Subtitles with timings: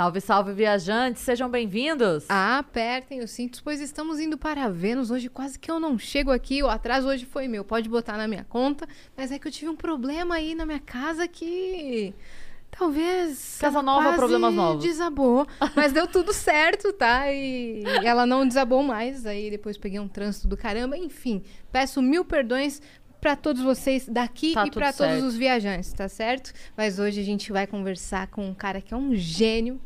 [0.00, 2.24] Salve, salve, viajantes, sejam bem-vindos.
[2.26, 5.10] Apertem os cintos, pois estamos indo para Vênus.
[5.10, 7.62] Hoje quase que eu não chego aqui, o atraso hoje foi meu.
[7.62, 10.80] Pode botar na minha conta, mas é que eu tive um problema aí na minha
[10.80, 12.14] casa que
[12.70, 14.82] talvez Casa nova, problemas novos.
[14.82, 17.30] desabou, mas deu tudo certo, tá?
[17.30, 19.26] E ela não desabou mais.
[19.26, 21.42] Aí depois peguei um trânsito do caramba, enfim.
[21.70, 22.80] Peço mil perdões
[23.20, 26.54] para todos vocês daqui Tá e para todos os viajantes, tá certo?
[26.74, 29.78] Mas hoje a gente vai conversar com um cara que é um gênio,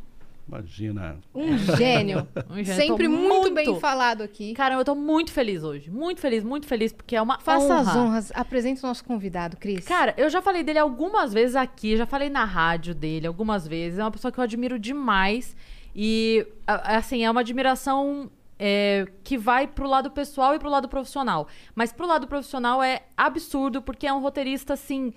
[0.46, 1.18] Imagina.
[1.34, 2.28] um gênio.
[2.50, 2.74] Um gênio.
[2.74, 4.52] Sempre Tô muito, bem muito- falado aqui.
[4.54, 5.90] Caramba, eu tô muito feliz hoje.
[5.90, 7.80] Muito feliz, muito feliz, porque é uma Faça honra.
[7.80, 9.84] as honras, apresente o nosso convidado, Cris.
[9.86, 13.98] Cara, eu já falei dele algumas vezes aqui, já falei na rádio dele algumas vezes.
[13.98, 15.56] É uma pessoa que eu admiro demais.
[15.96, 21.48] E, assim, é uma admiração é, que vai pro lado pessoal e pro lado profissional.
[21.74, 25.12] Mas pro lado profissional é absurdo, porque é um roteirista, assim,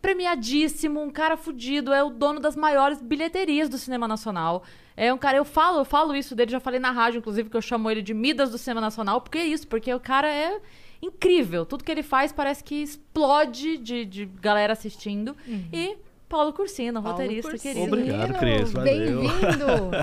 [0.00, 4.62] premiadíssimo, um cara fudido, é o dono das maiores bilheterias do cinema nacional.
[4.96, 7.56] É um cara, eu falo, eu falo isso dele, já falei na rádio, inclusive, que
[7.56, 10.60] eu chamo ele de Midas do cinema nacional, porque é isso, porque o cara é
[11.00, 11.64] incrível.
[11.64, 15.36] Tudo que ele faz parece que explode de, de galera assistindo.
[15.72, 15.96] E
[16.28, 17.74] Paulo Cursino, Paulo roteirista Cursino.
[17.74, 17.96] querido.
[17.96, 18.72] Obrigado, Cris.
[18.72, 19.30] Bem-vindo.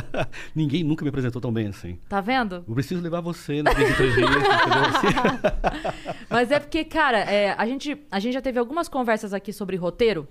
[0.56, 2.00] Ninguém nunca me apresentou tão bem assim.
[2.10, 2.66] Tá vendo?
[2.68, 3.72] Eu preciso levar você na
[6.30, 9.78] Mas é porque, cara, é, a, gente, a gente já teve algumas conversas aqui sobre
[9.78, 10.28] roteiro.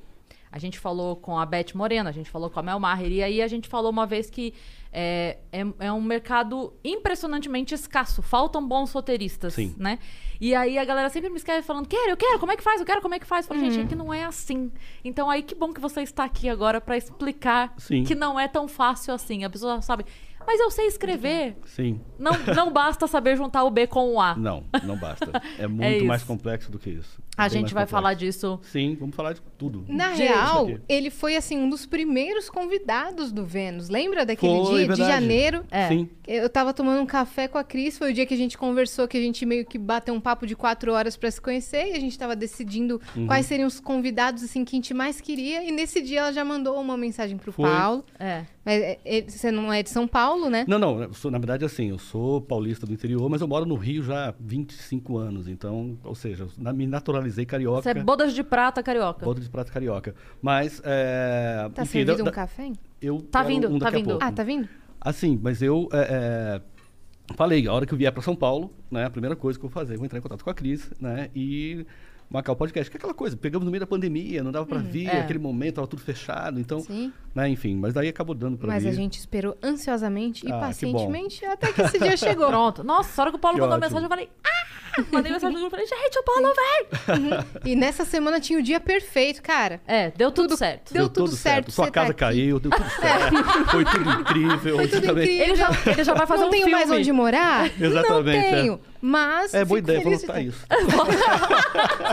[0.50, 3.22] A gente falou com a Beth Moreno, a gente falou com a Mel Maher, e
[3.22, 4.54] aí a gente falou uma vez que
[4.94, 8.22] é, é, é um mercado impressionantemente escasso.
[8.22, 9.74] Faltam bons roteiristas, Sim.
[9.76, 9.98] né?
[10.40, 12.80] E aí a galera sempre me escreve falando, quero, eu quero, como é que faz?
[12.80, 13.44] Eu quero, como é que faz?
[13.44, 13.70] Eu falo, Uhum.
[13.70, 14.70] gente, é que não é assim.
[15.04, 18.04] Então aí que bom que você está aqui agora pra explicar Sim.
[18.04, 19.44] que não é tão fácil assim.
[19.44, 20.04] A pessoa sabe,
[20.46, 21.56] mas eu sei escrever.
[21.66, 22.00] Sim.
[22.18, 24.34] Não, não basta saber juntar o B com o A.
[24.36, 25.30] Não, não basta.
[25.58, 26.28] É muito mais isso.
[26.28, 27.22] complexo do que isso.
[27.36, 27.90] É A bem gente mais vai complexo.
[27.92, 29.84] falar disso Sim, vamos falar de tudo.
[29.88, 33.88] Na Gente, real, ele foi assim um dos primeiros convidados do Vênus.
[33.88, 35.10] Lembra daquele Foi, dia de verdade.
[35.12, 35.64] janeiro?
[35.70, 35.88] É.
[35.88, 36.08] Sim.
[36.26, 39.06] Eu tava tomando um café com a Cris, foi o dia que a gente conversou,
[39.08, 41.96] que a gente meio que bateu um papo de quatro horas pra se conhecer, e
[41.96, 43.26] a gente tava decidindo Uhum.
[43.26, 46.44] quais seriam os convidados assim que a gente mais queria, e nesse dia ela já
[46.44, 47.68] mandou uma mensagem pro Foi.
[47.68, 48.04] Paulo.
[48.18, 48.44] É.
[48.64, 50.64] Mas é, é, você não é de São Paulo, né?
[50.66, 53.74] Não, não, sou, na verdade, assim, eu sou paulista do interior, mas eu moro no
[53.74, 55.46] Rio já há 25 anos.
[55.48, 57.82] Então, ou seja, eu na- me naturalizei carioca.
[57.82, 59.24] Você é bodas de prata carioca.
[59.24, 60.14] Boda de prata carioca.
[60.40, 62.64] Mas, é, Tá enfim, servido da- um da- café?
[62.64, 62.72] hein?
[63.02, 64.18] eu Tá quero vindo, um tá vindo.
[64.20, 64.66] Ah, tá vindo?
[65.00, 66.60] Assim, mas eu é,
[67.28, 69.64] é, falei, a hora que eu vier para São Paulo, né, a primeira coisa que
[69.64, 71.84] eu vou fazer, eu vou entrar em contato com a Cris, né, e
[72.34, 74.78] marcar o podcast, que é aquela coisa, pegamos no meio da pandemia, não dava para
[74.78, 75.20] vir, É.
[75.20, 77.12] aquele momento, tava tudo fechado, então, Sim.
[77.34, 78.88] né, enfim, mas daí acabou dando para Mas vir.
[78.90, 82.48] a gente esperou ansiosamente e Ah, que pacientemente até que esse dia chegou.
[82.48, 82.82] Pronto.
[82.84, 84.00] Nossa, a hora que o Paulo Que mandou ótimo.
[84.00, 84.83] mensagem, eu falei, ah!
[85.10, 87.72] Mandei mensagem no grupo, falei, gente, o Paulo vem!
[87.72, 89.80] E nessa semana tinha o dia perfeito, cara.
[89.86, 90.92] É, deu tudo, certo.
[90.92, 92.20] Deu tudo certo, Sua você tá casa aqui.
[92.20, 93.70] caiu, deu tudo certo.
[93.70, 94.76] Foi tudo incrível.
[94.76, 95.44] Foi tudo incrível.
[95.46, 96.78] Ele já, ele já vai fazer não um tenho filme.
[96.78, 97.66] mais onde morar?
[97.80, 98.60] Exatamente, Não é.
[98.62, 98.80] tenho.
[99.00, 99.52] Mas.
[99.52, 100.66] É boa ideia, vou feliz de anotar isso.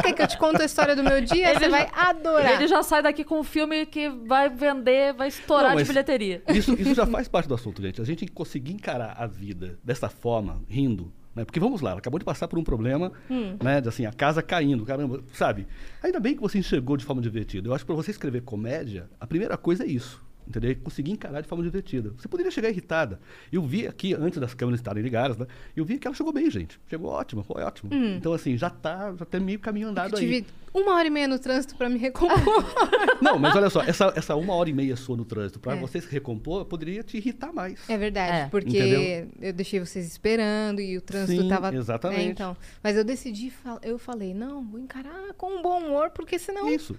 [0.03, 1.49] Quer que eu te conte a história do meu dia?
[1.51, 2.53] Ele Você já- vai adorar.
[2.53, 6.43] Ele já sai daqui com um filme que vai vender, vai estourar Não, de bilheteria.
[6.49, 8.01] Isso, isso já faz parte do assunto, gente.
[8.01, 11.45] A gente conseguir encarar a vida dessa forma, rindo, né?
[11.45, 13.57] Porque vamos lá, ela acabou de passar por um problema, Hum.
[13.63, 13.79] né?
[13.81, 15.67] De assim, a casa caindo, caramba, sabe?
[16.03, 17.67] Ainda bem que você enxergou de forma divertida.
[17.69, 20.21] Eu acho que para você escrever comédia, a primeira coisa é isso.
[20.47, 20.75] Entendeu?
[20.83, 22.11] Conseguir encarar de forma divertida.
[22.17, 23.19] Você poderia chegar irritada.
[23.51, 25.45] Eu vi aqui, antes das câmeras estarem ligadas, né?
[25.75, 26.79] Eu vi que ela chegou bem, gente.
[26.89, 27.93] Chegou ótima, foi ótimo.
[27.93, 30.25] Então, assim, já tá, já tem meio caminho andado Eu aí.
[30.25, 32.37] tive uma hora e meia no trânsito pra me recompor.
[33.21, 35.79] Não, mas olha só, essa, essa uma hora e meia sua no trânsito, para É.
[35.79, 37.79] você se recompor, poderia te irritar mais.
[37.89, 38.47] É verdade, É.
[38.49, 39.29] porque Entendeu?
[39.41, 41.73] eu deixei vocês esperando e o trânsito Sim, tava.
[41.75, 42.21] exatamente.
[42.21, 42.57] É, então.
[42.83, 43.51] Mas eu decidi,
[43.83, 46.95] eu falei, não, vou encarar com um bom humor, porque senão Isso.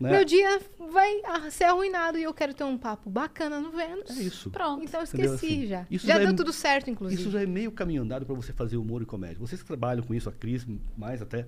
[0.00, 0.10] Né?
[0.12, 0.60] meu dia
[0.92, 4.10] vai ah, ser arruinado e eu quero ter um papo bacana no Vênus.
[4.10, 4.48] É isso.
[4.50, 4.84] Pronto.
[4.84, 5.86] Então esqueci Assim, já.
[5.90, 7.20] isso já já é deu mu- tudo certo, inclusive.
[7.20, 9.38] Isso já é meio caminho andado para você fazer humor e comédia.
[9.38, 10.66] Vocês que trabalham com isso, a Cris
[10.96, 11.46] mais até.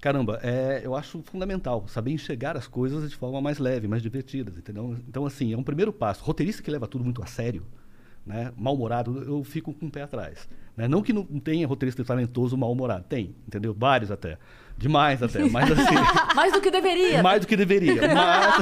[0.00, 4.50] Caramba, é, eu acho fundamental saber enxergar as coisas de forma mais leve, mais divertida,
[4.50, 4.96] entendeu?
[5.08, 6.24] Então, assim, é um primeiro passo.
[6.24, 7.64] Roteirista que leva tudo muito a sério,
[8.26, 10.48] né, mal-humorado, eu fico com o pé atrás.
[10.76, 10.88] Né?
[10.88, 13.72] Não que não tenha roteirista talentoso mal-humorado, tem, entendeu?
[13.78, 14.38] Vários até.
[14.82, 15.94] Demais até, mas assim...
[16.34, 17.22] Mais do que deveria.
[17.22, 18.02] mais do que deveria.
[18.14, 18.54] Mas,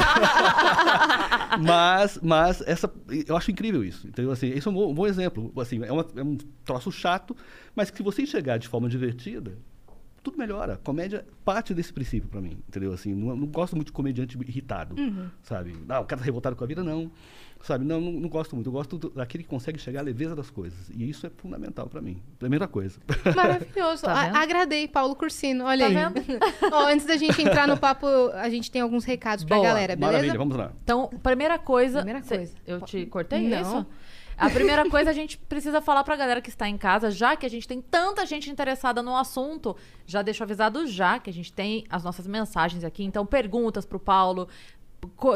[1.65, 2.93] mas, mas essa,
[3.27, 4.07] eu acho incrível isso.
[4.07, 4.31] Entendeu?
[4.31, 5.53] Assim, isso é um bom, um bom exemplo.
[5.61, 7.35] Assim, é, uma- é um troço chato,
[7.75, 9.57] mas que se você enxergar de forma divertida,
[10.23, 10.79] tudo melhora.
[10.85, 12.93] Comédia parte desse princípio pra mim, entendeu?
[12.93, 14.95] Assim, não, não gosto muito de comediante irritado,
[15.43, 15.73] sabe?
[15.87, 17.11] Não, o cara tá revoltado com a vida, não.
[17.63, 17.85] Sabe?
[17.85, 18.69] Não, não, não gosto muito.
[18.69, 20.89] Eu gosto do- daquele que consegue chegar à leveza das coisas.
[20.95, 22.17] E isso é fundamental pra mim.
[22.39, 22.99] Primeira coisa.
[23.37, 24.03] Maravilhoso.
[24.11, 24.37] Tá A- vendo?
[24.37, 25.65] agradei, Paulo Cursino.
[25.65, 26.39] Olha Tá aí.
[26.73, 29.69] Ó, antes da gente entrar no papo, a gente tem alguns recados pra Boa.
[29.69, 30.13] galera, beleza?
[30.13, 30.73] Maravilha, vamos lá.
[30.83, 31.99] Então, primeira coisa.
[31.99, 32.55] Primeira Cê- coisa.
[32.67, 33.61] Eu te cortei Não.
[33.61, 33.87] isso?
[34.41, 37.45] A primeira coisa a gente precisa falar pra galera que está em casa, já que
[37.45, 39.77] a gente tem tanta gente interessada no assunto,
[40.07, 44.01] já deixo avisado já que a gente tem as nossas mensagens aqui, então perguntas pro
[44.01, 44.49] Paulo,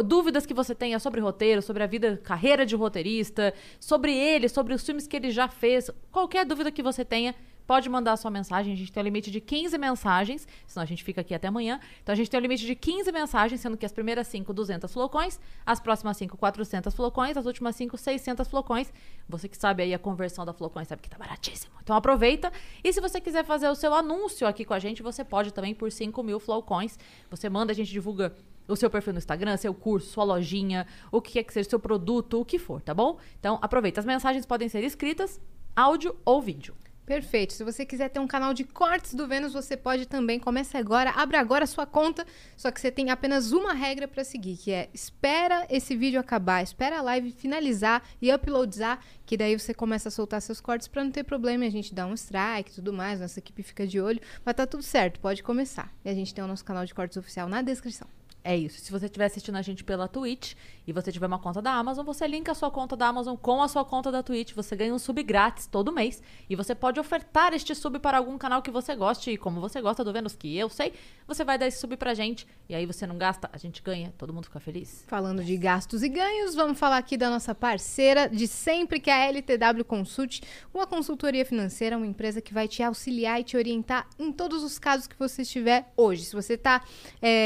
[0.07, 4.73] dúvidas que você tenha sobre roteiro, sobre a vida, carreira de roteirista, sobre ele, sobre
[4.73, 7.35] os filmes que ele já fez, qualquer dúvida que você tenha,
[7.67, 8.73] pode mandar sua mensagem.
[8.73, 11.81] A gente tem um limite de 15 mensagens, senão a gente fica aqui até amanhã.
[12.03, 14.93] Então a gente tem um limite de 15 mensagens, sendo que as primeiras 5, 200
[14.93, 18.93] flocões, as próximas 5, 400 flocões, as últimas 5, 600 flocões.
[19.29, 21.73] Você que sabe aí a conversão da flocões, sabe que tá baratíssimo.
[21.83, 22.53] Então aproveita.
[22.83, 25.75] E se você quiser fazer o seu anúncio aqui com a gente, você pode também
[25.75, 26.99] por 5 mil flocões.
[27.31, 28.35] Você manda, a gente divulga
[28.67, 31.79] o seu perfil no Instagram, seu curso, sua lojinha, o que quer que seja, seu
[31.79, 33.19] produto, o que for, tá bom?
[33.39, 34.01] Então aproveita.
[34.01, 35.41] As mensagens podem ser escritas,
[35.77, 36.75] áudio ou vídeo.
[37.07, 37.53] Perfeito.
[37.53, 40.39] Se você quiser ter um canal de cortes do Vênus, você pode também.
[40.39, 42.27] Comece agora, abre agora a sua conta.
[42.57, 46.63] Só que você tem apenas uma regra para seguir, que é espera esse vídeo acabar,
[46.63, 51.05] espera a live finalizar e uploadizar, que daí você começa a soltar seus cortes para
[51.05, 51.67] não ter problema.
[51.67, 54.21] A gente dá um strike e tudo mais, nossa equipe fica de olho.
[54.45, 55.93] Mas tá tudo certo, pode começar.
[56.05, 58.09] E a gente tem o nosso canal de cortes oficial na descrição.
[58.47, 58.79] É isso.
[58.79, 60.53] Se você estiver assistindo a gente pela Twitch
[60.87, 63.63] e você tiver uma conta da Amazon, você linka a sua conta da Amazon com
[63.63, 64.53] a sua conta da Twitch.
[64.53, 66.23] Você ganha um sub grátis todo mês.
[66.49, 69.31] E você pode ofertar este sub para algum canal que você goste.
[69.31, 70.93] E como você gosta do Vênus, que eu sei,
[71.27, 72.47] você vai dar esse sub pra gente.
[72.69, 75.07] E aí você não gasta, a gente ganha, todo mundo fica feliz.
[75.09, 79.15] Falando de gastos e ganhos, vamos falar aqui da nossa parceira de sempre, que é
[79.15, 80.43] a LTW Consult,
[80.73, 84.79] uma consultoria financeira, uma empresa que vai te auxiliar e te orientar em todos os
[84.79, 86.25] casos que você estiver hoje.
[86.25, 86.83] Se você está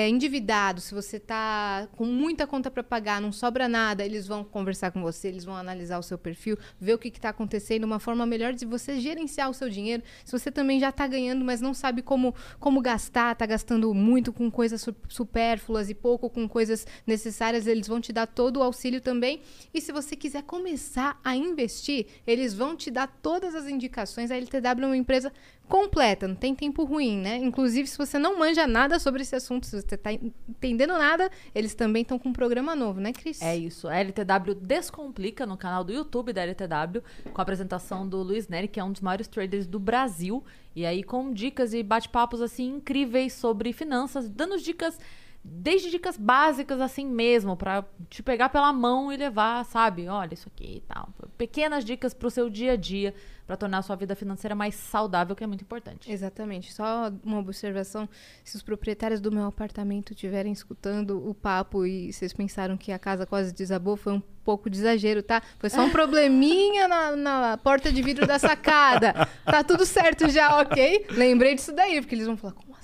[0.09, 4.91] endividado, se você está com muita conta para pagar, não sobra nada, eles vão conversar
[4.91, 8.25] com você, eles vão analisar o seu perfil, ver o que está acontecendo, uma forma
[8.25, 10.03] melhor de você gerenciar o seu dinheiro.
[10.25, 14.33] Se você também já está ganhando, mas não sabe como, como gastar, está gastando muito
[14.33, 18.63] com coisas su- supérfluas e pouco com coisas necessárias, eles vão te dar todo o
[18.63, 19.43] auxílio também.
[19.75, 24.31] E se você quiser começar a investir, eles vão te dar todas as indicações.
[24.31, 25.31] A LTW é uma empresa
[25.69, 27.37] completa, não tem tempo ruim, né?
[27.37, 31.75] Inclusive, se você não manja nada sobre esse assunto, se você está entendendo nada, eles
[31.75, 33.41] também estão com um programa novo, né, Cris?
[33.43, 33.87] É isso.
[33.87, 38.67] A LTW Descomplica no canal do YouTube da LTW, com a apresentação do Luiz Neri,
[38.67, 40.43] que é um dos maiores traders do Brasil.
[40.75, 44.99] E aí com dicas e bate-papos assim incríveis sobre finanças, dando dicas
[45.43, 50.09] desde dicas básicas assim mesmo, pra te pegar pela mão e levar, sabe?
[50.09, 51.09] Olha isso aqui e tal.
[51.37, 53.15] Pequenas dicas pro seu dia a dia,
[53.47, 56.11] pra tornar a sua vida financeira mais saudável, que é muito importante.
[56.11, 56.73] Exatamente.
[56.73, 58.09] Só uma observação:
[58.45, 62.99] se os proprietários do meu apartamento estiverem escutando o papo e vocês pensaram que a
[62.99, 65.43] casa quase desabou, foi um pouco de exagero, tá?
[65.59, 69.15] Foi só um probleminha na, na porta de vidro da sacada.
[69.45, 71.07] Tá tudo certo já, ok?
[71.11, 72.78] Lembrei disso daí, porque eles vão falar: como?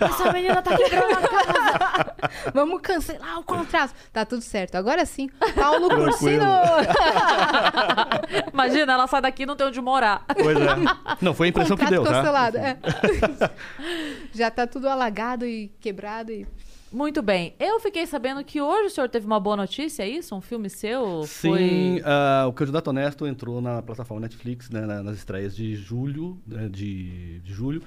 [0.00, 2.14] Essa menina tá quebrando a casa.
[2.54, 3.94] Vamos cancelar o contrato.
[4.12, 4.74] Tá tudo certo.
[4.76, 5.88] Agora sim, Paulo.
[5.88, 6.44] Cursino.
[8.52, 10.24] Imagina, ela sai daqui e não tem onde morar.
[10.26, 10.66] Pois é.
[11.20, 12.18] Não, foi a impressão que Contrato deu, tá?
[12.18, 12.58] cancelado.
[12.58, 12.78] é.
[14.32, 16.46] Já tá tudo alagado e quebrado e
[16.92, 17.54] Muito bem.
[17.58, 20.34] Eu fiquei sabendo que hoje o senhor teve uma boa notícia, é isso?
[20.34, 21.24] Um filme seu?
[21.26, 22.02] Sim, Foi...
[22.04, 26.68] ah, o Candidato Honesto entrou na plataforma Netflix, né, na- nas estreias de julho, né,
[26.70, 27.82] de, de julho,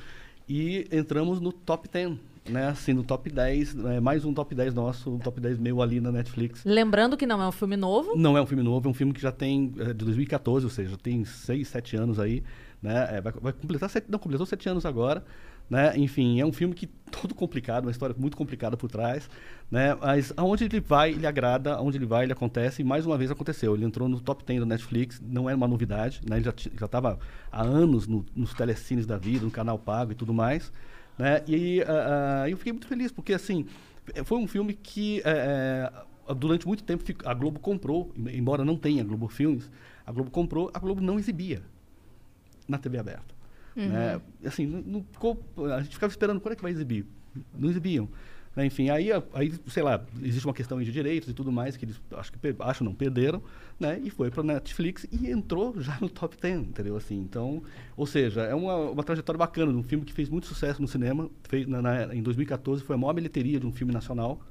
[0.48, 2.18] e entramos no top 10,
[2.50, 5.82] né, assim, no top 10, né, mais um top 10 nosso, um top 10 meu
[5.82, 6.64] ali na Netflix.
[6.64, 8.16] Lembrando que não é um filme novo.
[8.16, 10.70] Não é um filme novo, é um filme que já tem, é, de 2014, ou
[10.70, 12.44] seja, tem 6, 7 anos aí,
[12.82, 15.26] né, é, vai, vai completar, sete, não, completou 7 anos agora,
[15.70, 19.30] né, enfim, é um filme que todo complicado, uma história muito complicada por trás,
[19.72, 23.18] né, mas aonde ele vai, ele agrada, aonde ele vai, ele acontece, e mais uma
[23.18, 26.46] vez aconteceu, ele entrou no top 10 do Netflix, não é uma novidade, né, ele
[26.46, 27.18] já estava
[27.52, 30.72] há anos no- nos telecines da vida, no canal pago e tudo mais,
[31.18, 33.66] né, e ah, ah, eu fiquei muito feliz, porque assim,
[34.24, 35.92] foi um filme que é,
[36.38, 39.70] durante muito tempo a Globo comprou, em- embora não tenha Globo Filmes,
[40.06, 41.62] a Globo comprou, a Globo não exibia
[42.68, 43.37] na TV aberta.
[43.88, 44.22] Né?
[44.46, 45.40] Assim, não, não ficou-
[45.74, 47.06] a gente ficava esperando quando é que vai exibir.
[47.58, 48.10] Não exibiam.
[48.56, 48.66] Né?
[48.66, 52.02] Enfim, aí, aí, sei lá, existe uma questão de direitos e tudo mais que eles
[52.16, 53.40] acho que acho não perderam,
[53.80, 54.02] né?
[54.04, 56.98] E foi para Netflix e entrou já no top 10, entendeu?
[56.98, 57.62] Assim, então,
[57.96, 60.88] ou seja, é uma, uma trajetória bacana de um filme que fez muito sucesso no
[60.88, 61.30] cinema.
[61.44, 64.42] Fez, na, na- em 2014 foi a maior bilheteria de um filme nacional,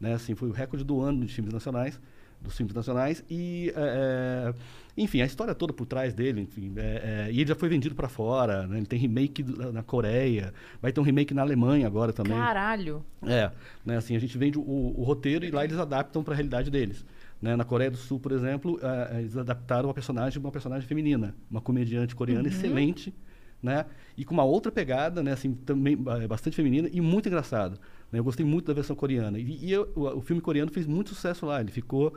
[0.00, 0.14] né?
[0.14, 2.00] Assim, foi o recorde do ano de filmes nacionais,
[2.40, 4.54] dos filmes nacionais e é, é,
[4.96, 7.94] enfim, a história toda por trás dele, enfim, é, é, e ele já foi vendido
[7.94, 8.76] para fora, né?
[8.78, 9.42] Ele tem remake
[9.72, 12.32] na Coreia, vai ter um remake na Alemanha agora também.
[12.36, 13.04] Caralho.
[13.26, 13.50] É,
[13.84, 16.70] né, assim, a gente vende o, o roteiro e lá eles adaptam para a realidade
[16.70, 17.04] deles.
[17.40, 17.56] Né?
[17.56, 21.60] Na Coreia do Sul, por exemplo, eh, eles adaptaram uma personagem uma personagem feminina, uma
[21.62, 23.14] comediante coreana excelente,
[23.62, 23.86] né?
[24.16, 25.32] E com uma outra pegada, né?
[25.32, 27.78] Assim, também eh, bastante feminina e muito engraçado.
[28.12, 28.18] né?
[28.18, 29.38] Eu gostei muito da versão coreana.
[29.38, 31.60] E, e eu- o, o filme coreano fez muito sucesso lá.
[31.62, 32.12] Ele ficou,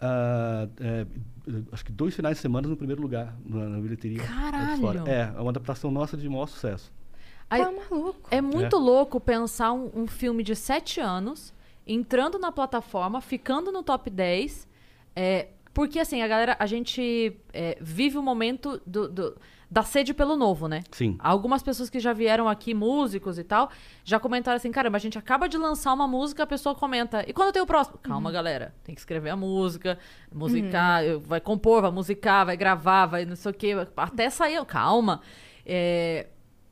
[0.00, 1.06] ah, eh,
[1.72, 4.22] acho que dois finais de semana no primeiro lugar na, na bilheteria.
[4.22, 5.06] Caralho!
[5.08, 6.92] É, é uma adaptação nossa de maior sucesso.
[7.48, 8.28] Aí- Tá maluco.
[8.30, 11.54] É muito louco pensar um, um filme de 7 anos
[11.86, 14.66] entrando na plataforma, ficando no top 10.
[15.14, 19.36] é, porque, assim, a galera, a gente é, vive o momento do, do-
[19.70, 20.82] da sede pelo novo, né?
[20.92, 21.16] Sim.
[21.18, 23.70] Algumas pessoas que já vieram aqui, músicos e tal,
[24.04, 27.32] já comentaram assim: caramba, a gente acaba de lançar uma música, a pessoa comenta, e
[27.32, 27.98] quando tem o próximo?
[27.98, 29.98] Calma, galera, tem que escrever a música,
[30.32, 34.64] musicar, vai compor, vai musicar, vai gravar, vai não sei o quê, até sair.
[34.64, 35.20] Calma.
[35.64, 36.28] É,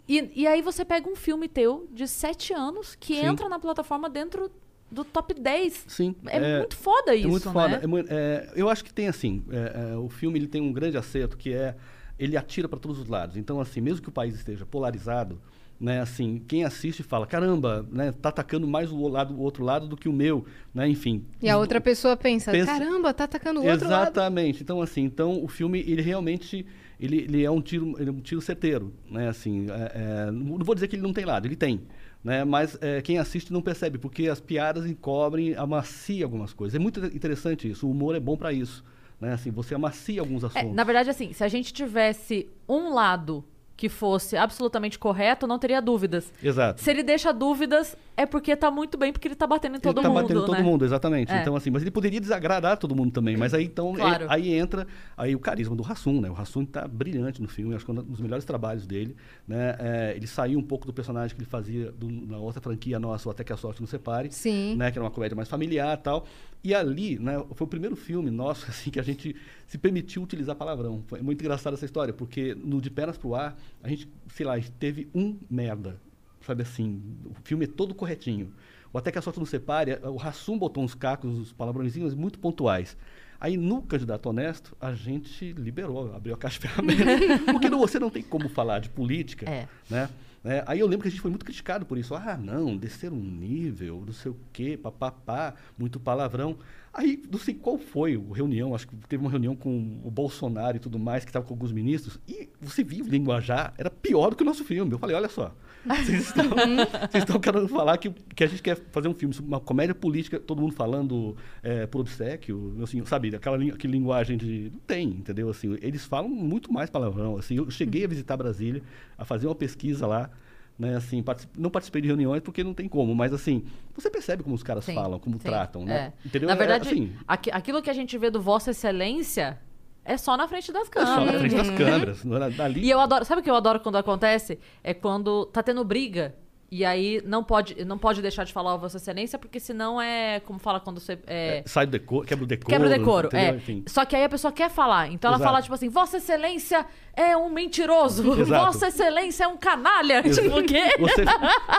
[0.07, 3.27] e, e aí você pega um filme teu de sete anos que Sim.
[3.27, 4.51] entra na plataforma dentro
[4.91, 5.87] do top 10.
[5.89, 6.15] Sim.
[6.27, 7.79] É, muito foda isso, É muito foda.
[7.79, 8.05] né?
[8.09, 10.97] É é, eu acho que tem assim, é, é, o filme ele tem um grande
[10.97, 11.75] acerto que é
[12.19, 13.37] ele atira para todos os lados.
[13.37, 15.41] Então assim, mesmo que o país esteja polarizado,
[15.81, 19.89] né, assim, quem assiste fala, caramba, né, tá atacando mais o lado o outro lado
[19.89, 21.25] do que o meu, né, enfim.
[21.43, 24.03] E a outra pessoa pensa, Pensa- caramba, tá atacando o outro lado.
[24.05, 24.63] Exatamente.
[24.63, 26.65] Então assim, então o filme ele realmente
[27.01, 29.29] ele, ele é um tiro é um tiro certeiro, né?
[29.29, 31.81] Assim, é- é, não vou dizer que ele não tem lado, ele tem,
[32.23, 32.45] né?
[32.45, 36.77] Mas é, quem assiste não percebe porque as piadas encobrem, amacia algumas coisas.
[36.77, 37.87] É muito interessante isso.
[37.87, 38.85] O humor é bom para isso,
[39.25, 39.33] né?
[39.35, 40.75] Assim, você amacia alguns É, assuntos.
[40.75, 43.45] na verdade, assim, se a gente tivesse um lado
[43.77, 46.33] que fosse absolutamente correto, não teria dúvidas.
[46.43, 46.81] Exato.
[46.81, 49.97] Se ele deixa dúvidas, é porque tá muito bem, porque ele tá batendo em todo
[49.99, 50.63] ele tá mundo, batendo em todo né?
[50.63, 51.33] mundo, exatamente.
[51.33, 51.41] É.
[51.41, 53.37] Então, assim, mas ele poderia desagradar todo mundo também.
[53.37, 54.25] Mas aí, então, Claro.
[54.25, 56.31] é- aí entra aí o carisma do Hassum, né?
[56.31, 59.17] O Hassum tá brilhante no filme, acho que é um dos melhores trabalhos dele,
[59.47, 59.77] né?
[59.79, 63.31] É, ele saiu um pouco do personagem que ele fazia do- na outra franquia nossa,
[63.31, 64.31] Até que a Sorte Nos Separe.
[64.33, 64.77] Sim.
[64.77, 64.91] Né?
[64.91, 66.25] Que era uma comédia mais familiar e tal.
[66.63, 67.43] E ali, né?
[67.55, 69.35] Foi o primeiro filme nosso, assim, que a gente
[69.67, 71.03] se permitiu utilizar palavrão.
[71.07, 74.53] Foi muito engraçada essa história, porque no De Pernas Pro Ar, a gente, sei lá,
[74.55, 75.97] a gente teve um merda.
[76.47, 78.53] Sabe assim, o filme é todo corretinho.
[78.93, 82.39] O Até que a Sorte Nos Separe, o Rassum botou uns cacos, uns palavrõezinhos muito
[82.39, 82.97] pontuais.
[83.41, 87.41] Aí no Candidato Honesto, a gente liberou, abriu a caixa de ferramentas.
[87.53, 89.69] porque não, você não tem como falar de política, É.
[89.91, 90.09] né?
[90.47, 92.15] É, aí eu lembro que a gente foi muito criticado por isso.
[92.15, 96.59] Ah, não, descer um nível, não sei o quê, papapá, muito palavrão.
[96.95, 100.77] Aí, não sei qual foi a reunião, acho que teve uma reunião com o Bolsonaro
[100.77, 104.31] e tudo mais, que estava com alguns ministros, e você viu o linguajar, era pior
[104.31, 104.93] do que o nosso filme.
[104.93, 105.53] Eu falei, olha só,
[105.85, 109.49] vocês estão, vocês estão querendo falar que, que a gente quer fazer um filme sobre
[109.49, 114.71] uma comédia política, todo mundo falando é, por obsequio, assim, sabe, aquela, aquela linguagem de...
[114.73, 115.51] Não tem, entendeu?
[115.51, 117.37] Assim, eles falam muito mais palavrão.
[117.37, 118.83] Assim, eu cheguei a visitar Brasília,
[119.19, 120.31] a fazer uma pesquisa lá,
[120.79, 123.65] né, assim, partici- não participei de reuniões porque não tem como, mas assim,
[123.95, 126.13] você percebe como os caras Sim, falam, como sim, tratam, né?
[126.25, 126.27] é.
[126.27, 126.49] Entendeu?
[126.49, 129.59] Na É, verdade, assim, aqui- aquilo que a gente vê do Vossa Excelência
[130.05, 131.15] é só na frente das é câmeras.
[131.15, 132.81] só na frente das câmeras, não era dali.
[132.83, 134.59] E eu adoro, sabe o que eu adoro quando acontece?
[134.83, 136.35] É quando tá tendo briga
[136.77, 140.59] e aí não pode, não pode deixar de falar Vossa Excelência, porque senão é, como
[140.59, 142.69] fala quando você é, Sai do decoro, quebra o decoro.
[142.71, 143.59] quebra o decoro, é.
[143.87, 145.51] Só que aí a pessoa quer falar, então ela Exato.
[145.51, 146.85] fala tipo assim: Vossa Excelência
[147.17, 148.65] é um mentiroso, Exato.
[148.67, 150.83] Vossa Excelência é um canalha, tipo o quê?
[150.99, 151.25] Você,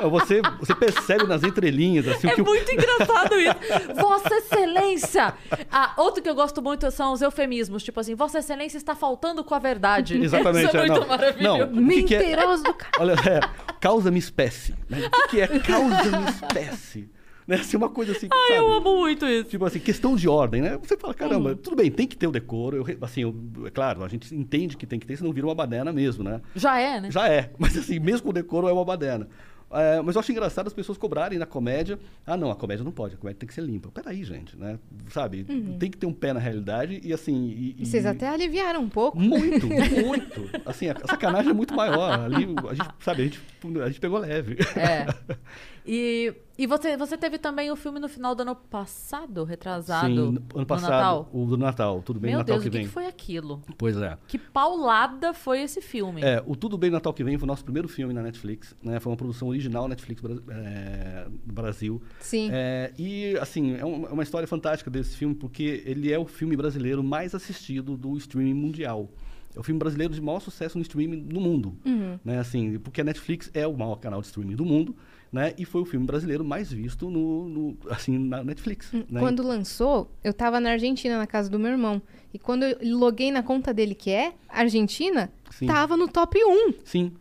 [0.10, 3.56] você, você percebe nas entrelinhas, assim, o É que o- muito engraçado isso.
[4.00, 5.34] Vossa Excelência!
[5.72, 7.84] Ah, outro que eu gosto muito são os eufemismos.
[7.84, 10.18] Tipo assim, Vossa Excelência está faltando com a verdade.
[10.22, 10.68] Exatamente.
[10.68, 11.58] Isso é é, muito não, maravilhoso.
[11.72, 12.92] Não, que que é- Mentiroso do cara.
[13.00, 13.40] Olha, é,
[13.80, 14.74] causa-me espécie.
[14.90, 15.06] Né?
[15.08, 17.10] O que, que é causa-me espécie?
[17.48, 17.58] Né?
[17.58, 18.60] Assim, uma coisa assim, Ai, sabe?
[18.68, 19.50] eu amo muito isso.
[19.50, 20.78] Tipo assim, questão de ordem, né?
[20.82, 21.56] Você fala, caramba, Uhum.
[21.56, 22.78] tudo bem, tem que ter o decoro.
[22.78, 25.54] Eu, assim, eu- é claro, a gente entende que tem que ter, senão vira uma
[25.54, 26.42] baderna mesmo, né?
[26.56, 27.12] Já é, né?
[27.12, 29.28] Já é, mas assim, mesmo com o decoro é uma baderna.
[29.72, 32.00] É, mas eu acho engraçado as pessoas cobrarem na comédia.
[32.26, 33.90] Ah, não, a comédia não pode, a comédia tem que ser limpa.
[33.90, 34.80] Peraí, gente, né?
[35.10, 35.44] Sabe?
[35.44, 37.48] Tem que ter um pé na realidade e assim.
[37.48, 39.20] E, E vocês até aliviaram um pouco.
[39.20, 39.68] Muito,
[40.06, 40.50] muito.
[40.66, 42.20] Assim, a sacanagem é muito maior.
[42.20, 43.42] Ali, a gente, sabe, a gente,
[43.84, 44.58] a gente pegou leve.
[44.76, 45.08] É.
[45.88, 50.08] E E você, você teve também o filme no final do ano passado, retrasado?
[50.08, 51.30] Sim, ano no passado, Natal?
[51.34, 52.88] o do Natal, Tudo Bem Meu Natal Deus, que o que, vem.
[52.88, 53.62] que foi aquilo?
[53.78, 54.18] Pois é.
[54.28, 56.22] Que paulada foi esse filme?
[56.24, 59.00] É, o Tudo Bem Natal que vem foi o nosso primeiro filme na Netflix, né?
[59.02, 62.02] Foi uma produção original Netflix é, do Brasil.
[62.22, 62.50] Sim.
[62.54, 66.26] É, e, assim, é um- é uma história fantástica desse filme, porque ele é o
[66.26, 69.10] filme brasileiro mais assistido do streaming mundial.
[69.54, 71.78] É o filme brasileiro de maior sucesso no streaming no mundo.
[72.26, 72.40] Né?
[72.40, 74.96] Assim, porque a Netflix é o maior canal de streaming do mundo,
[75.36, 75.54] né?
[75.58, 78.90] E foi o filme brasileiro mais visto no, no- assim, na Netflix.
[78.94, 79.04] né?
[79.12, 82.02] Hum, Quando lançou, eu tava na Argentina, na casa do meu irmão.
[82.34, 85.66] E quando eu loguei na conta dele, que é Argentina, Sim.
[85.68, 86.74] tava no top 1.
[86.86, 87.12] Sim.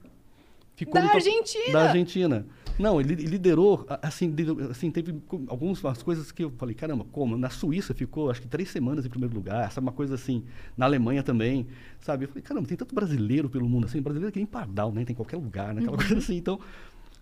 [0.76, 1.72] Ficou Da top- Argentina!
[1.72, 2.46] Da Argentina.
[2.78, 5.14] Não, ele, liderou, assim, liderou- assim, teve
[5.48, 7.36] algumas coisas que eu falei, caramba, como?
[7.36, 10.42] Na Suíça ficou, acho que três semanas em primeiro lugar, sabe, uma coisa assim,
[10.76, 11.66] na Alemanha também,
[12.00, 12.24] sabe?
[12.24, 15.04] Eu falei, caramba, tem tanto brasileiro pelo mundo, assim, brasileiro que nem pardal, né?
[15.04, 15.80] Tem em qualquer lugar, né?
[15.82, 16.58] Aquela coisa assim, então...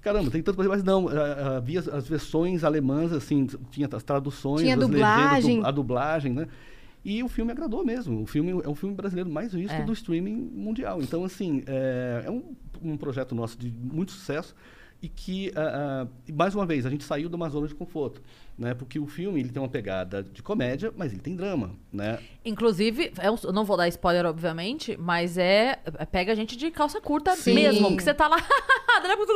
[0.03, 3.89] Caramba, tem tanto brasileiro, mas não, ah, ah, havia as, as versões alemãs, assim, tinha
[3.93, 5.35] as traduções, Tinha as dublagem.
[5.35, 6.49] legendas, a dublagem, né?
[7.05, 8.23] E o filme agradou mesmo.
[8.23, 9.83] O filme é o filme brasileiro mais visto É.
[9.85, 11.01] do streaming mundial.
[11.01, 12.43] Então, assim, é, é um,
[12.83, 14.55] um projeto nosso de muito sucesso
[15.01, 18.21] e que, ah, e mais uma vez, a gente saiu de uma zona de conforto,
[18.59, 18.75] né?
[18.75, 22.19] Porque o filme ele tem uma pegada de comédia, mas ele tem drama, né?
[22.45, 25.79] Inclusive, é eu não vou dar spoiler, obviamente, mas é.
[25.99, 27.55] é- Pega a gente de calça curta Sim.
[27.55, 27.89] mesmo.
[27.89, 28.37] Porque você tá lá.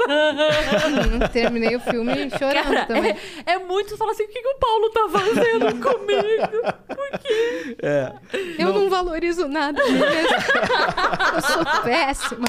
[0.08, 3.16] Hum, Terminei o filme chorando Cara, também.
[3.44, 3.90] é, é muito.
[3.90, 6.76] Você fala assim: o que, que o Paulo tá fazendo comigo?
[6.86, 7.76] Por quê?
[7.82, 8.12] É,
[8.58, 10.04] Eu não, valorizo nada mesmo.
[10.04, 12.46] eu sou péssima.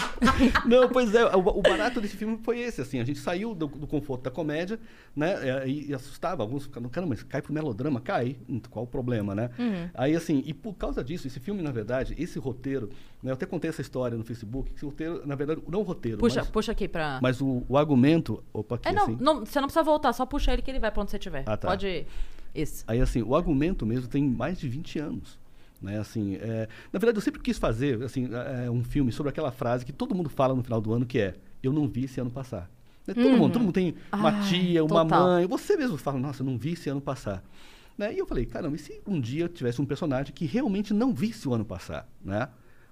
[0.65, 3.67] Não, pois é, o, o barato desse filme foi esse, assim, a gente saiu do,
[3.67, 4.79] do conforto da comédia,
[5.15, 8.87] né, e, e assustava, alguns ficavam, caramba, mas cai pro melodrama, cai, Hum, qual o
[8.87, 9.49] problema, né?
[9.93, 12.89] Aí, assim, e por causa disso, esse filme, na verdade, esse roteiro,
[13.21, 15.83] né, eu até contei essa história no Facebook, que esse roteiro, na verdade, não o
[15.83, 17.19] roteiro, Puxa, mas, puxa aqui pra.
[17.21, 20.25] mas o, o argumento, opa, aqui, é, não, assim, não, você não precisa voltar, só
[20.25, 21.43] puxa ele que ele vai pra onde você estiver.
[21.45, 21.67] Ah, tá.
[21.67, 22.07] Pode ir.
[22.53, 22.83] Isso.
[22.87, 25.39] Aí, assim, o argumento mesmo tem mais de 20 anos.
[25.79, 28.27] Né, assim, é, na verdade, eu sempre quis fazer assim,
[28.65, 31.19] é, um filme sobre aquela frase que todo mundo fala no final do ano, que
[31.19, 32.67] é Eu não vi esse ano passar.
[33.07, 35.27] Né, Todo mundo, todo mundo tem uma Ai, tia, uma total.
[35.27, 35.47] mãe.
[35.47, 37.41] Você mesmo fala, nossa, eu não vi esse ano passar.
[37.97, 40.93] Né, E eu falei, caramba, e se um dia eu tivesse um personagem que realmente
[40.93, 42.07] não visse o ano passar?
[42.23, 42.47] Né?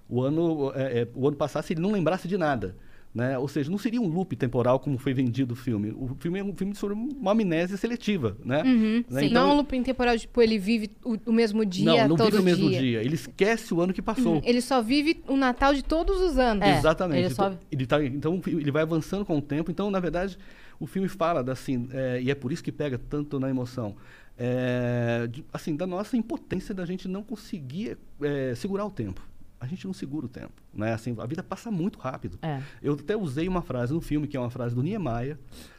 [0.08, 2.76] O, ano, é, é, o ano passasse ele não lembrasse de nada.
[3.16, 3.38] Né?
[3.38, 5.90] Ou seja, não seria um loop temporal como foi vendido o filme.
[5.90, 8.36] O filme é um filme sobre uma amnésia seletiva.
[8.44, 8.62] Né?
[8.62, 9.26] Né, sim.
[9.26, 12.16] então- não é um looping temporal, tipo, ele vive o, o mesmo dia não, não
[12.16, 12.78] todo vive o mesmo dia.
[12.78, 13.02] dia.
[13.02, 14.34] Ele esquece o ano que passou.
[14.34, 14.42] Uhum.
[14.44, 16.62] Ele só vive o Natal de todos os anos.
[16.62, 17.20] É, Exatamente.
[17.24, 19.70] ele só- Então, ele tá- então ele vai avançando com o tempo.
[19.70, 20.36] Então, na verdade,
[20.78, 23.96] o filme fala da, assim, é, e é por isso que pega tanto na emoção,
[24.38, 29.26] é, de- assim, da nossa impotência da gente não conseguir é, segurar o tempo.
[29.58, 30.92] A gente não segura o tempo, né?
[30.92, 32.38] Assim, a vida passa muito rápido.
[32.42, 32.60] É.
[32.82, 35.38] Eu até usei uma frase no filme que é uma frase do Niemeyer,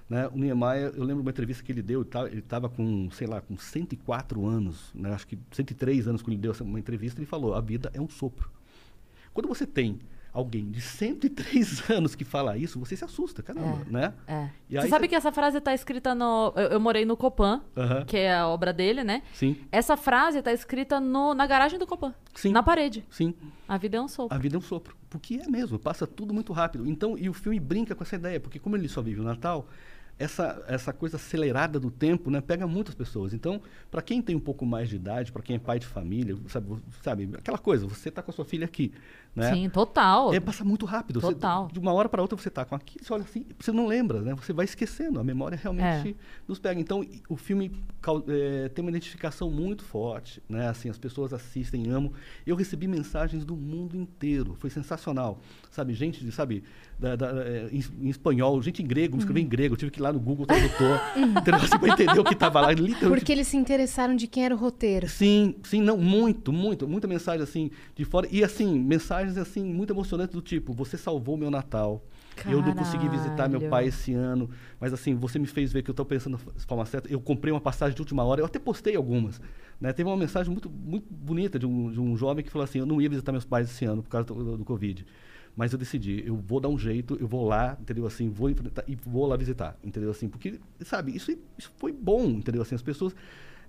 [0.10, 0.28] né?
[0.30, 3.10] O Niemeyer, eu lembro de uma entrevista que ele deu, ele tava- ele estava com,
[3.12, 5.13] sei lá, com 104 anos, né?
[5.13, 8.10] Acho que 103 anos quando ele deu uma entrevista, ele falou: "A vida é um
[8.10, 8.50] sopro".
[9.34, 10.00] Quando você tem
[10.38, 14.13] alguém de 103 anos que fala isso, você se assusta, caramba, né?
[14.28, 14.50] É.
[14.69, 16.54] Você aí sabe que essa frase tá escrita no.
[16.56, 18.06] Eu, eu morei no Copan, Aham.
[18.06, 19.23] que é a obra dele, né?
[19.34, 22.13] Sim, Essa frase tá escrita no, na garagem do Copan.
[22.36, 22.52] Sim.
[22.52, 23.04] Na parede.
[23.10, 23.34] sim.
[23.67, 24.36] A vida é um sopro.
[24.36, 24.95] A vida é um sopro.
[25.10, 26.88] Porque é mesmo, passa tudo muito rápido.
[26.88, 29.67] Então, e o filme brinca com essa ideia, porque como ele só vive o Natal,
[30.19, 33.34] essa, essa coisa acelerada do tempo né, pega muitas pessoas.
[33.34, 36.36] Então, para quem tem um pouco mais de idade, para quem é pai de família,
[36.47, 38.91] sabe, sabe aquela coisa, você está com a sua filha aqui.
[39.38, 39.54] Né?
[39.54, 40.34] Sim, total.
[40.34, 41.21] É, passa muito rápido.
[41.21, 41.67] Você- Total.
[41.71, 44.19] de uma hora para outra você está com aquilo, você olha assim, você não lembra,
[44.21, 44.34] né?
[44.36, 46.15] Você vai esquecendo, a memória realmente É.
[46.47, 46.82] nos pega.
[46.82, 47.71] Então, o filme
[48.28, 50.67] eh, tem uma identificação muito forte, né?
[50.69, 52.12] Assim, as pessoas assistem, amam.
[52.45, 55.39] Eu recebi mensagens do mundo inteiro, foi sensacional.
[55.69, 56.63] Sabe, gente, sabe,
[56.97, 59.91] da, da- eh, em, em espanhol, gente em grego, me escreveu em grego, eu tive
[59.91, 61.56] que ir lá no Google Tradutor, entendeu?
[61.62, 63.08] Assim, para entender o que estava lá, literalmente.
[63.08, 65.08] Porque eles se interessaram de quem era o roteiro.
[65.08, 68.80] Sim, sim, não, muito, muito, muita mensagem assim de fora e assim,
[69.28, 72.04] mensagens assim muito emocionantes do tipo, você salvou meu Natal.
[72.46, 73.70] Eu não consegui visitar meu Caralho.
[73.70, 76.86] pai esse ano, mas assim, você me fez ver que eu estou pensando de forma
[76.86, 77.12] certa.
[77.12, 79.42] Eu comprei uma passagem de última hora, eu até postei algumas.
[79.82, 79.92] Né?
[79.92, 82.86] Teve uma mensagem muito, muito bonita de um, de um jovem que falou assim: Eu
[82.86, 85.06] não ia visitar meus pais esse ano por causa do, do Covid.
[85.56, 88.06] Mas eu decidi, eu vou dar um jeito, eu vou lá, entendeu?
[88.06, 90.12] Assim, vou enfrentar e vou lá visitar, entendeu?
[90.12, 92.62] Assim, porque, sabe, isso, isso foi bom, entendeu?
[92.62, 93.16] Assim, as pessoas.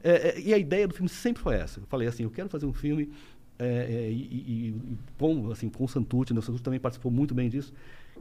[0.04, 1.80] é, é, e a ideia do filme sempre foi essa.
[1.80, 3.10] Eu falei assim, eu quero fazer um filme
[3.58, 4.74] é, é, e, e- e
[5.18, 6.38] com, assim, com o Santucci, né?
[6.40, 7.72] o Santucci também participou muito bem disso,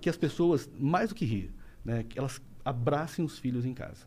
[0.02, 1.52] que as pessoas, mais do que rir,
[1.86, 2.04] né?
[2.08, 4.04] que elas abracem os filhos em casa.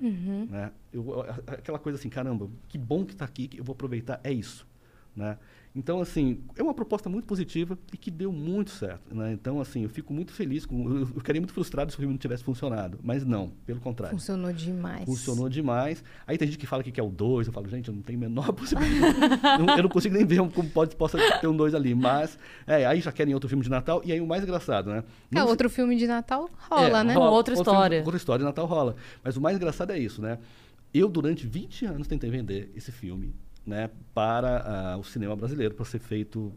[0.50, 0.70] Né?
[0.92, 4.32] Eu, aquela coisa assim, caramba, que bom que está aqui, que eu vou aproveitar, é
[4.32, 4.66] isso.
[5.16, 5.38] né?
[5.74, 9.32] Então, assim, é uma proposta muito positiva e que deu muito certo, né?
[9.32, 12.12] Então, assim, eu fico muito feliz, com, eu, eu ficaria muito frustrado se o filme
[12.12, 14.18] não tivesse funcionado, mas não, pelo contrário.
[14.18, 15.04] Funcionou demais.
[15.04, 16.02] Funcionou demais.
[16.26, 18.18] Aí tem gente que fala que quer o 2, eu falo, gente, eu não tenho
[18.18, 19.16] a menor possibilidade.
[19.60, 21.94] Não- eu não consigo nem ver como pode, possa ter um 2 ali.
[21.94, 24.02] Mas, é, aí já querem outro filme de Natal.
[24.04, 25.04] E aí o mais engraçado, né?
[25.30, 27.14] É, Não se- outro filme de Natal rola, é, né?
[27.14, 27.30] rola.
[27.30, 27.96] outra outro história.
[27.98, 28.96] filme- outra história de Natal rola.
[29.22, 30.38] Mas o mais engraçado é isso, né?
[30.92, 33.32] Eu, durante 20 anos, tentei vender esse filme
[33.66, 36.52] né, para ah, o cinema brasileiro, para ser feito,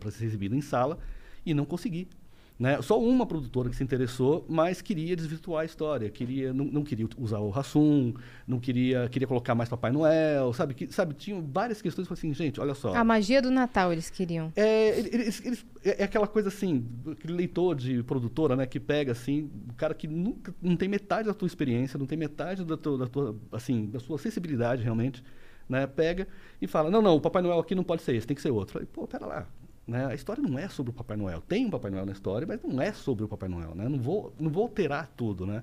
[0.00, 0.98] para ser exibido em sala,
[1.44, 2.08] e não consegui.
[2.58, 2.80] Né?
[2.80, 7.06] Só uma produtora que se interessou, mas queria desvirtuar a história, queria, não, não queria
[7.18, 8.14] usar o Rassum,
[8.48, 10.72] não queria, queria colocar mais Papai Noel, sabe?
[10.72, 12.94] Que, sabe tinham várias questões, assim, gente, olha só.
[12.94, 14.50] A magia do Natal eles queriam.
[14.56, 19.12] É, eles, eles- é é aquela coisa assim, aquele leitor de produtora, né, que pega
[19.12, 22.76] assim, o cara que nunca não tem metade da tua experiência, não tem metade da
[22.78, 25.22] tua, da tua assim, da sua sensibilidade realmente,
[25.68, 26.26] né, pega
[26.60, 28.50] e fala: "Não, não, o Papai Noel aqui não pode ser esse, tem que ser
[28.50, 28.74] outro".
[28.74, 29.46] Falei, pô, pera lá.
[29.86, 30.04] Né?
[30.06, 31.40] A história não é sobre o Papai Noel.
[31.40, 33.88] Tem um Papai Noel na história, mas não é sobre o Papai Noel, né?
[33.88, 35.62] Não vou, não vou alterar tudo, né?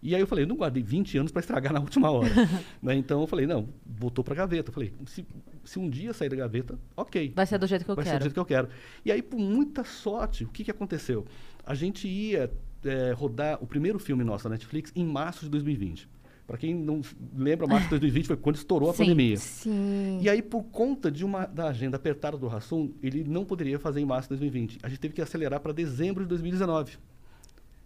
[0.00, 2.28] E aí eu falei, não guardei 20 anos para estragar na última hora.
[2.82, 2.94] né?
[2.94, 4.68] Então eu falei, não, voltou para gaveta.
[4.68, 5.26] Eu falei, se,
[5.64, 7.32] se um dia sair da gaveta, ok.
[7.34, 8.20] Vai ser do jeito que eu Vai ser quero.
[8.20, 8.68] do jeito que eu quero.
[9.02, 11.24] E aí, por muita sorte, o que, que aconteceu?
[11.64, 12.50] A gente ia
[12.84, 16.06] eh, rodar o primeiro filme nosso da Netflix em março de 2020.
[16.46, 17.00] Para quem não
[17.34, 19.04] lembra, março de 2020 foi quando estourou a Sim.
[19.04, 19.36] pandemia.
[19.38, 20.18] Sim.
[20.20, 24.00] E aí, por conta de uma, da agenda apertada do Rassum, ele não poderia fazer
[24.00, 24.78] em março de 2020.
[24.82, 26.98] A gente teve que acelerar para dezembro de 2019.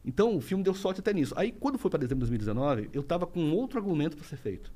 [0.05, 1.35] Então, o filme deu sorte até nisso.
[1.37, 4.73] Aí, quando foi para dezembro de 2019, eu estava com outro argumento para ser feito.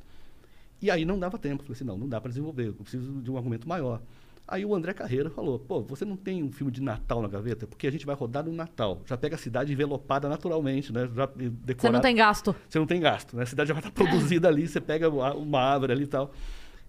[0.81, 1.63] E aí não dava tempo.
[1.63, 4.03] Falei assim, não, não dá para desenvolver, eu preciso de um argumento maior.
[4.53, 7.67] Aí o André Carreira falou, pô, você não tem um filme de Natal na gaveta?
[7.67, 9.01] Porque a gente vai rodar no Natal.
[9.07, 11.09] Já pega a cidade envelopada naturalmente, né?
[11.17, 11.97] Já eh, Você decorada.
[11.97, 12.55] não tem gasto.
[12.69, 13.45] Você não tem gasto, né?
[13.45, 16.33] A cidade já vai estar produzida ali, você pega uma uma árvore ali e tal.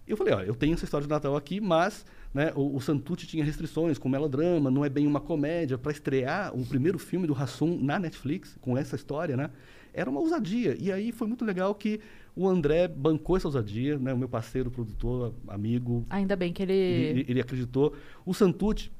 [0.05, 3.25] Eu falei, ó, eu tenho essa história de Natal aqui, mas né, o, o Santucci
[3.25, 5.77] tinha restrições com melodrama, não é bem uma comédia.
[5.77, 9.49] Para estrear o primeiro filme do Rassum na Netflix, com essa história, né?
[9.93, 10.75] Era uma ousadia.
[10.77, 12.01] E aí foi muito legal que
[12.35, 14.13] o André bancou essa ousadia, né?
[14.13, 16.73] O meu parceiro, produtor, amigo, Ainda bem que ele.
[16.73, 17.93] ele, ele acreditou.
[18.25, 18.91] O Santucci,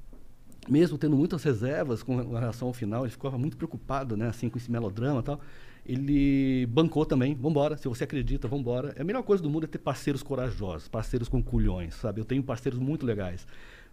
[0.70, 4.58] mesmo tendo muitas reservas com relação ao final, ele ficava muito preocupado, né, assim, com
[4.58, 5.42] esse melodrama e tal.
[5.86, 8.94] Ele bancou também, vambora, se você acredita, vambora.
[8.96, 12.22] É a melhor coisa do mundo é ter parceiros corajosos, parceiros com culhões, sabe?
[12.22, 13.46] Eu tenho parceiros muito legais,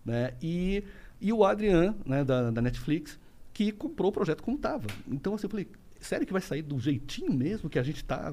[0.04, 0.34] né?
[0.40, 0.84] E,
[1.20, 3.18] e o Adrian, né, da, da Netflix,
[3.52, 4.86] que comprou o projeto como estava.
[5.10, 5.66] Então, assim, eu falei,
[6.00, 8.32] sério que vai sair do jeitinho mesmo que a gente tá?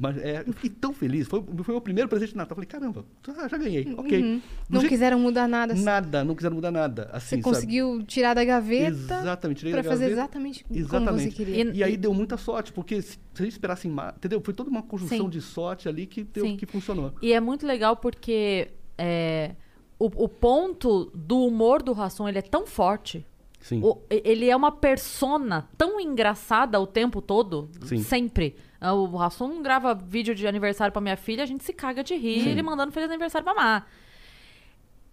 [0.00, 1.26] Mas, é, eu fiquei tão feliz.
[1.28, 2.52] Foi, foi o meu primeiro presente de Natal.
[2.52, 4.22] Eu falei, caramba, já, já ganhei, ok.
[4.22, 4.40] Uhum.
[4.70, 5.74] Não jeito- quiseram mudar nada.
[5.74, 7.10] Nada, não quiseram mudar nada.
[7.12, 7.42] Assim, Você sabe?
[7.42, 8.88] conseguiu tirar da gaveta
[9.20, 10.20] Exatamente, tirei pra da fazer gaveta.
[10.22, 11.34] exatamente, como você Exatamente.
[11.36, 11.64] queria.
[11.64, 14.40] E- E aí deu muita sorte, porque se, se a gente esperasse em mar, entendeu?
[14.44, 15.28] Foi toda uma conjunção Sim.
[15.28, 16.56] de sorte ali que, deu, Sim.
[16.56, 17.12] que funcionou.
[17.20, 19.54] E é muito legal porque é,
[19.98, 23.26] o, o ponto do humor do Rassum ele é tão forte.
[23.62, 23.80] Sim.
[23.82, 27.98] O- ele é uma persona tão engraçada o tempo todo, Sim.
[28.02, 28.54] sempre.
[28.80, 32.14] Ah, O Rassum grava vídeo de aniversário pra minha filha, a gente se caga de
[32.16, 32.48] rir, Sim.
[32.50, 33.86] ele mandando feliz aniversário pra Má.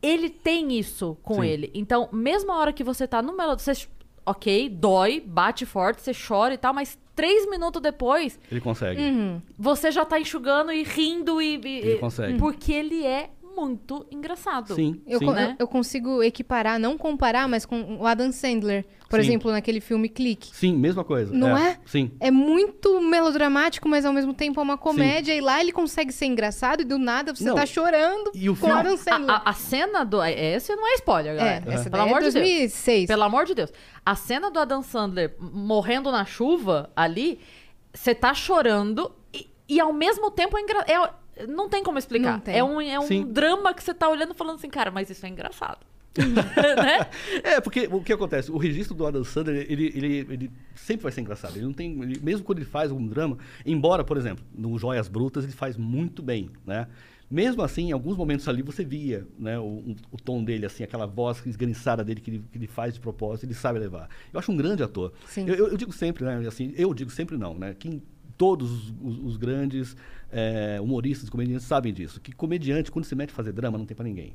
[0.02, 1.46] Ele tem isso com Sim.
[1.48, 1.72] ele.
[1.74, 3.88] Então, mesmo a hora que você tá no melodrama, você,
[4.26, 9.02] ok, dói, bate forte, você chora e tal, mas três minutos depois, Ele consegue.
[9.02, 9.42] Uhum.
[9.58, 11.58] você já tá enxugando e rindo e...
[11.58, 12.38] e- Ele consegue.
[12.40, 14.74] Porque ele é muito engraçado.
[14.76, 15.26] Sim, Eu, sim.
[15.26, 15.56] con- né?
[15.60, 19.28] eu, consigo equiparar, não comparar, mas com o Adam Sandler, por Sim.
[19.28, 20.56] exemplo, naquele filme Clique.
[20.56, 21.34] Sim, mesma coisa.
[21.34, 21.78] Não é?
[21.86, 22.12] Sim.
[22.20, 25.34] É muito melodramático, mas ao mesmo tempo é uma comédia.
[25.34, 28.54] E lá ele consegue ser engraçado e do nada você Não, tá chorando e o
[28.56, 29.30] com o filme- Adam Sandler.
[29.32, 30.22] A, a- a cena do.
[30.22, 31.74] é, Esse não é spoiler, é, galera.
[31.74, 32.46] essa Pelo daí amor é de Deus.
[32.46, 33.08] 2006.
[33.08, 33.74] Pelo amor de Deus.
[34.06, 37.40] A cena do Adam Sandler morrendo na chuva ali,
[37.94, 41.14] você tá chorando e, e ao mesmo tempo é engraçado.
[41.48, 42.42] Não tem como explicar.
[42.42, 42.58] Tem.
[42.58, 43.26] É um, é um Sim.
[43.26, 45.80] drama que você tá olhando e falando assim, cara, mas isso é engraçado.
[46.18, 47.08] né?
[47.44, 48.52] É, porque o que acontece?
[48.52, 51.56] O registro do Adam Sandler, ele, ele, ele sempre vai ser engraçado.
[51.56, 52.02] Ele não tem.
[52.02, 55.78] ele- mesmo quando ele faz algum drama, embora, por exemplo, no Joias Brutas ele faz
[55.78, 56.88] muito bem, né?
[57.32, 61.06] Mesmo assim, em alguns momentos ali você via né, o, o- tom dele, assim, aquela
[61.06, 64.10] voz esganiçada dele que ele, que ele faz de propósito, ele sabe levar.
[64.34, 65.14] Eu acho um grande ator.
[65.28, 65.48] Sim.
[65.48, 66.44] Eu, eu- eu digo sempre, né?
[66.48, 67.76] Assim, eu digo sempre não, né?
[67.78, 68.02] Quem,
[68.40, 69.96] todos os, os- grandes
[70.32, 72.22] eh, humoristas, comediantes sabem disso.
[72.22, 74.34] Que comediante, quando se mete a fazer drama, não tem pra ninguém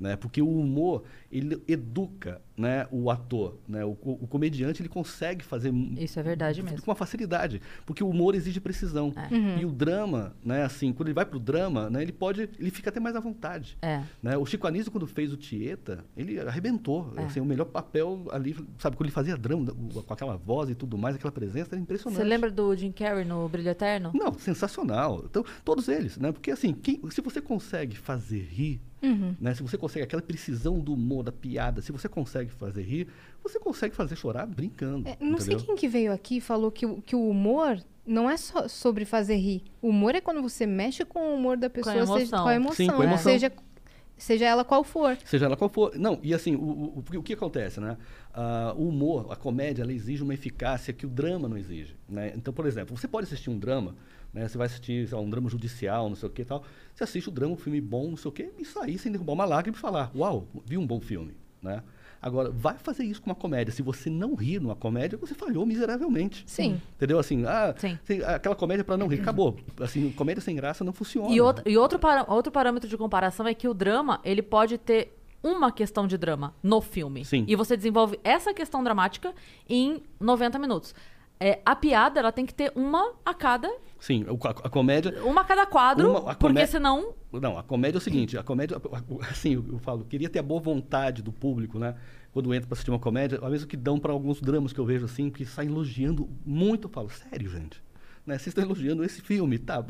[0.00, 0.16] né?
[0.16, 3.84] Porque o humor ele educa, né, o ator, né?
[3.84, 6.82] O, o comediante ele consegue fazer Isso é verdade mesmo.
[6.82, 9.12] com uma facilidade, porque o humor exige precisão.
[9.16, 9.60] É.
[9.60, 12.88] E o drama, né, assim, quando ele vai pro drama, né, ele pode, ele fica
[12.90, 13.76] até mais à vontade.
[13.82, 14.02] É.
[14.22, 14.36] Né?
[14.36, 17.12] O Chico Anísio, quando fez o Tieta, ele arrebentou.
[17.16, 17.22] É.
[17.24, 19.72] Assim, o melhor papel ali, sabe, quando ele fazia drama,
[20.06, 22.18] com aquela voz e tudo mais, aquela presença, era impressionante.
[22.18, 24.10] Você lembra do Jim Carrey no Brilho Eterno?
[24.14, 25.22] Não, sensacional.
[25.24, 26.32] Então, todos eles, né?
[26.32, 28.80] Porque assim, quem- se você consegue fazer rir,
[29.40, 29.54] Né?
[29.54, 33.08] Se você consegue aquela precisão do humor, da piada, se você consegue fazer rir,
[33.42, 35.08] você consegue fazer chorar brincando.
[35.08, 35.66] É, não sei entendeu?
[35.66, 39.04] quem que veio aqui e falou que, o- que o humor não é só sobre
[39.04, 39.62] fazer rir.
[39.80, 42.42] O humor é quando você mexe com o humor da pessoa, seja emoção.
[42.42, 43.32] com a emoção, Sim, com a emoção.
[43.32, 43.52] Seja,
[44.16, 45.16] seja ela qual for.
[45.24, 45.96] Seja ela qual for.
[45.96, 47.96] Não, e assim, o, o, o que acontece, né?
[48.34, 51.94] Ah, o humor, a comédia, ela exige uma eficácia que o drama não exige.
[52.08, 52.32] Né?
[52.36, 53.94] Então, por exemplo, você pode assistir um drama,
[54.32, 54.46] né?
[54.48, 56.62] Você vai assistir lá, um drama judicial, não sei o que e tal.
[56.94, 59.32] Você assiste o drama, um filme bom, não sei o que, e sair sem derrubar
[59.32, 61.34] uma lágrima e falar, uau, vi um bom filme.
[61.62, 61.82] Né?
[62.22, 63.72] Agora, vai fazer isso com uma comédia.
[63.72, 66.44] Se você não rir numa comédia, você falhou miseravelmente.
[66.46, 66.80] Sim.
[66.96, 67.18] Entendeu?
[67.18, 67.98] Assim, ah, Sim.
[68.04, 69.56] sem- aquela comédia para não rir, acabou.
[69.80, 71.30] Assim, comédia sem graça não funciona.
[71.34, 74.76] E, outro, e outro, para- outro parâmetro de comparação é que o drama, ele pode
[74.76, 77.24] ter uma questão de drama no filme.
[77.24, 77.46] Sim.
[77.48, 79.32] E você desenvolve essa questão dramática
[79.66, 80.94] em 90 minutos.
[81.42, 83.66] É, a piada, ela tem que ter uma a cada,
[83.98, 87.14] Sim, a, a comédia uma a cada quadro, Uma- a porque comé- senão...
[87.32, 88.76] Não, a comédia é o seguinte, a comédia,
[89.30, 91.94] assim, eu, eu falo, queria ter a boa vontade do público, né?
[92.32, 94.84] Quando entra para assistir uma comédia, ao mesmo que dão para alguns dramas que eu
[94.84, 97.82] vejo assim, que saem elogiando muito, eu falo, sério, gente?
[98.26, 98.36] Né?
[98.36, 99.82] Vocês estão elogiando esse filme, tá?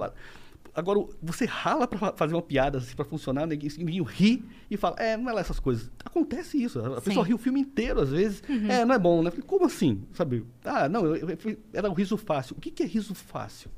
[0.75, 4.97] Agora, você rala para fazer uma piada assim, para funcionar, ninguém, ninguém ri e fala,
[4.99, 5.91] é, não é lá essas coisas.
[6.05, 9.23] Acontece isso, a a pessoa ri o filme inteiro, às vezes, é, não é bom,
[9.23, 9.31] né?
[9.31, 10.03] Falei, Como assim?
[10.13, 10.45] Sabe?
[10.65, 12.57] Ah, não, eu- eu- era o riso fácil.
[12.57, 13.71] O que, que é riso fácil?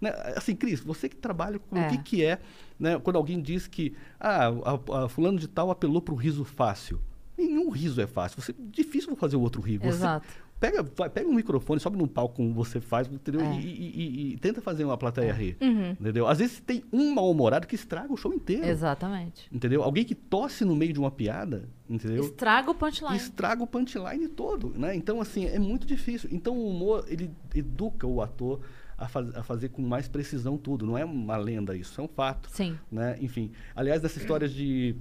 [0.00, 0.10] Né?
[0.34, 1.86] Assim, Cris, você que trabalha com É.
[1.86, 2.38] o que, que é,
[2.78, 2.98] né?
[2.98, 6.98] Quando alguém diz que ah, a, a fulano de tal apelou para o riso fácil.
[7.36, 8.40] Nenhum riso é fácil.
[8.40, 9.76] Você, difícil fazer o outro rir.
[9.78, 10.26] Você Exato.
[10.60, 13.40] Pega, vai- pega um microfone, sobe num palco como você faz, entendeu?
[13.40, 13.58] É.
[13.58, 15.56] E, e- e- e tenta fazer uma plateia rir.
[15.98, 16.26] Entendeu?
[16.28, 18.66] Às vezes tem um mal-humorado que estraga o show inteiro.
[18.66, 19.48] Exatamente.
[19.50, 19.82] Entendeu?
[19.82, 22.24] Alguém que tosse no meio de uma piada, entendeu?
[22.24, 23.16] Estraga o punchline.
[23.16, 24.94] estraga o punchline todo, né?
[24.94, 26.28] Então, assim, é muito difícil.
[26.30, 28.60] Então, o humor, ele educa o ator
[28.98, 30.84] a, faz- a fazer com mais precisão tudo.
[30.84, 32.50] Não é uma lenda isso, é um fato.
[32.50, 32.76] Sim.
[32.92, 33.16] Né?
[33.22, 34.94] Enfim, aliás, dessa história de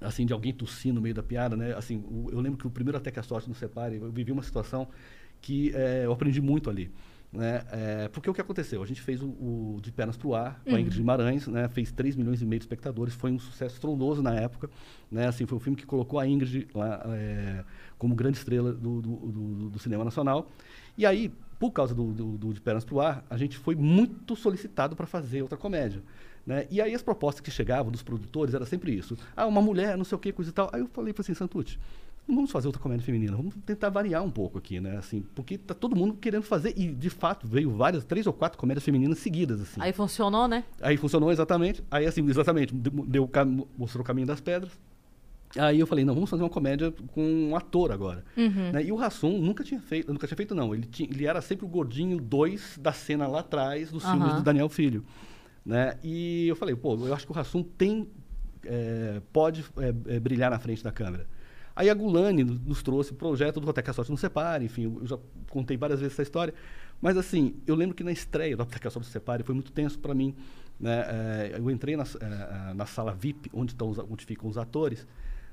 [0.00, 1.74] assim de alguém tossir no meio da piada, né?
[1.74, 4.32] Assim, o- eu lembro que o primeiro até que a sorte nos separe, eu vivi
[4.32, 4.88] uma situação
[5.40, 6.90] que eh, eu aprendi muito ali.
[7.32, 7.62] Né?
[7.72, 8.82] Eh, porque o que aconteceu?
[8.82, 11.68] A gente fez o, o De Pernas pro Ar, com a Ingrid Guimarães, né?
[11.68, 14.70] fez 3 milhões e meio de espectadores, foi um sucesso estrondoso na época.
[15.10, 15.26] Né?
[15.26, 17.64] Assim, foi um filme que colocou a Ingrid lá eh,
[17.98, 20.50] como grande estrela do, do, do- do cinema nacional.
[20.96, 22.12] E aí, por causa do,
[22.54, 26.02] De Pernas pro Ar, a gente foi muito solicitado para fazer outra comédia.
[26.46, 26.66] Né?
[26.70, 29.16] E aí as propostas que chegavam dos produtores era sempre isso.
[29.36, 30.70] Ah, uma mulher, não sei o que, coisa e tal.
[30.72, 31.78] Aí eu falei para assim, Santucci,
[32.26, 34.96] não vamos fazer outra comédia feminina, vamos tentar variar um pouco aqui, né?
[34.96, 38.58] Assim, porque tá todo mundo querendo fazer, e de fato veio várias, três ou quatro
[38.58, 39.80] comédias femininas seguidas, assim.
[39.80, 40.64] Aí funcionou, né?
[40.80, 41.84] Aí funcionou exatamente.
[41.90, 43.30] Aí, assim, exatamente, deu,
[43.76, 44.72] mostrou o caminho das pedras.
[45.56, 48.24] Aí eu falei, não, vamos fazer uma comédia com um ator agora.
[48.72, 48.84] Né?
[48.84, 50.74] E o Rassum nunca tinha feito, nunca tinha feito, não.
[50.74, 54.36] Ele, tinha, ele era sempre o gordinho 2 da cena lá atrás dos filmes Aham.
[54.36, 55.04] do Daniel Filho.
[55.66, 55.98] Né?
[56.04, 58.08] E eu falei, pô, eu acho que o Rassum tem,
[58.64, 61.26] é, pode é, é, brilhar na frente da câmera.
[61.74, 64.64] Aí a Gulani no- nos trouxe o projeto do Até que a Sorte Não Separe,
[64.64, 65.18] enfim, eu já
[65.50, 66.54] contei várias vezes essa história.
[67.02, 69.54] Mas assim, eu lembro que na estreia do Até que a Sorte Não Separe foi
[69.56, 70.34] muito tenso para mim.
[70.78, 71.00] Né?
[71.00, 75.06] É, eu entrei na, eh, na sala VIP, onde, estão onde ficam os atores,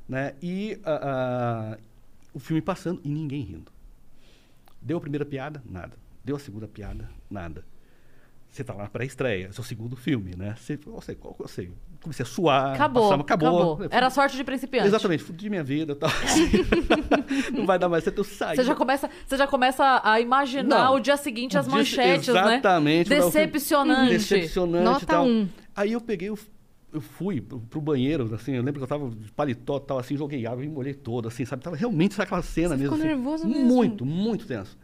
[0.07, 0.35] né?
[0.41, 1.77] e ah, ah,
[2.33, 3.71] o filme passando e ninguém rindo.
[4.81, 5.63] Deu a primeira piada?
[5.65, 5.97] Nada.
[6.23, 7.09] Deu a segunda piada?
[7.29, 7.65] Nada.
[8.53, 10.53] Você está lá na pré-estreia, é seu segundo filme, né?
[10.55, 11.71] Você, eu sei, qual eu sei.
[12.03, 13.03] Comecei a suar, Acabou.
[13.05, 13.47] passava- acabou.
[13.73, 13.87] acabou.
[13.89, 14.85] Era sorte de principiante.
[14.87, 16.09] Exatamente, fudi minha vida e tal.
[17.51, 18.55] não vai dar mais certo eu sair.
[18.55, 20.95] Você já começa, você já começa a imaginar Não.
[20.95, 23.15] o dia seguinte as dia- manchetes, exatamente, né?
[23.17, 24.11] o filme- Decepcionante.
[24.11, 25.25] Decepcionante Nota e tal.
[25.25, 25.49] um.
[25.75, 26.37] Aí eu peguei, o-
[26.91, 30.45] eu fui pro, banheiro, assim, eu lembro que eu tava de paletó, tal, assim, joguei
[30.45, 31.63] água e me molhei todo, assim, sabe?
[31.63, 32.95] Tava realmente sabe, aquela cena Você mesmo.
[32.95, 33.65] ficou assim, nervoso mesmo?
[33.65, 34.77] Muito, muito tenso.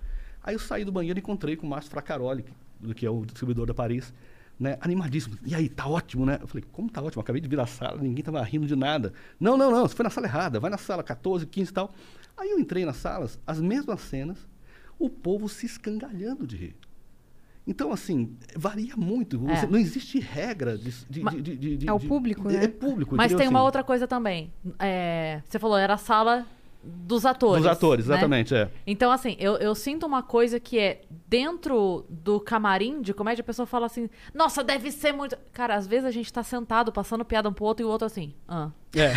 [0.43, 2.45] Aí eu saí do banheiro e encontrei com o Márcio Fracaroli,
[2.87, 4.13] que, que é o distribuidor da Paris,
[4.59, 4.77] né?
[4.81, 5.37] Animadíssimo.
[5.45, 6.37] E aí, tá ótimo, né?
[6.41, 7.21] Eu falei, como tá ótimo?
[7.21, 9.13] Acabei de vir da sala, ninguém tava rindo de nada.
[9.39, 11.93] Não, não, não, você foi na sala errada, vai na sala 14, 15 e tal.
[12.37, 14.37] Aí eu entrei nas salas, as mesmas cenas,
[14.97, 16.75] o povo se escangalhando de rir.
[17.67, 19.47] Então, assim, varia muito.
[19.47, 19.67] É.
[19.67, 20.91] Não existe regra de.
[21.07, 22.63] de- Ma- de- de- É o público, é, né?
[22.63, 23.15] É público.
[23.15, 23.37] Mas entendeu?
[23.39, 24.51] tem uma Assim, outra coisa também.
[24.79, 26.47] É, você falou, era a sala
[26.81, 27.63] dos atores.
[27.63, 28.15] Dos atores, né?
[28.15, 28.69] exatamente, é.
[28.87, 33.45] Então, assim, eu, eu sinto uma coisa que é dentro do camarim de comédia, a
[33.45, 35.37] pessoa fala assim, nossa, deve ser muito.
[35.51, 38.05] Cara, às vezes a gente tá sentado, passando piada um pro outro e o outro
[38.05, 38.33] assim.
[38.47, 39.11] Ah, É.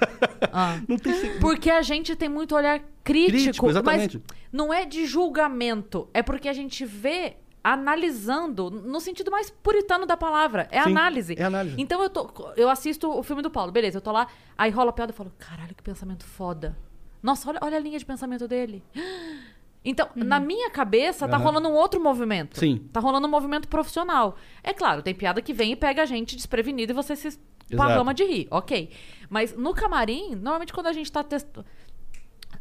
[0.52, 0.80] ah.
[0.88, 1.38] Não tem.
[1.38, 4.18] Porque a gente tem muito olhar crítico, Crítico, exatamente.
[4.18, 10.04] mas não é de julgamento, é porque a gente vê analisando no sentido mais puritano
[10.04, 11.34] da palavra, é Sim, análise.
[11.38, 11.76] é análise.
[11.78, 14.90] Então eu tô eu assisto o filme do Paulo, beleza, eu tô lá, aí rola
[14.90, 16.76] a piada e falo, caralho, que pensamento foda.
[17.22, 18.82] Nossa, olha, olha a linha de pensamento dele.
[19.84, 21.44] Então, na minha cabeça, tá Aham.
[21.44, 22.56] rolando um outro movimento.
[22.56, 22.88] Sim.
[22.92, 24.36] Tá rolando um movimento profissional.
[24.62, 27.86] É claro, tem piada que vem e pega a gente desprevenido e você se pra
[27.86, 27.90] Exato.
[27.98, 28.90] rama de rir, ok.
[29.28, 31.64] Mas no camarim, normalmente quando a gente tá texto...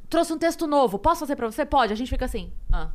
[0.10, 1.64] Trouxe um texto novo, posso fazer pra você?
[1.64, 1.94] Pode.
[1.94, 2.90] A gente fica assim, ah.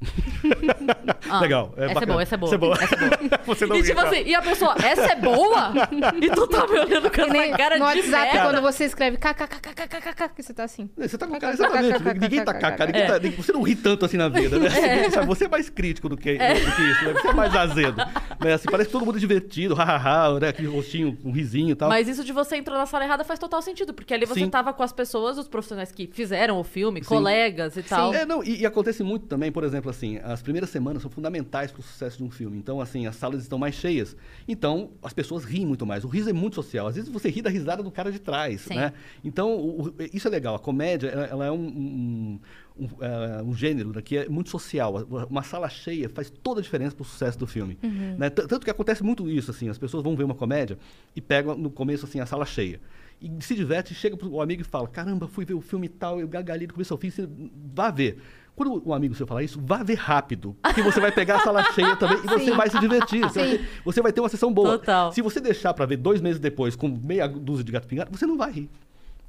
[1.28, 1.72] Ah, Legal.
[1.76, 2.48] essa é boa, essa é boa.
[2.50, 2.74] Essa é boa.
[2.80, 3.40] Essa é boa.
[3.46, 5.72] Você não E tipo assim, e a pessoa, essa é boa?
[6.20, 8.50] E tu tá me olhando com essa cara no de WhatsApp, merda.
[8.50, 10.90] quando você escreve kkkkkk, que você tá assim.
[10.96, 12.18] Você tá com cara, exatamente.
[12.18, 12.76] Ninguém tá cara.
[12.82, 12.86] É.
[12.86, 14.70] ninguém tá- você não ri tanto assim na vida, né?
[15.10, 17.12] Sabe, Você é mais crítico do que, do que isso, né?
[17.12, 17.96] Você é mais azedo.
[18.40, 18.52] Né?
[18.54, 20.48] Assim, parece que todo mundo é divertido, hahaha, né?
[20.48, 21.88] Aquele rostinho, um risinho e tal.
[21.88, 24.50] Mas isso de você entrou na sala errada faz total sentido, porque ali você Sim.
[24.50, 28.12] tava com as pessoas, os profissionais que fizeram o filme, colegas e tal.
[28.14, 31.70] É, não, e, e acontece muito também, por exemplo, assim, as primeiras semanas são fundamentais
[31.70, 32.56] para o sucesso de um filme.
[32.56, 34.16] Então, assim, as salas estão mais cheias.
[34.48, 36.04] Então, as pessoas riem muito mais.
[36.04, 36.86] O riso é muito social.
[36.86, 38.74] Às vezes você ri da risada do cara de trás, Sim.
[38.76, 38.92] né?
[39.24, 40.54] Então, o- o- isso é legal.
[40.54, 42.40] A comédia, ela, ela é um, um,
[42.78, 44.94] um, é, um gênero né, que é muito social.
[45.28, 47.78] Uma sala cheia faz toda a diferença para o sucesso do filme.
[48.16, 48.30] né?
[48.30, 50.78] T- Tanto que acontece muito isso, assim, as pessoas vão ver uma comédia
[51.14, 52.80] e pegam no começo, assim, a sala cheia.
[53.22, 56.26] E se diverte, chega pro amigo e fala, caramba, fui ver o filme tal, eu
[56.26, 57.28] gargalhei do começo ao fim, você
[57.74, 58.18] vá ver.
[58.60, 61.64] Quando um amigo seu falar isso, vá ver rápido, porque você vai pegar a sala
[61.72, 62.50] cheia também e você Sim.
[62.50, 63.22] vai se divertir.
[63.22, 64.78] Você vai, ter, você vai ter uma sessão boa.
[64.78, 65.10] Total.
[65.12, 68.26] Se você deixar para ver dois meses depois com meia dúzia de gato pingado, você
[68.26, 68.70] não vai rir.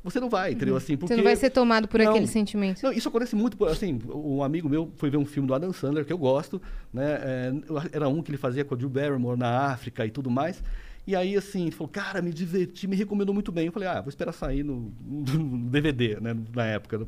[0.04, 0.76] Você não vai, entendeu?
[0.76, 1.13] Assim, porque...
[1.13, 2.10] Você não vai ser tomado por Não.
[2.10, 2.84] aquele sentimento.
[2.84, 6.04] Não, isso acontece muito, assim, um amigo meu foi ver um filme do Adam Sandler,
[6.04, 6.62] que eu gosto,
[6.94, 7.20] né?
[7.24, 7.54] é,
[7.94, 10.62] era um que ele fazia com a Jill Barrymore na África e tudo mais.
[11.12, 13.65] E aí, assim, ele falou, cara, me diverti, me recomendou muito bem.
[13.65, 16.95] Eu falei, ah, vou esperar sair no, no DVD, né, na época.
[16.97, 17.06] Aí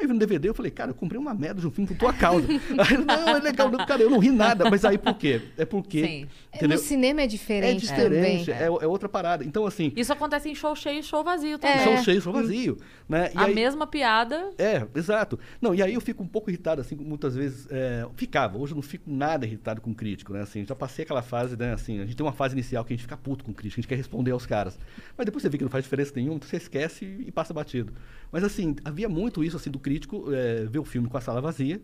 [0.00, 1.96] eu vi no DVD, eu falei, cara, eu comprei uma merda de um filme por
[1.96, 2.46] tua causa.
[2.78, 4.68] aí, não, é legal, não, cara, eu não ri nada.
[4.68, 5.40] Mas aí por quê?
[5.56, 6.26] É porque?
[6.68, 8.62] No cinema é É diferente, diferente, também.
[8.62, 9.42] é, é outra parada.
[9.42, 11.78] Então, assim, Isso acontece em show cheio e show vazio também.
[11.78, 11.84] É.
[11.84, 12.76] show cheio, show vazio,
[13.08, 13.30] né?
[13.34, 14.50] E A aí- mesma piada.
[14.58, 15.38] É, exato.
[15.62, 17.66] Não, e aí eu fico um pouco irritado, assim, muitas vezes.
[17.70, 20.42] é, ficava, hoje eu não fico nada irritado com crítico, né?
[20.42, 21.72] Assim, já passei aquela fase, né?
[21.72, 23.82] Assim, a gente tem uma fase inicial que a gente fica puto com crítico, a
[23.82, 24.78] gente quer responder aos caras.
[25.16, 27.54] Mas depois você vê que não faz diferença nenhuma, então você esquece e, e passa
[27.54, 27.92] batido.
[28.30, 31.40] Mas assim, havia muito isso, assim, do crítico é, ver o filme com a sala
[31.40, 31.80] vazia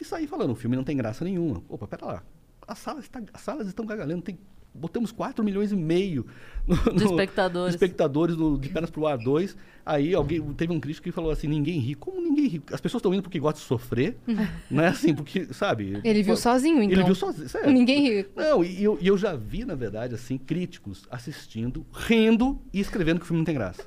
[0.00, 1.62] e sair falando, o filme não tem graça nenhuma.
[1.68, 2.22] Opa, pera lá.
[2.66, 4.38] As salas, tá- as salas estão gargalhando, tem.
[4.74, 6.26] Botamos 4 milhões e meio
[6.66, 7.70] no, De no- espectadores.
[7.72, 9.56] de espectadores no, de Pernas pro Ar 2.
[9.84, 11.94] Aí alguém teve um crítico que falou assim: ninguém ri.
[11.94, 12.62] Como ninguém ri?
[12.72, 14.16] As pessoas estão indo porque gostam de sofrer,
[14.70, 14.86] né?
[14.88, 16.00] Assim, porque, sabe?
[16.04, 16.92] Ele viu sozinho, então.
[16.96, 17.48] Ele viu sozinho.
[17.48, 17.70] sério.
[17.72, 18.26] Ninguém riu.
[18.36, 23.18] Não, e eu, e eu já vi, na verdade, assim, críticos assistindo, rindo e escrevendo
[23.18, 23.82] que o filme não tem graça.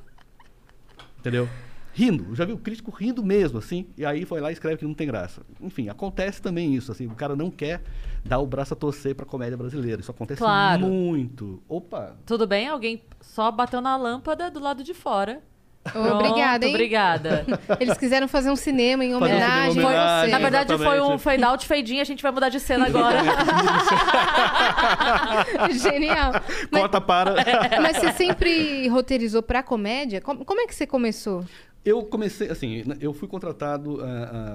[1.19, 1.47] Entendeu?
[1.97, 2.25] Rindo.
[2.31, 4.83] Eu já vi o crítico rindo mesmo, assim, e aí foi lá e escreve que
[4.85, 5.41] não tem graça.
[5.61, 7.81] Enfim, acontece também isso, assim, o cara não quer
[8.25, 10.01] dar o braço a torcer pra comédia brasileira.
[10.01, 10.85] Isso acontece Claro.
[10.85, 11.63] muito.
[11.69, 12.17] Opa!
[12.25, 12.67] Tudo bem?
[12.67, 15.41] Alguém só bateu na lâmpada do lado de fora.
[15.87, 16.73] Obrigada, Pronto, hein?
[16.73, 17.45] Obrigada.
[17.79, 20.25] Eles quiseram fazer um cinema em Fazer um cinema em homenagem a homenagem.
[20.25, 20.31] você.
[20.31, 21.21] Na verdade, foi um exatamente.
[21.21, 21.99] fade out, fade in.
[21.99, 23.19] A gente vai mudar de cena agora.
[25.71, 26.31] Genial.
[26.71, 27.35] Mas, Corta para.
[27.81, 30.19] mas você sempre roteirizou pra comédia?
[30.21, 31.45] Como, como é que você começou?
[31.85, 33.99] Eu comecei, assim, eu fui contratado,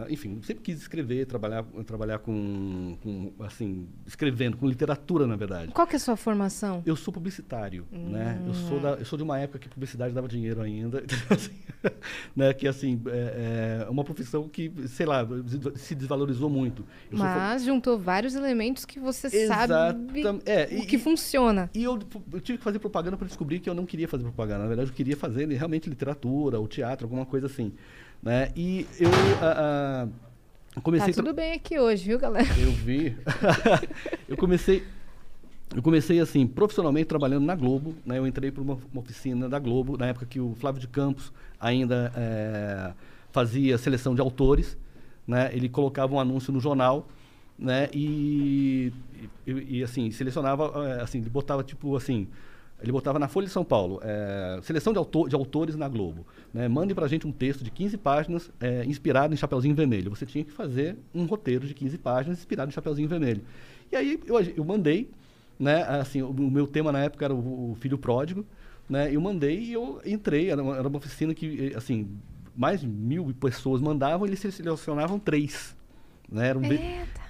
[0.08, 5.70] enfim, sempre quis escrever, trabalhar, trabalhar com, com, assim, escrevendo, com literatura, na verdade.
[5.72, 6.82] Qual que é a sua formação?
[6.84, 8.42] Eu sou publicitário, né?
[8.44, 11.52] Eu sou, da, eu sou de uma época que publicidade dava dinheiro ainda, assim,
[12.34, 12.52] né?
[12.52, 15.24] Que, assim, é, é uma profissão que, sei lá,
[15.76, 16.84] se desvalorizou muito.
[17.12, 21.70] Eu sou Mas juntou vários elementos que você sabe é, o e- que funciona.
[21.74, 21.98] E eu,
[22.32, 24.62] eu tive que fazer propaganda para descobrir que eu não queria fazer propaganda.
[24.62, 27.72] Na verdade, eu queria fazer realmente literatura, ou teatro, alguma coisa assim.
[28.22, 28.50] Né?
[28.54, 30.08] E eu ah,
[30.76, 31.08] ah, comecei...
[31.08, 32.48] Tá tra- tudo bem aqui hoje, viu, galera?
[32.58, 33.16] Eu vi.
[34.28, 34.84] eu comecei...
[35.74, 37.94] Eu comecei, assim, profissionalmente trabalhando na Globo.
[38.04, 38.18] Né?
[38.18, 41.32] Eu entrei para uma, uma oficina da Globo, na época que o Flávio de Campos
[41.60, 42.92] ainda eh,
[43.30, 44.76] fazia seleção de autores.
[45.24, 45.48] Né?
[45.52, 47.06] Ele colocava um anúncio no jornal
[47.60, 47.90] né?
[47.92, 48.92] E,
[49.46, 52.26] e, e, assim, selecionava, eh, assim, ele botava tipo assim,
[52.82, 56.26] ele botava na Folha de São Paulo, eh, seleção de, autor, de autores na Globo.
[56.52, 56.66] Né?
[56.68, 60.10] Mande pra gente um texto de 15 páginas eh, inspirado em Chapeuzinho Vermelho.
[60.10, 63.42] Você tinha que fazer um roteiro de 15 páginas inspirado em Chapeuzinho Vermelho.
[63.92, 65.10] E aí eu, eu mandei,
[65.58, 65.82] né?
[65.82, 68.46] Assim, o, o meu tema na época era o, o Filho Pródigo,
[68.88, 69.14] né?
[69.14, 72.08] Eu mandei e eu entrei, era uma, era uma oficina que, assim,
[72.56, 75.76] mais de mil pessoas mandavam e eles selecionavam três.
[76.30, 76.46] Né?
[76.48, 76.62] Era, um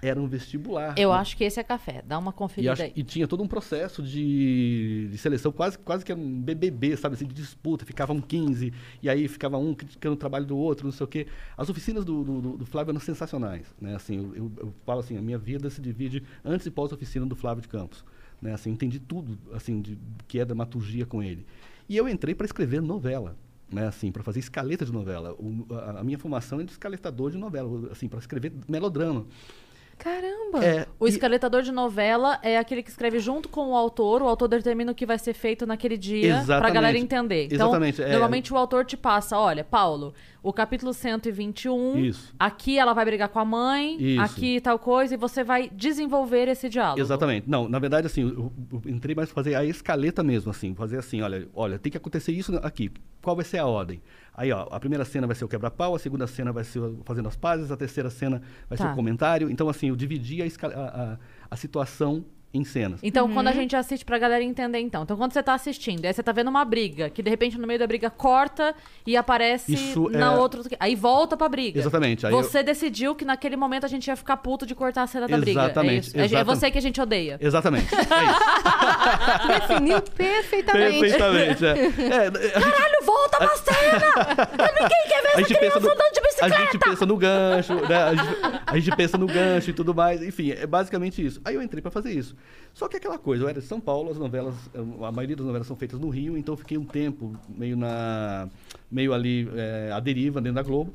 [0.02, 0.94] era um vestibular.
[0.98, 1.16] Eu né?
[1.16, 2.02] acho que esse é café.
[2.06, 2.92] Dá uma E, conferida acho- aí.
[2.94, 7.14] e tinha todo um processo de, de seleção, quase, quase que era um BBB, sabe?
[7.14, 7.86] Assim, de disputa.
[7.86, 11.26] Ficavam 15, e aí ficava um criticando o trabalho do outro, não sei o quê.
[11.56, 13.66] As oficinas do, do, do- do Flávio eram sensacionais.
[13.80, 13.94] Né?
[13.94, 17.34] Assim, eu, eu, eu falo assim, a minha vida se divide antes e pós-oficina do
[17.36, 18.04] Flávio de Campos.
[18.40, 18.52] Né?
[18.52, 21.46] Assim, entendi tudo assim, de, que é dramaturgia com ele.
[21.88, 23.36] E eu entrei para escrever novela.
[23.72, 25.32] Né, assim, para fazer escaleta de novela.
[25.38, 29.26] O- a, a minha formação é de escaletador de novela, assim, para escrever melodrama.
[30.02, 30.64] Caramba!
[30.64, 34.26] É, O e- escaletador de novela é aquele que escreve junto com o autor, o
[34.28, 36.74] autor determina o que vai ser feito naquele dia pra Exatamente.
[36.74, 37.44] galera entender.
[37.52, 38.08] Então, Exatamente, é.
[38.12, 42.34] normalmente o autor te passa, olha, Paulo, o capítulo 121, Isso.
[42.38, 44.22] aqui ela vai brigar com a mãe, Isso.
[44.22, 46.98] aqui tal coisa, e você vai desenvolver esse diálogo.
[47.00, 47.48] Exatamente.
[47.48, 50.96] Não, na verdade, assim, eu, eu entrei mais pra fazer a escaleta mesmo, assim, fazer
[50.98, 52.90] assim, olha, olha, tem que acontecer isso aqui.
[53.22, 54.00] Qual vai ser a ordem?
[54.34, 57.00] Aí, ó, a primeira cena vai ser o quebra-pau, a segunda cena vai ser o
[57.04, 58.92] fazendo as pazes, a terceira cena vai ser Tá.
[58.92, 59.50] o comentário.
[59.50, 60.68] Então, assim, eu dividi a, a,
[61.12, 61.18] a,
[61.50, 62.98] a situação em cenas.
[63.02, 63.52] Então, quando Uhum.
[63.52, 65.04] a gente assiste pra galera entender, então.
[65.04, 67.64] Então, quando você tá assistindo, aí você tá vendo uma briga, que de repente no
[67.66, 68.74] meio da briga corta
[69.06, 70.60] e aparece Isso na é- outra.
[70.80, 71.78] Aí volta pra briga.
[71.78, 75.02] Exatamente, aí eu- Você decidiu que naquele momento a gente ia ficar puto de cortar
[75.04, 75.60] a cena da briga.
[75.60, 76.16] É, Exatamente.
[76.16, 76.46] É- é exatamente.
[76.58, 77.38] você que a gente odeia.
[77.40, 77.86] Exatamente.
[77.94, 79.48] É isso.
[79.68, 81.00] Definiu perfeitamente.
[81.00, 81.66] Perfeitamente.
[81.66, 81.70] É.
[82.10, 84.10] É, a gente- Caralho, volta pra cena!
[84.80, 86.58] Ninguém quer ver a essa criança no, andando de a bicicleta!
[86.64, 88.02] gente pensa no gancho, né?
[88.02, 88.36] A gente,
[88.66, 90.22] a gente pensa no gancho e tudo mais.
[90.22, 91.40] Enfim, é basicamente isso.
[91.44, 92.34] Aí eu entrei pra fazer isso.
[92.72, 95.66] Só que aquela coisa, eu era de São Paulo, as novelas, a maioria das novelas
[95.66, 98.48] são feitas no Rio, então eu fiquei um tempo meio na
[98.90, 100.94] meio ali é, à deriva dentro da Globo,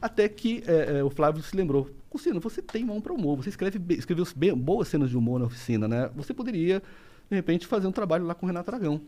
[0.00, 1.88] até que é, o Flávio se lembrou.
[2.10, 4.26] Cusino, você tem mão para humor, você escreve escreveu
[4.56, 6.10] boas cenas de humor na oficina, né?
[6.14, 6.82] Você poderia,
[7.30, 9.00] de repente, fazer um trabalho lá com o Renato Aragão.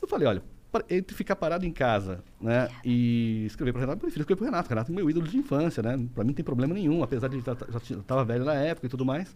[0.00, 0.42] Eu falei, olha,
[0.88, 4.68] entre ficar parado em casa, né, e escrever para Renato, eu prefiro escrever para Renato.
[4.68, 6.08] Renato é meu ídolo de infância, né?
[6.14, 9.04] Para mim não tem problema nenhum, apesar de já estava velho na época e tudo
[9.04, 9.34] mais.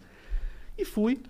[0.78, 1.20] E fui.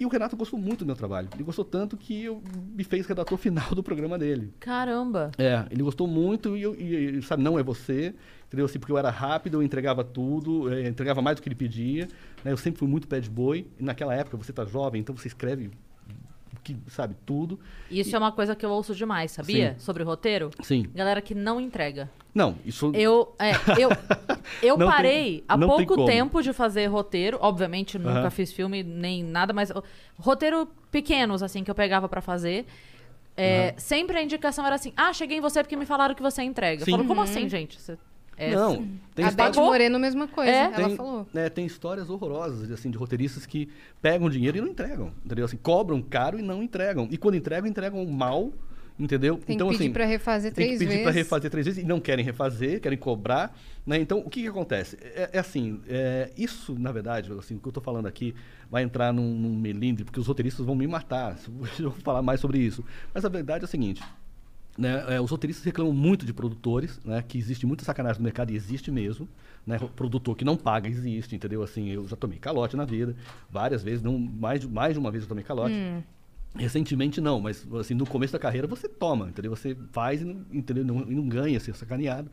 [0.00, 1.28] E o Renato gostou muito do meu trabalho.
[1.34, 2.42] Ele gostou tanto que eu
[2.74, 4.54] me fez redator final do programa dele.
[4.58, 5.30] Caramba.
[5.36, 8.14] É, ele gostou muito e, eu, e, e, sabe, não é você,
[8.46, 8.64] entendeu?
[8.64, 12.08] Assim, porque eu era rápido, eu entregava tudo, eh, entregava mais do que ele pedia,
[12.42, 12.50] né?
[12.50, 15.28] Eu sempre fui muito pé de boi, e naquela época você tá jovem, então você
[15.28, 15.70] escreve,
[16.62, 17.58] que, sabe, tudo.
[17.90, 19.74] Isso é uma coisa que eu ouço demais, sabia?
[19.74, 19.80] Sim.
[19.80, 20.50] Sobre roteiro.
[20.62, 20.86] Sim.
[20.94, 22.10] Galera que não entrega.
[22.34, 22.92] Não, isso...
[22.94, 23.88] Eu, é, eu,
[24.62, 26.06] eu Não tem- parei há tem pouco como.
[26.06, 27.38] tempo de fazer roteiro.
[27.40, 28.30] Obviamente, nunca Aham.
[28.30, 29.72] fiz filme nem nada, mas
[30.18, 32.66] roteiro pequenos, assim, que eu pegava pra fazer.
[33.36, 36.42] É, Sempre a indicação era assim: ah, cheguei em você porque me falaram que você
[36.42, 36.84] entrega.
[36.84, 36.90] Sim.
[36.92, 37.80] Eu falo, como assim, gente?
[37.80, 37.96] Você-
[38.40, 40.50] é, Não, tem a Beth Moreno, mesma coisa.
[40.50, 40.64] É?
[40.64, 41.28] Ela tem, falou.
[41.30, 43.68] né, tem histórias horrorosas assim de roteiristas que
[44.00, 45.44] pegam dinheiro e não entregam, entendeu?
[45.44, 47.06] Assim, cobram caro e não entregam.
[47.10, 48.50] E quando entregam, entregam mal,
[48.98, 49.36] entendeu?
[49.36, 51.02] Tem então que pedir assim, pra refazer tem três que pedir vezes.
[51.02, 53.54] para refazer três vezes e não querem refazer, querem cobrar,
[53.86, 53.98] né?
[53.98, 54.96] Então, o que que acontece?
[55.02, 58.34] É, é assim, é, isso, na verdade, assim, o que eu estou falando aqui
[58.70, 61.36] vai entrar num, num melindre, porque os roteiristas vão me matar
[61.78, 62.82] eu falar mais sobre isso.
[63.12, 64.02] Mas a verdade é a seguinte,
[64.80, 68.50] né, é, os roteiristas reclamam muito de produtores, né, que existe muita sacanagem no mercado
[68.50, 69.28] e existe mesmo.
[69.66, 71.62] Né, ro- produtor que não paga existe, entendeu?
[71.62, 73.14] Assim, eu já tomei calote na vida,
[73.50, 75.74] várias vezes, não, mais, de- mais de uma vez eu tomei calote.
[76.56, 79.54] Recentemente não, mas assim, no começo da carreira você toma, entendeu?
[79.54, 80.84] Você faz e não, entendeu?
[80.84, 82.28] não, e não ganha, ser sacaneado,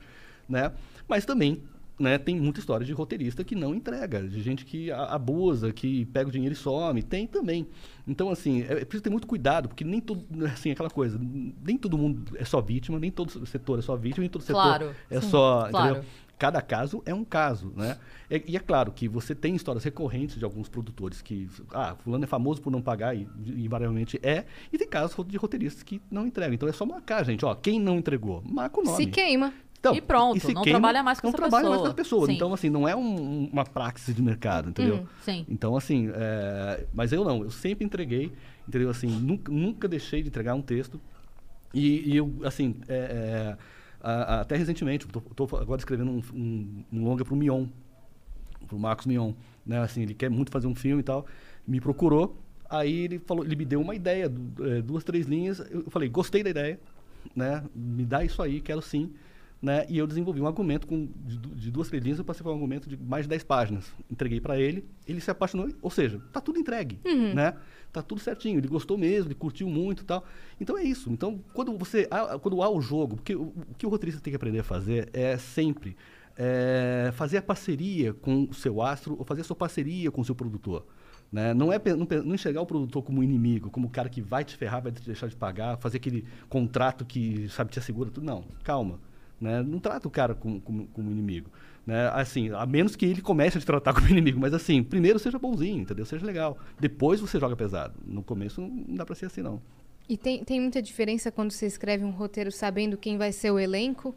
[0.50, 0.72] né?
[1.08, 1.62] Mas também,
[2.00, 6.30] né, tem muita história de roteirista que não entrega, de gente que abusa, que pega
[6.30, 7.68] o dinheiro e some, tem também.
[8.08, 11.78] Então, assim, é, é preciso ter muito cuidado, porque nem todo, assim, aquela coisa, nem
[11.78, 14.96] todo mundo é só vítima, nem todo setor é só vítima, nem todo setor Claro,
[15.10, 15.90] é sim, só, claro.
[15.92, 16.10] entendeu?
[16.38, 17.98] Cada caso é um caso, né?
[18.30, 22.26] E, e é claro que você tem histórias recorrentes de alguns produtores que, ah, fulano
[22.26, 26.00] é famoso por não pagar e, e invariavelmente é, e tem casos de roteiristas que
[26.12, 26.54] não entregam.
[26.54, 28.98] Então é só marcar, gente, ó, quem não entregou, marca o nome.
[28.98, 29.52] Se queima.
[29.80, 31.88] Então, E pronto, se não trabalha mais com não essa trabalha mais com pessoa.
[31.88, 32.26] essa pessoa.
[32.26, 32.34] Sim.
[32.34, 34.98] Então, assim, não é um- uma praxis de mercado, entendeu?
[34.98, 35.46] Hum, sim.
[35.48, 38.32] Então, assim, é, mas eu não, eu sempre entreguei,
[38.68, 38.90] entendeu?
[38.90, 41.00] Assim, nunca, nunca deixei de entregar um texto.
[41.74, 43.58] E, e eu, assim, é, é,
[44.02, 47.68] a- a- até recentemente, estou agora escrevendo um, um, um longa para o Mion,
[48.66, 49.34] para o Marcos Mion.
[49.66, 49.80] Né?
[49.80, 51.26] Assim, ele quer muito fazer um filme e tal,
[51.68, 52.36] me procurou,
[52.70, 54.26] aí ele, falou, ele me deu uma ideia,
[54.62, 56.80] é, duas, três linhas, eu falei, gostei da ideia,
[57.36, 57.64] né?
[57.76, 59.12] me dá isso aí, quero sim.
[59.60, 59.86] Né?
[59.90, 62.88] E eu desenvolvi um argumento com, de, de duas, linhas, eu passei por um argumento
[62.88, 63.92] de mais de 10 páginas.
[64.10, 67.00] Entreguei para ele, ele se apaixonou, ou seja, tá tudo entregue,
[67.34, 67.56] né?
[67.92, 70.24] Tá tudo certinho, ele gostou mesmo, ele curtiu muito tal.
[70.62, 71.10] Então é isso.
[71.10, 72.08] Então, quando você
[72.42, 75.10] quando há o jogo, porque o, o que o roteirista tem que aprender a fazer
[75.12, 75.98] é sempre
[76.38, 80.26] é, fazer a parceria com o seu astro ou fazer a sua parceria com o
[80.26, 80.86] seu produtor.
[81.32, 81.54] Né?
[81.54, 84.56] Não é não, não enxergar o produtor como inimigo, como o cara que vai te
[84.56, 88.26] ferrar, vai te deixar de pagar, fazer aquele contrato que sabe te assegura tudo.
[88.26, 89.00] Não, calma.
[89.40, 89.62] Né?
[89.62, 91.50] Não trata o cara como, como, como inimigo.
[91.86, 92.10] Né?
[92.10, 94.40] Assim, a menos que ele comece a te tratar como inimigo.
[94.40, 96.06] Mas assim, primeiro seja bonzinho, entendeu?
[96.06, 96.58] Seja legal.
[96.80, 97.94] Depois você joga pesado.
[98.06, 99.62] No começo não dá pra ser assim, não.
[100.10, 103.60] E tem, tem muita diferença quando você escreve um roteiro sabendo quem vai ser o
[103.60, 104.16] elenco?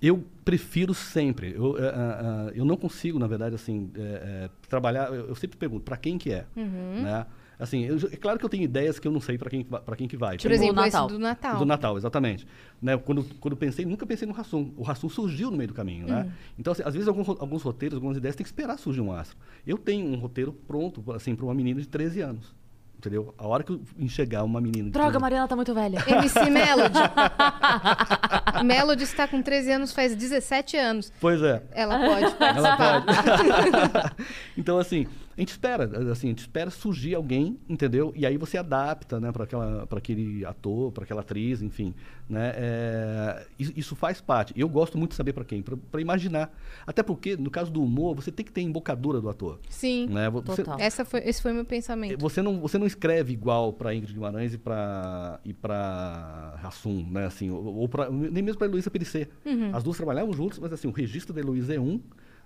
[0.00, 1.54] Eu prefiro sempre.
[1.54, 5.08] Eu, ah, ah, eu não consigo, na verdade, assim, eh, trabalhar.
[5.08, 7.26] Eu, eu sempre pergunto para quem que é, né?
[7.60, 9.94] Assim, eu- é claro que eu tenho ideias que eu não sei para quem, para
[9.94, 10.36] quem que vai.
[10.36, 11.08] Por Tipo exemplo, o esse Natal.
[11.08, 11.58] do Natal.
[11.58, 12.46] Do Natal, exatamente.
[12.80, 12.96] Né?
[12.96, 14.72] Quando, quando pensei, nunca pensei no Rassum.
[14.76, 16.22] O Rassum surgiu no meio do caminho, né?
[16.22, 16.30] Uhum.
[16.58, 19.36] Então, assim, às vezes, alguns, alguns roteiros, algumas ideias, tem que esperar surgir um astro.
[19.66, 22.58] Eu tenho um roteiro pronto, assim, para uma menina de 13 anos.
[22.98, 23.34] Entendeu?
[23.38, 26.04] A hora que eu enxergar uma menina de Droga, 13 Mariana tá muito velha.
[26.06, 26.98] MC Melody.
[28.62, 31.10] Melody está com 13 anos, faz 17 anos.
[31.18, 31.62] Pois é.
[31.72, 34.26] Ela pode Ela pode.
[34.56, 35.06] então, assim,
[35.40, 38.12] a gente espera, assim, a gente espera surgir alguém, entendeu?
[38.14, 41.94] E aí você adapta, né, para aquela, para aquele ator, para aquela atriz, enfim,
[42.28, 42.52] né?
[42.54, 44.52] É, isso, faz parte.
[44.54, 46.54] Eu gosto muito de saber para quem, para imaginar.
[46.86, 50.08] Até porque no caso do humor, você tem que ter embocadura do ator, Sim.
[50.08, 50.28] né?
[50.28, 50.78] Você, Total.
[50.78, 52.20] Essa foi, esse foi meu pensamento.
[52.20, 57.24] você não, você não escreve igual para Ingrid Guimarães e para e para Rassum, né?
[57.24, 59.26] Assim, ou, ou pra, nem mesmo para Heloísa Perissé.
[59.46, 59.74] Uhum.
[59.74, 61.98] As duas trabalhavam juntas, mas assim, o registro da Heloísa é um,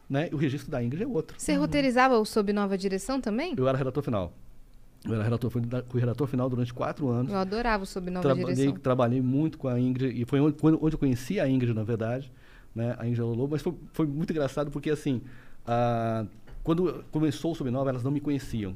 [0.09, 0.29] né?
[0.33, 1.37] O registro da Ingrid é outro.
[1.39, 3.55] Você roteirizava o Sob Nova Direção também?
[3.57, 4.33] Eu era redator final.
[5.05, 7.31] Eu era redator, fui, fui redator final durante quatro anos.
[7.31, 8.81] Eu adorava o Sob Nova Trabalhei, Direção.
[8.81, 12.33] trabalhei muito com a Ingrid, e foi onde, onde eu conheci a Ingrid, na verdade,
[12.75, 12.97] né?
[12.99, 15.21] A Ingrid Lolo, mas foi, foi muito engraçado porque, assim,
[15.67, 16.25] ah,
[16.63, 18.75] quando começou o Subnova, elas não me conheciam,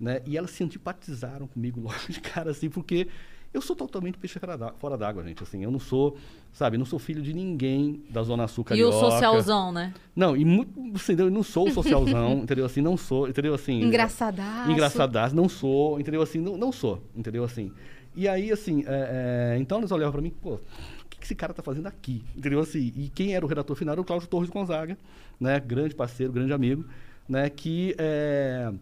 [0.00, 0.20] né?
[0.26, 3.06] E elas se antipatizaram comigo logo de cara, assim, porque
[3.52, 6.16] eu sou totalmente peixe fora d'á- fora d'água, gente, assim, eu não sou,
[6.52, 8.96] sabe, não sou filho de ninguém da Zona Sul E Carioca.
[8.96, 9.94] o socialzão, né?
[10.14, 12.64] Não, e muito, assim, eu não sou o socialzão, entendeu?
[12.66, 13.54] Assim, não sou, entendeu?
[13.54, 14.70] Assim, Engraçadaço.
[14.70, 16.20] engraçadaço, não sou, entendeu?
[16.22, 17.42] Assim, não, não sou, entendeu?
[17.44, 17.72] Assim.
[18.14, 20.60] E aí, assim, é, é, então eles olhavam pra mim, pô, o
[21.08, 22.24] que, que esse cara tá fazendo aqui?
[22.36, 22.60] Entendeu?
[22.60, 24.98] Assim, e quem era o redator final era o Cláudio Torres Gonzaga,
[25.40, 25.58] né?
[25.60, 26.84] Grande parceiro, grande amigo,
[27.28, 27.48] né?
[27.48, 28.72] Que é,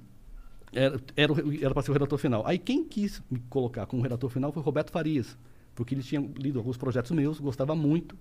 [0.76, 1.00] era,
[1.62, 2.46] era, para ser o redator final.
[2.46, 5.36] Aí quem quis me colocar como redator final foi o Roberto Farias,
[5.74, 8.16] porque ele tinha lido alguns projetos meus, gostava muito,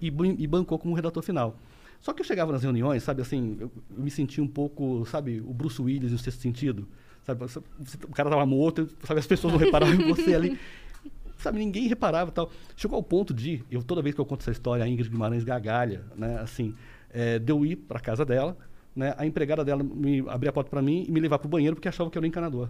[0.00, 1.58] e, e bancou como redator final.
[2.00, 5.52] Só que eu chegava nas reuniões, sabe, assim, eu, me sentia um pouco, sabe, o
[5.52, 6.88] Bruce Willis no sexto sentido.
[7.22, 7.44] Sabe,
[8.04, 10.58] o cara tava morto, sabe, as pessoas não reparavam em você ali.
[11.36, 12.50] Sabe, ninguém reparava tal.
[12.76, 15.42] Chegou ao ponto de, eu toda vez que eu conto essa história, a Ingrid Guimarães
[15.42, 16.74] gagalha, né, assim,
[17.08, 18.58] é, de eu ir para casa dela,
[18.94, 21.50] né, a empregada dela me abrir a porta para mim e me levar para o
[21.50, 22.68] banheiro porque achava que eu era encanador.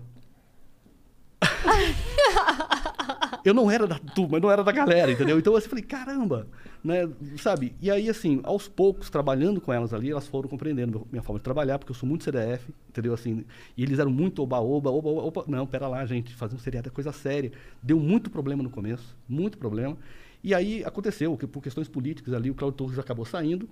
[3.44, 5.38] eu não era da turma, eu não era da galera, entendeu?
[5.38, 6.46] Então assim, eu falei, caramba,
[6.82, 7.08] né,
[7.38, 7.74] sabe?
[7.80, 11.44] E aí, assim, aos poucos, trabalhando com elas ali, elas foram compreendendo minha forma de
[11.44, 13.14] trabalhar, porque eu sou muito CDF, entendeu?
[13.14, 13.44] Assim,
[13.76, 16.90] e eles eram muito oba-oba, oba, oba, não, pera lá, gente, fazer um seriado é
[16.90, 17.52] coisa séria.
[17.82, 19.96] Deu muito problema no começo, muito problema.
[20.42, 23.68] E aí aconteceu, que por questões políticas ali, o Claudio Torres acabou saindo,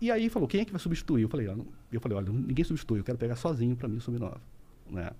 [0.00, 1.22] e aí falou, quem é que vai substituir?
[1.22, 4.00] Eu falei, não- eu falei, olha, ninguém substitui, eu quero pegar sozinho para mim o
[4.00, 4.36] Sub-9,
[4.90, 5.10] né?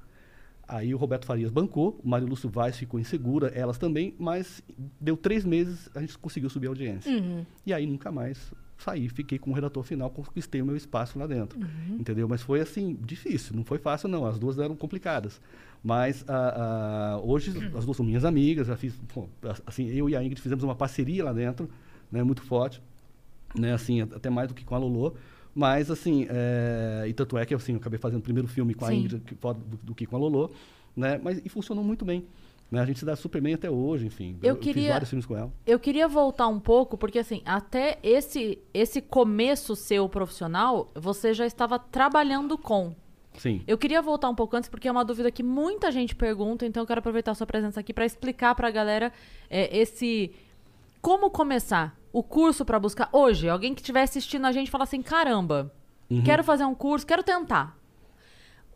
[0.66, 4.62] Aí o Roberto Farias bancou, o Mário Lúcio Vaz ficou insegura, elas também, mas
[5.00, 7.10] deu três meses, a gente conseguiu subir a audiência.
[7.10, 7.44] Uhum.
[7.66, 11.58] E aí nunca mais saí, fiquei como redator final, conquistei o meu espaço lá dentro.
[11.58, 11.96] Uhum.
[11.98, 12.28] Entendeu?
[12.28, 15.40] Mas foi assim, difícil, não foi fácil não, as duas eram complicadas.
[15.82, 19.28] Mas ah, ah, hoje as duas são minhas amigas, já fiz, pô,
[19.66, 21.68] assim, eu e a Ingrid fizemos uma parceria lá dentro,
[22.12, 22.80] né, muito forte,
[23.54, 25.14] né, assim, até mais do que com a Lolo.
[25.54, 28.84] Mas, assim, é, e tanto é que assim, eu acabei fazendo o primeiro filme com
[28.84, 28.98] a Sim.
[29.00, 30.50] Ingrid do, do que com a Lolo,
[30.96, 31.20] né?
[31.22, 32.24] Mas, e funcionou muito bem.
[32.70, 32.80] Né?
[32.80, 34.38] A gente se dá super bem até hoje, enfim.
[34.42, 35.52] Eu fiz queria- vários filmes com ela.
[35.66, 41.44] Eu queria voltar um pouco, porque assim, até esse, esse começo seu profissional, você já
[41.44, 42.94] estava trabalhando com.
[43.36, 43.62] Sim.
[43.66, 46.82] Eu queria voltar um pouco antes, porque é uma dúvida que muita gente pergunta, então
[46.82, 49.12] eu quero aproveitar a sua presença aqui para explicar para a galera
[49.48, 50.30] é, esse.
[51.00, 53.08] Como começar o curso para buscar.
[53.12, 55.72] Hoje, alguém que estiver assistindo a gente fala assim: caramba,
[56.10, 56.22] Uhum.
[56.22, 57.78] quero fazer um curso, quero tentar.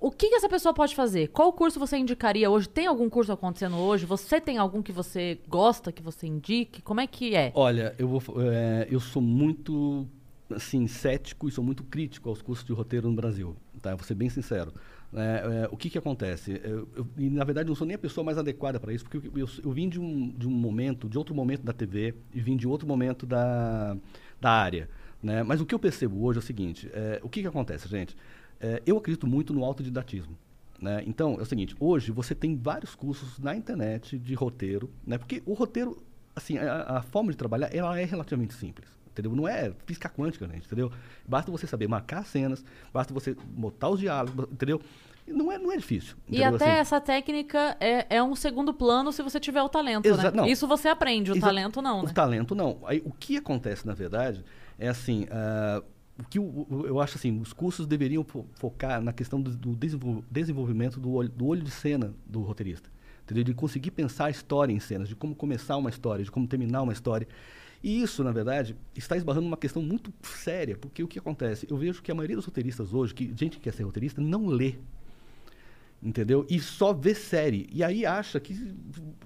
[0.01, 1.29] O que, que essa pessoa pode fazer?
[1.29, 2.69] Qual curso você indicaria hoje?
[2.69, 4.05] Tem algum curso acontecendo hoje?
[4.05, 6.83] Você tem algum que você gosta, que você indique?
[6.83, 7.51] Como é que é?
[7.55, 10.07] Olha, eu, vou, é, eu sou muito
[10.55, 13.57] assim, cético e sou muito crítico aos cursos de roteiro no Brasil.
[13.81, 13.95] Tá?
[13.95, 14.75] Vou ser bem sincero.
[15.17, 16.61] É, é, o que, que acontece?
[16.65, 19.29] Eu, eu- e, na verdade, não sou nem a pessoa mais adequada para isso, porque
[19.29, 22.41] eu, eu, eu vim de um, de um momento, de outro momento da TV e
[22.41, 23.97] vim de outro momento da,
[24.41, 24.89] da área.
[25.23, 25.43] Né?
[25.45, 28.17] Mas o que eu percebo hoje é o seguinte: é, o que, que acontece, gente?
[28.61, 30.37] É, eu acredito muito no autodidatismo.
[30.81, 31.05] Né?
[31.07, 35.17] Então, é o seguinte, hoje você tem vários cursos na internet de roteiro, né?
[35.17, 36.03] porque o roteiro,
[36.35, 38.89] assim, a, a forma de trabalhar, ela é relativamente simples.
[39.15, 39.35] Entendeu?
[39.37, 40.91] Não é física quântica, gente, entendeu?
[41.27, 44.81] Basta você saber marcar as cenas, basta você botar os diálogos, entendeu?
[45.27, 46.17] Não é, não é difícil.
[46.29, 50.05] E até Assim, essa técnica é, é um segundo plano se você tiver o talento,
[50.07, 50.51] Exa- né?
[50.51, 52.13] Isso você aprende, o Exa- talento não, O né?
[52.13, 52.79] talento não.
[52.85, 54.45] Aí, o que acontece, na verdade,
[54.79, 55.81] é assim, ah,
[56.19, 59.51] o que o- o- eu acho assim, os cursos deveriam fo- focar na questão do,
[59.57, 62.91] do desenvol- desenvolvimento do olho, do olho de cena do roteirista.
[63.23, 63.45] Entendeu?
[63.45, 66.83] De conseguir pensar a história em cenas, de como começar uma história, de como terminar
[66.83, 67.27] uma história.
[67.85, 71.67] E isso, na verdade, está esbarrando numa questão muito séria, porque o que acontece?
[71.69, 74.47] Eu vejo que a maioria dos roteiristas hoje, que gente que quer ser roteirista, não
[74.47, 74.77] lê.
[76.03, 76.47] entendeu?
[76.49, 77.69] E só vê série.
[77.71, 78.75] E aí acha que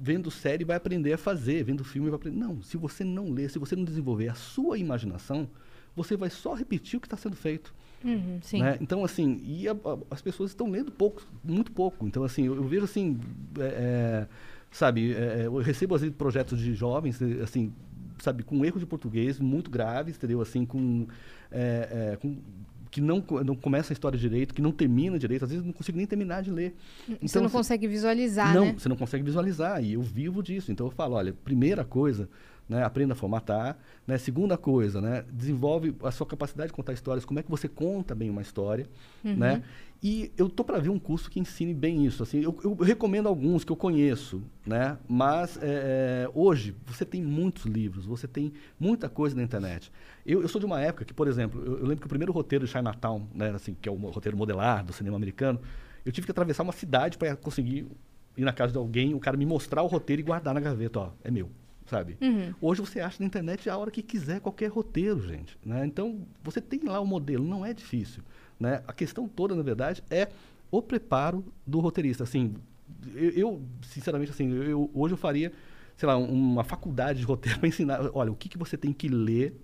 [0.01, 2.37] vendo série vai aprender a fazer, vendo filme vai aprender.
[2.37, 5.49] Não, se você não ler, se você não desenvolver a sua imaginação,
[5.95, 7.73] você vai só repetir o que está sendo feito.
[8.05, 8.41] Uhum.
[8.55, 8.79] Né?
[8.81, 12.09] Então, assim, e a, a, as pessoas estão lendo pouco, muito pouco.
[12.09, 13.21] Então, assim, eu, eu vejo assim,
[13.57, 14.27] é, é,
[14.71, 17.73] sabe, é, eu recebo às vezes projetos de jovens, assim,
[18.23, 20.41] sabe, com erros de português muito graves, entendeu?
[20.41, 21.07] Assim, com,
[21.51, 22.37] é, é, com
[22.91, 25.99] que não, não começa a história direito, que não termina direito, às vezes não consigo
[25.99, 26.75] nem terminar de ler.
[27.09, 28.75] Então, você não consegue visualizar, não, né?
[28.79, 30.73] você não consegue visualizar, e eu vivo disso.
[30.73, 32.29] Então eu falo, olha, primeira coisa,
[32.69, 33.79] né, aprenda a formatar.
[34.07, 34.19] Né?
[34.19, 38.15] Segunda coisa, né, desenvolve a sua capacidade de contar histórias, como é que você conta
[38.15, 38.87] bem uma história.
[39.25, 39.37] Uhum.
[39.37, 39.63] Né?
[40.01, 42.23] E eu tô para ver um curso que ensine bem isso.
[42.23, 44.97] Assim, eu, eu recomendo alguns que eu conheço, né?
[45.09, 49.91] mas é, é, hoje você tem muitos livros, você tem muita coisa na internet.
[50.25, 52.33] Eu, eu sou de uma época que, por exemplo, eu, eu, lembro que o primeiro
[52.33, 55.61] roteiro de Chinatown, né, assim, que é o roteiro modelar do cinema americano,
[56.05, 57.87] eu tive que atravessar uma cidade para conseguir
[58.37, 61.01] ir na casa de alguém, o cara me mostrar o roteiro e guardar na gaveta,
[61.01, 61.51] ó, é meu
[61.89, 62.17] sabe?
[62.21, 62.55] Uhum.
[62.61, 65.59] Hoje você acha na internet a hora que quiser qualquer roteiro, gente.
[65.65, 65.85] Né?
[65.87, 68.23] Então, você tem lá o modelo, não é difícil.
[68.61, 68.83] Né?
[68.87, 70.29] A questão toda, na verdade, é
[70.71, 72.25] o preparo do roteirista.
[72.25, 72.55] Assim,
[73.15, 75.53] eu, eu sinceramente, assim, eu, hoje eu faria,
[75.97, 79.09] sei lá, uma faculdade de roteiro para ensinar, olha, o que, que você tem que
[79.09, 79.55] ler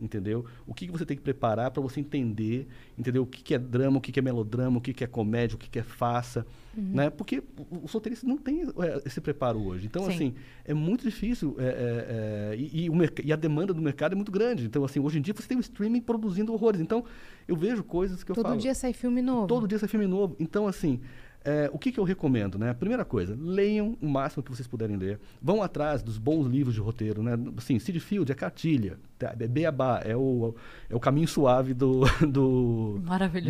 [0.00, 0.44] entendeu?
[0.66, 2.66] O que, que você tem que preparar para você entender,
[2.98, 3.22] entendeu?
[3.22, 5.56] O que, que é drama, o que, que é melodrama, o que, que é comédia,
[5.56, 6.46] o que, que é farsa,
[6.76, 6.90] uhum.
[6.94, 7.10] né?
[7.10, 7.42] Porque
[7.82, 9.86] os roteiristas não têm é, esse preparo hoje.
[9.86, 10.10] Então, Sim.
[10.12, 10.34] assim,
[10.64, 12.90] é muito difícil é, é, é e, e,
[13.24, 14.64] e, a demanda do mercado é muito grande.
[14.64, 16.80] Então, assim, hoje em dia você tem o streaming produzindo horrores.
[16.80, 17.04] Então,
[17.46, 18.54] eu vejo coisas que eu Todo falo...
[18.54, 19.46] Todo dia sai filme novo.
[19.46, 20.36] Todo dia sai filme novo.
[20.38, 21.00] Então, assim...
[21.42, 22.58] É, o que, que, eu recomendo?
[22.58, 22.74] Né?
[22.74, 25.18] Primeira coisa, leiam o máximo que vocês puderem ler.
[25.40, 27.22] Vão atrás dos bons livros de roteiro.
[27.22, 27.32] Né?
[27.56, 28.98] Assim, Sid Field é cartilha.
[29.18, 29.34] Tá?
[29.38, 30.54] É beabá, é o,
[30.88, 33.00] é o caminho suave do, do,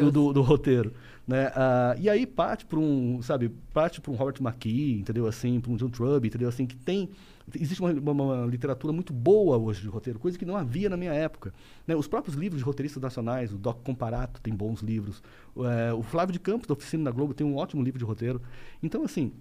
[0.04, 0.92] do, do, do roteiro.
[1.26, 1.50] Né?
[1.54, 5.26] Ah, e aí parte para um, sabe, parte para um Robert McKee, entendeu?
[5.26, 6.48] Assim, para um John Truby, entendeu?
[6.48, 7.08] Assim, que tem
[7.54, 10.96] existe uma, uma, uma, literatura muito boa hoje de roteiro, coisa que não havia na
[10.96, 11.52] minha época.
[11.86, 11.96] Né?
[11.96, 15.22] Os próprios livros de roteiristas nacionais, o Doc Comparato tem bons livros,
[15.58, 18.40] é, o Flávio de Campos, da Oficina da Globo, tem um ótimo livro de roteiro.
[18.82, 19.32] Então, assim,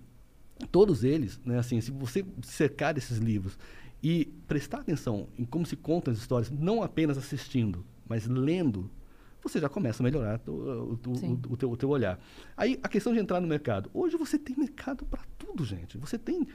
[0.71, 3.57] todos eles, né, assim, se você cercar desses livros
[4.01, 8.89] e prestar atenção em como se contam as histórias, não apenas assistindo, mas lendo,
[9.41, 12.19] você já começa a melhorar o, o, o, o, teu, o teu olhar.
[12.57, 13.89] Aí, a questão de entrar no mercado.
[13.93, 15.97] Hoje você tem mercado para tudo, gente.
[15.97, 16.45] Você tem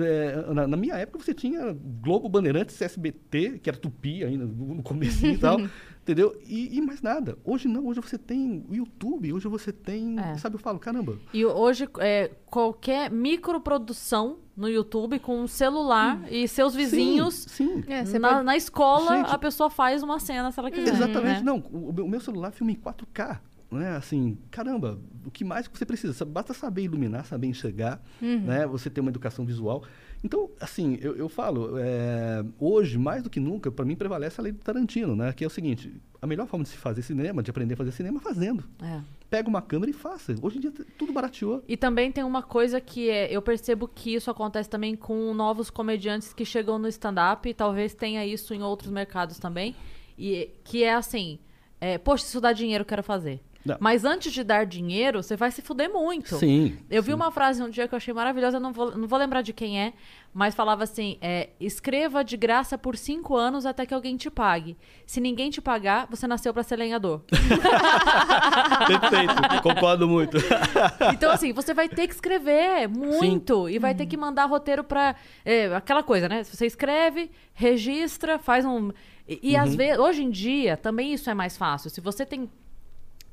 [0.00, 4.82] é, na, na, minha época você tinha Globo, Bandeirantes, SBT, que era Tupi ainda, no
[4.82, 5.60] começo e tal,
[6.02, 6.36] entendeu?
[6.44, 7.38] E, e, mais nada.
[7.44, 10.36] Hoje não, hoje você tem o YouTube, hoje você tem, é.
[10.38, 11.18] sabe, eu falo, caramba.
[11.32, 16.24] E hoje é, qualquer microprodução no YouTube com um celular hum.
[16.30, 17.34] e seus vizinhos.
[17.48, 17.84] Sim, sim.
[17.86, 18.44] É, na, pode...
[18.44, 20.94] na, escola, Gente, a pessoa faz uma cena se ela quiser.
[20.94, 21.42] Exatamente, né?
[21.42, 21.58] não.
[21.70, 23.38] O, o meu celular filma em 4K
[23.76, 23.96] né?
[23.96, 26.24] Assim, caramba, o que mais que você precisa?
[26.24, 28.40] Basta saber iluminar, saber enxergar, uhum.
[28.40, 28.66] né?
[28.66, 29.84] Você ter uma educação visual.
[30.24, 34.42] Então, assim, eu, eu falo, é, hoje, mais do que nunca, para mim prevalece a
[34.42, 35.32] lei do Tarantino, né?
[35.32, 37.92] Que é o seguinte, a melhor forma de se fazer cinema, de aprender a fazer
[37.92, 38.64] cinema, é fazendo.
[38.82, 39.00] É.
[39.28, 40.34] Pega uma câmera e faça.
[40.40, 41.62] Hoje em dia tudo barateou.
[41.68, 45.70] E também tem uma coisa que é, eu percebo que isso acontece também com novos
[45.70, 49.76] comediantes que chegam no stand-up, e talvez tenha isso em outros mercados também,
[50.18, 51.38] e que é assim,
[51.80, 53.40] é, poxa, isso dá dinheiro, eu quero fazer.
[53.66, 53.76] Não.
[53.80, 56.36] Mas antes de dar dinheiro, você vai se fuder muito.
[56.36, 56.78] Sim.
[56.88, 57.08] Eu sim.
[57.08, 59.42] vi uma frase um dia que eu achei maravilhosa, eu não vou, não vou lembrar
[59.42, 59.92] de quem é,
[60.32, 64.76] mas falava assim: é, escreva de graça por cinco anos até que alguém te pague.
[65.06, 67.22] Se ninguém te pagar, você nasceu para ser lenhador.
[68.86, 70.36] Perfeito, concordo muito.
[71.12, 73.74] então, assim, você vai ter que escrever muito sim.
[73.74, 76.44] e vai ter que mandar roteiro para é, aquela coisa, né?
[76.44, 78.90] Você escreve, registra, faz um.
[79.26, 79.62] E, e uhum.
[79.62, 81.90] às vezes, hoje em dia, também isso é mais fácil.
[81.90, 82.48] Se você tem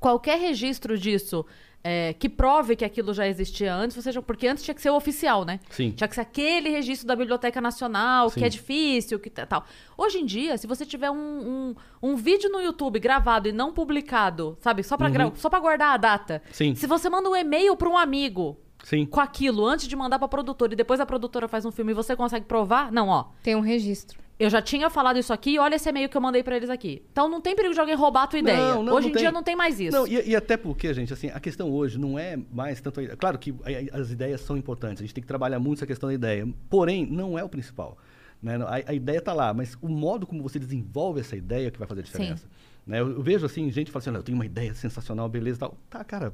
[0.03, 1.45] qualquer registro disso
[1.81, 4.89] é, que prove que aquilo já existia antes, ou seja, porque antes tinha que ser
[4.89, 5.61] o oficial, né?
[5.69, 5.91] Sim.
[5.91, 8.41] Tinha que ser aquele registro da Biblioteca Nacional, Sim.
[8.41, 9.65] que é difícil, que tal.
[9.97, 13.71] Hoje em dia, se você tiver um, um, um vídeo no YouTube gravado e não
[13.71, 15.31] publicado, sabe, só pra, uhum.
[15.35, 16.41] só pra guardar a data.
[16.51, 16.75] Sim.
[16.75, 19.05] Se você manda um e-mail pra um amigo Sim.
[19.05, 21.95] com aquilo antes de mandar pra produtora e depois a produtora faz um filme e
[21.95, 23.27] você consegue provar, não, ó.
[23.41, 24.22] Tem um registro.
[24.43, 27.01] Eu já tinha falado isso aqui, olha esse e-mail que eu mandei para eles aqui.
[27.11, 28.57] Então não tem perigo de alguém roubar a tua ideia.
[28.57, 29.21] Não, não, hoje não em tem.
[29.21, 29.95] dia não tem mais isso.
[29.95, 32.99] Não, e, e, até porque, gente, assim, a questão hoje não é mais tanto.
[32.99, 33.55] A, claro que
[33.93, 36.45] as ideias são importantes, a gente tem que trabalhar muito essa questão da ideia.
[36.69, 37.97] Porém, não é o principal.
[38.41, 38.57] Né?
[38.57, 41.79] A, a ideia está lá, mas o modo como você desenvolve essa ideia é que
[41.79, 42.45] vai fazer a diferença.
[42.85, 42.99] Né?
[42.99, 45.77] Eu, eu, vejo assim, gente falando assim, eu tenho uma ideia sensacional, beleza tal.
[45.89, 46.33] Tá, cara,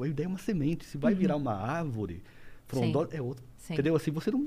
[0.00, 0.84] a ideia é uma semente.
[0.84, 1.18] Se vai uhum.
[1.20, 2.20] virar uma árvore,
[3.12, 3.44] É outra.
[3.58, 3.72] Sim.
[3.74, 3.96] Entendeu?
[3.96, 4.44] Assim, você não.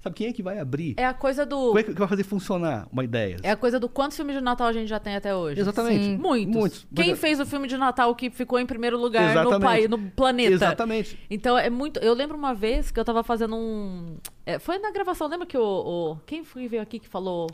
[0.00, 0.94] Sabe quem é que vai abrir?
[0.96, 1.56] É a coisa do.
[1.56, 3.36] Como é que vai fazer funcionar uma ideia?
[3.42, 5.60] É a coisa do quantos filmes de Natal a gente já tem até hoje.
[5.60, 6.04] Exatamente.
[6.04, 6.16] Sim.
[6.16, 6.54] Muitos.
[6.56, 6.86] Muitos.
[6.94, 9.62] Quem Mas- fez o filme de Natal que ficou em primeiro lugar no Exatamente.
[9.62, 10.52] país, no planeta?
[10.54, 11.18] Exatamente.
[11.28, 12.00] Então é muito.
[12.00, 14.16] Eu lembro uma vez que eu tava fazendo um.
[14.46, 17.50] é, foi na gravação, lembra que o, o- Quem foi veio aqui que falou.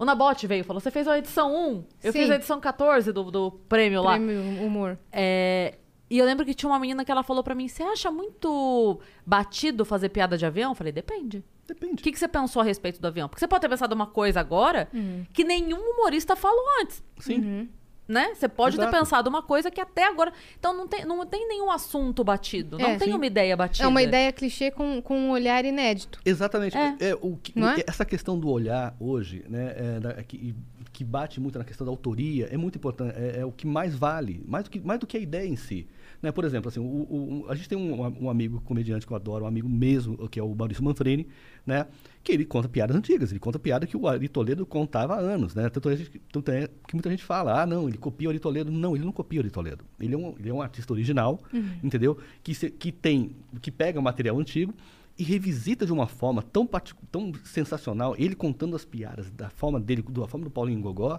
[0.00, 2.18] O Nabote veio e falou: Você fez a edição 1, eu Sim.
[2.20, 4.14] fiz a edição 14 do, do prêmio lá.
[4.14, 4.98] Prêmio humor.
[5.12, 5.74] É,
[6.10, 9.00] e eu lembro que tinha uma menina que ela falou pra mim: Você acha muito
[9.24, 10.72] batido fazer piada de avião?
[10.72, 11.38] Eu falei: Depende.
[11.38, 12.02] O Depende.
[12.02, 13.28] que, que você pensou a respeito do avião?
[13.28, 14.88] Porque você pode ter pensado uma coisa agora
[15.32, 17.00] que nenhum humorista falou antes.
[17.20, 17.68] Sim.
[18.08, 18.34] Né?
[18.34, 18.90] Você pode Exato.
[18.90, 20.32] ter pensado uma coisa que até agora.
[20.58, 22.76] Então não tem, não tem nenhum assunto batido.
[22.76, 23.14] Não É, tem sim.
[23.14, 23.84] uma ideia batida.
[23.84, 26.20] É uma ideia clichê com, com um olhar inédito.
[26.24, 26.76] Exatamente.
[26.76, 26.96] É.
[26.98, 27.84] É, o que- Não o é?
[27.86, 30.52] Essa questão do olhar hoje, né, é, da- que,
[30.92, 33.14] que bate muito na questão da autoria, é muito importante.
[33.16, 35.54] É, é o que mais vale, mais do que, mais do que a ideia em
[35.54, 35.86] si.
[36.22, 36.30] Né?
[36.30, 39.44] Por exemplo, assim, o- o- a gente tem um, um amigo comediante que eu adoro,
[39.44, 41.26] um amigo mesmo, que é o Maurício Manfreni,
[41.66, 41.86] né?
[42.22, 45.54] Que ele conta piadas antigas, ele conta piada que o Ari Toledo contava há anos,
[45.54, 45.68] né?
[45.70, 48.38] Tanto é, que- tanto é que muita gente fala, ah, não, ele copia o Ari
[48.38, 48.70] Toledo.
[48.70, 49.82] Não, ele não copia o Ari Toledo.
[49.98, 51.40] Ele é um, ele é um artista original,
[51.82, 52.18] entendeu?
[52.42, 53.30] Que, se- que tem,
[53.62, 54.74] que pega material antigo
[55.18, 56.66] e revisita de uma forma tão,
[57.10, 61.18] tão sensacional, ele contando as piadas da forma dele, da forma do Paulinho Gogó,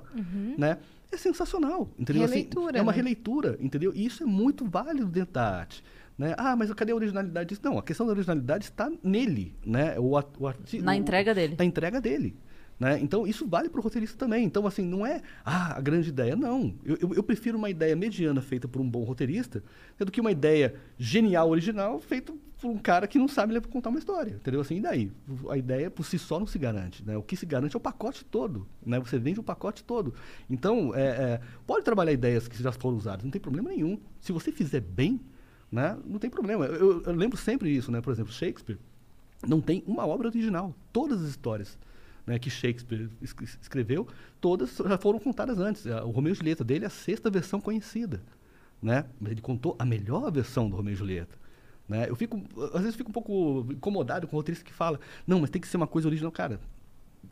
[0.58, 0.78] né?
[1.12, 2.24] É sensacional, entendeu?
[2.24, 2.96] Assim, Releitura, é uma né?
[2.96, 3.92] releitura, entendeu?
[3.94, 5.84] E isso é muito válido dentro da arte.
[6.18, 6.34] Né?
[6.38, 7.62] Ah, mas cadê a originalidade disso?
[7.64, 10.00] Não, a questão da originalidade está nele, né?
[10.00, 11.56] O, o arti- Na entrega dele.
[11.58, 12.36] Na entrega dele.
[12.80, 13.00] Né?
[13.00, 14.44] Então, isso vale para o roteirista também.
[14.44, 16.74] Então, assim, não é ah, a grande ideia, não.
[16.84, 19.64] Eu, eu, eu prefiro uma ideia mediana feita por um bom roteirista
[20.00, 23.90] do que uma ideia genial, original, feita por um cara que não sabe ler- contar
[23.90, 24.32] uma história.
[24.36, 24.62] Entendeu?
[24.62, 25.12] Assim, e daí?
[25.50, 27.04] A ideia por si só não se garante.
[27.04, 27.18] Né?
[27.18, 28.68] O que se garante é o pacote todo.
[28.86, 29.00] Né?
[29.00, 30.14] Você vende o pacote todo.
[30.50, 34.00] Então, é, é, pode trabalhar ideias que já foram usadas, não tem problema nenhum.
[34.20, 35.20] Se você fizer bem,
[35.72, 35.98] né?
[36.06, 36.66] não tem problema.
[36.66, 38.00] Eu, eu- lembro sempre isso, né?
[38.02, 38.78] Por exemplo, Shakespeare
[39.48, 40.76] não tem uma obra original.
[40.94, 41.78] Todas as histórias
[42.28, 44.08] né, que Shakespeare es- es- escreveu,
[44.40, 45.86] todas já foram contadas antes.
[45.88, 48.22] O Romeu e Julieta dele é a sexta versão conhecida.
[48.80, 49.06] Né?
[49.20, 51.41] Mas ele contou a melhor versão do Romeu e Julieta.
[51.92, 52.06] Né?
[52.08, 52.42] Eu fico,
[52.74, 55.68] às vezes, fico um pouco incomodado com o roteirista que fala, não, mas tem que
[55.68, 56.32] ser uma coisa original.
[56.32, 56.58] Cara,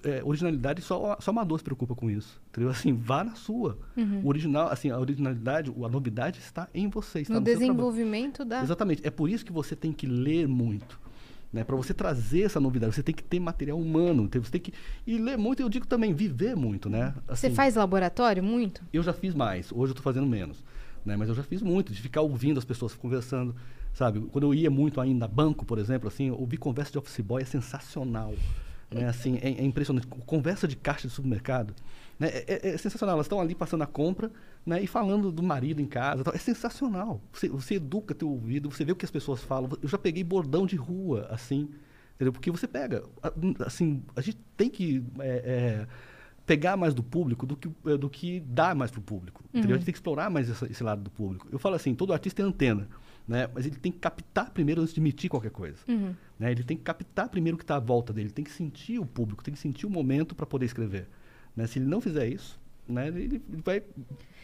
[0.04, 2.42] é, originalidade só, só amador se preocupa com isso.
[2.50, 2.70] Entendeu?
[2.70, 3.78] Assim, vá na sua.
[4.22, 7.22] O original, assim, a originalidade, a novidade está em você.
[7.22, 8.62] Está No no desenvolvimento da.
[8.62, 9.02] Exatamente.
[9.08, 11.00] É por isso que você tem que ler muito.
[11.54, 11.64] Né?
[11.64, 14.30] Para você trazer essa novidade, você tem que ter material humano.
[14.30, 14.74] Você tem que.
[15.08, 17.14] E ler muito, eu digo também, viver muito, né?
[17.30, 18.82] Você Assim, faz laboratório muito?
[18.92, 20.62] Eu já fiz mais, hoje eu estou fazendo menos.
[21.06, 21.16] Né?
[21.16, 23.56] Mas eu já fiz muito, de ficar ouvindo as pessoas conversando.
[24.00, 24.22] Sabe?
[24.32, 27.46] Quando eu ia muito ainda banco, por exemplo, assim, ouvir conversa de office boy é
[27.46, 28.34] sensacional.
[28.90, 29.06] Né?
[29.06, 30.08] Assim, é, é impressionante.
[30.08, 31.74] Conversa de caixa de supermercado.
[32.18, 32.30] Né?
[32.30, 33.16] É, é- é sensacional.
[33.16, 34.32] Elas estão ali passando a compra
[34.66, 34.82] né?
[34.82, 36.24] e falando do marido em casa.
[36.24, 36.34] tal.
[36.34, 37.20] É sensacional.
[37.34, 39.70] Você, você educa teu ouvido, você vê o que as pessoas falam.
[39.84, 41.68] Eu já peguei bordão de rua, assim.
[42.16, 42.32] Entendeu?
[42.32, 43.04] Porque você pega.
[43.66, 45.04] Assim, a gente tem que.
[45.20, 45.88] é, é,
[46.46, 49.44] pegar mais do público do que, eh, do que dar mais para o público.
[49.54, 49.76] Entendeu?
[49.76, 51.48] A gente tem que explorar mais essa- esse lado do público.
[51.52, 52.88] Eu falo assim, todo artista tem antena,
[53.30, 53.48] né?
[53.54, 55.78] mas ele tem que captar primeiro antes de emitir qualquer coisa.
[56.40, 56.52] Né?
[56.52, 58.98] Ele tem que captar primeiro o que está à volta dele, ele tem que sentir
[59.00, 61.08] o público, tem que sentir o momento para poder escrever.
[61.56, 61.68] Né?
[61.68, 63.08] Se ele não fizer isso, né?
[63.08, 63.84] ele vai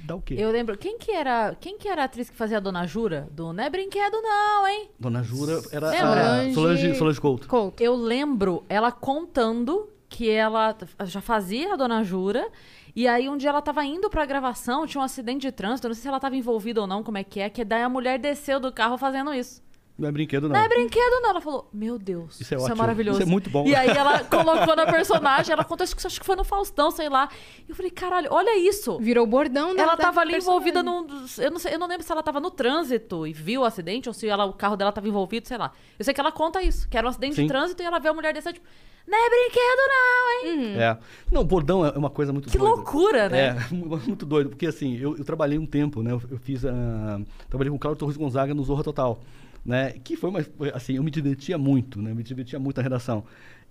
[0.04, 0.36] dar o quê?
[0.38, 0.78] Eu lembro.
[0.78, 3.28] Quem que era, quem que era a atriz que fazia a Dona Jura?
[3.32, 4.90] Do Não é brinquedo, não, hein?
[5.00, 7.48] Dona Jura era a Solange, Solange Couto.
[7.48, 7.82] Couto.
[7.82, 12.48] Eu lembro ela contando que ela já fazia a Dona Jura.
[12.96, 15.90] E aí um dia ela tava indo pra gravação, tinha um acidente de trânsito, eu
[15.90, 17.90] não sei se ela tava envolvida ou não, como é que é, que daí a
[17.90, 19.64] mulher desceu do carro fazendo isso.
[19.98, 20.50] Não é brinquedo, não.
[20.50, 21.30] Não é brinquedo, não.
[21.30, 23.20] Ela falou, meu Deus, Isso é isso é maravilhoso.
[23.20, 23.66] Isso é muito bom.
[23.66, 26.92] E aí ela colocou na personagem, ela contou, acho que acho que foi no Faustão,
[26.92, 27.30] sei lá.
[27.66, 28.98] E eu falei, caralho, olha isso.
[29.00, 30.70] Virou bordão da Ela da tava ali personagem.
[30.74, 31.08] envolvida num.
[31.38, 34.10] Eu não, sei, eu não lembro se ela tava no trânsito e viu o acidente,
[34.10, 35.72] ou se ela, o carro dela tava envolvido, sei lá.
[35.98, 37.44] Eu sei que ela conta isso, que era um acidente Sim.
[37.44, 38.68] de trânsito e ela vê a mulher descer, tipo,
[39.08, 40.80] não é brinquedo, não, hein?
[40.80, 40.98] É.
[41.32, 42.76] Não, bordão é uma coisa muito Que doida.
[42.76, 43.48] loucura, né?
[43.50, 46.12] É, muito doido, porque assim, eu, eu trabalhei um tempo, né?
[46.12, 47.20] Eu, eu fiz a.
[47.50, 49.20] Trabalhei com o Carlos Torres Gonzaga no Zorra Total.
[49.66, 49.94] Né?
[50.04, 50.40] Que foi uma.
[50.74, 52.12] Assim, eu me divertia muito, né?
[52.12, 53.24] Eu me divertia muito na redação.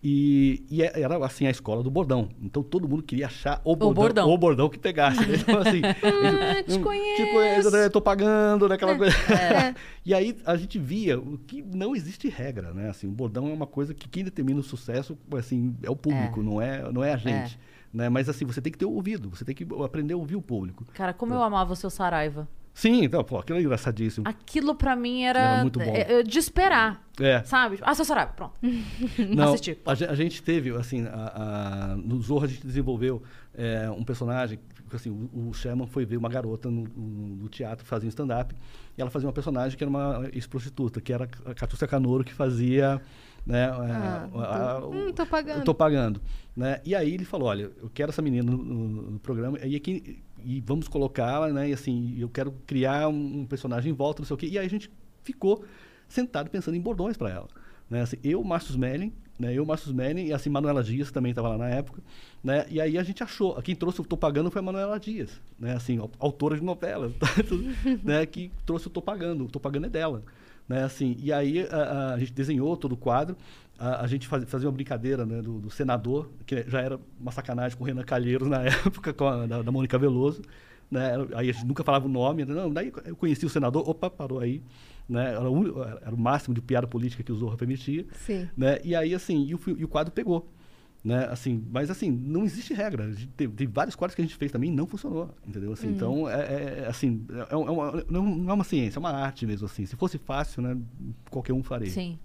[0.06, 2.28] E, e é- era assim a escola do bordão.
[2.42, 4.30] Então todo mundo queria achar o bordão, bordão.
[4.30, 5.18] o bordão que pegasse.
[5.34, 7.22] Então, assim, Ah, te hum, conheço.
[7.24, 8.74] Tipo, é, né, tô pagando, né?
[8.74, 9.16] Aquela coisa.
[9.32, 9.74] É.
[10.04, 12.90] E aí a gente via o que não existe regra, né?
[12.90, 16.40] Assim, o bordão é uma coisa que quem determina o sucesso, assim, é o público,
[16.40, 16.42] É.
[16.42, 17.58] não é, não é a gente.
[17.90, 18.10] Né?
[18.10, 20.42] Mas assim, você tem que ter o ouvido, você tem que aprender a ouvir o
[20.42, 20.84] público.
[20.92, 22.46] Cara, como eu amava o seu Saraiva.
[22.74, 24.26] Sim, então, pô, aquilo é engraçadíssimo.
[24.28, 25.84] Aquilo pra mim era, Era muito bom.
[25.94, 27.40] é, é, de esperar, É.
[27.44, 27.78] sabe?
[27.82, 28.54] Ah, seu Soraya, pronto.
[29.34, 29.78] Não, Assisti.
[29.86, 33.22] a, gen- a gente teve, assim, a- a- no Zorro a gente desenvolveu
[33.56, 34.58] é, um personagem,
[34.90, 38.10] que, assim, o, o Sherman foi ver uma garota no, no- no teatro fazia um
[38.10, 38.52] stand-up,
[38.98, 42.34] e ela fazia uma personagem que era uma ex-prostituta, que era a Catuça Canoro, que
[42.34, 43.00] fazia,
[43.46, 45.58] né, Ah, a- tô- hum, tô pagando.
[45.60, 46.20] Eu tô pagando,
[46.56, 46.80] né?
[46.84, 50.20] E aí ele falou, olha, eu quero essa menina no, no- no programa, e, aqui,
[50.44, 54.26] e vamos colocá-la, né, e assim, eu quero criar um, um personagem em volta, não
[54.26, 54.90] sei o quê, e aí a gente
[55.22, 55.64] ficou
[56.08, 57.48] sentado pensando em bordões para ela.
[57.90, 58.02] Né?
[58.02, 59.52] Assim, eu, Márcio Smelling, né?
[59.52, 62.00] eu, Márcio Smelling, e assim, Manuela Dias também estava lá na época,
[62.42, 62.66] né?
[62.70, 65.74] E aí a gente achou, quem trouxe o Tô Pagando foi a Manuela Dias, né?
[65.74, 67.12] Assim, au- autora de novelas,
[68.02, 68.24] né?
[68.26, 70.22] Que trouxe o Tô Pagando, o Tô Pagando é dela,
[70.68, 70.82] né?
[70.84, 73.36] Assim, e aí a- a gente desenhou todo o quadro,
[73.86, 77.30] a, a gente faz- fazia uma brincadeira né, do, do senador, que já era uma
[77.32, 80.42] sacanagem com o Renan Calheiros na época, com a, da, da Mônica Veloso,
[80.90, 81.12] né?
[81.34, 84.38] Aí a gente nunca falava o nome, não, daí eu conheci o senador, opa, parou
[84.40, 84.62] aí,
[85.08, 85.30] né?
[85.34, 88.48] Era, o era o máximo de piada política que o Zorro permitia, Sim.
[88.56, 88.78] né?
[88.84, 90.48] E aí, assim, e o, e o quadro pegou.
[91.04, 91.26] Né?
[91.30, 93.12] Assim, mas assim, não existe regra.
[93.36, 95.70] Tem, tem vários quadros que a gente fez também e não funcionou, entendeu?
[95.72, 99.10] Assim, Então, é, é- é, assim, é, é uma, não é uma ciência, é uma
[99.10, 99.84] arte mesmo, assim.
[99.84, 100.74] Se fosse fácil, né,
[101.28, 101.90] qualquer um faria.
[101.90, 102.18] Sim,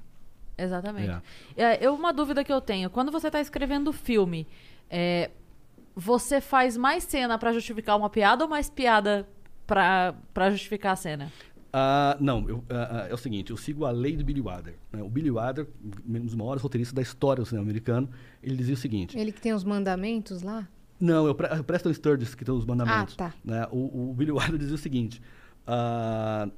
[0.64, 1.12] exatamente.
[1.58, 1.64] É.
[1.74, 4.48] É, eu, uma dúvida que eu tenho, quando você tá escrevendo filme,
[4.90, 5.32] é,
[5.96, 9.28] você faz mais cena pra justificar uma piada ou mais piada
[9.66, 11.32] pra justificar a cena?
[11.72, 14.74] Ah, não, eu- ah, é o seguinte, eu sigo a lei do Billy Wilder.
[14.92, 15.04] né?
[15.04, 15.68] O Billy Wilder,
[16.08, 18.10] um dos maiores roteiristas da história do cinema americano,
[18.42, 19.18] ele dizia o seguinte...
[19.18, 20.68] Ele que tem os mandamentos lá?
[21.00, 23.14] Não, eu, pre eu Preston Sturges que tem os mandamentos.
[23.20, 23.34] Ah, tá.
[23.46, 23.68] né?
[23.72, 25.22] O, o Billy Wilder dizia o seguinte:
[25.66, 26.50] ah,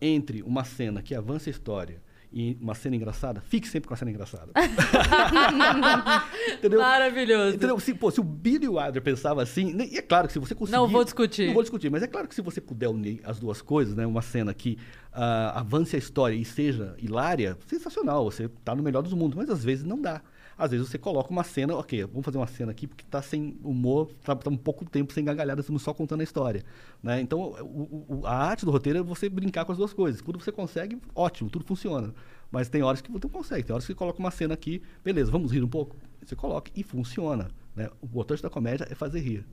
[0.00, 2.00] entre uma cena que avança a história
[2.32, 4.50] e uma cena engraçada, fique sempre com a cena engraçada.
[6.54, 6.80] Entendeu?
[6.80, 7.56] Maravilhoso.
[7.56, 7.78] Entendeu?
[7.78, 10.54] Se, pô, se o Billy Wilder pensava assim, né, e é claro que se você
[10.54, 10.76] conseguir...
[10.76, 11.46] Não vou discutir.
[11.46, 14.06] Não vou discutir, mas é claro que se você puder unir as duas coisas, né?
[14.06, 14.78] Uma cena que
[15.12, 19.50] ah, avance a história e seja hilária, sensacional, você tá no melhor dos mundos, mas
[19.50, 20.22] às vezes não dá.
[20.56, 23.58] Às vezes você coloca uma cena, ok, vamos fazer uma cena aqui porque tá sem
[23.62, 26.62] humor, tá, tá um pouco tempo sem gargalhada, estamos só contando a história.
[27.02, 27.20] Né?
[27.20, 30.20] Então, o- o- a arte do roteiro é você brincar com as duas coisas.
[30.20, 32.14] Quando você consegue, ótimo, tudo funciona.
[32.50, 34.82] Mas tem horas que você não consegue, tem horas que você coloca uma cena aqui,
[35.02, 35.96] beleza, vamos rir um pouco?
[36.24, 37.50] Você coloca e funciona.
[37.74, 37.88] Né?
[38.02, 39.44] O importante da comédia é fazer rir.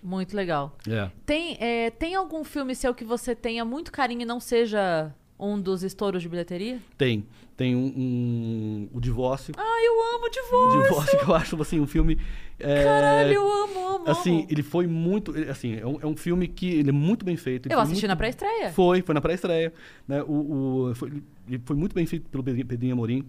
[0.00, 0.76] Muito legal.
[0.88, 1.10] É.
[1.26, 5.60] Tem, é, tem algum filme seu que você tenha muito carinho e não seja um
[5.60, 6.78] dos estouros de bilheteria?
[6.96, 7.24] Tem.
[7.56, 9.54] Tem um, um- o Divórcio.
[9.56, 10.82] Ai, eu amo O Divórcio.
[10.82, 12.18] Divórcio, que eu acho assim, um filme.
[12.58, 14.46] é, Caralho, eu amo, amo, Assim, amo.
[14.50, 15.34] ele foi muito.
[15.50, 17.70] Assim, é um, é um filme que ele é muito bem feito.
[17.70, 18.70] Eu assisti muito- na pré-estreia.
[18.72, 19.72] Foi, foi na pré-estreia.
[20.06, 20.22] Né?
[20.22, 21.12] O, o- foi,
[21.48, 23.24] ele foi muito bem feito pelo Pedrinho Pedrinho Amorim.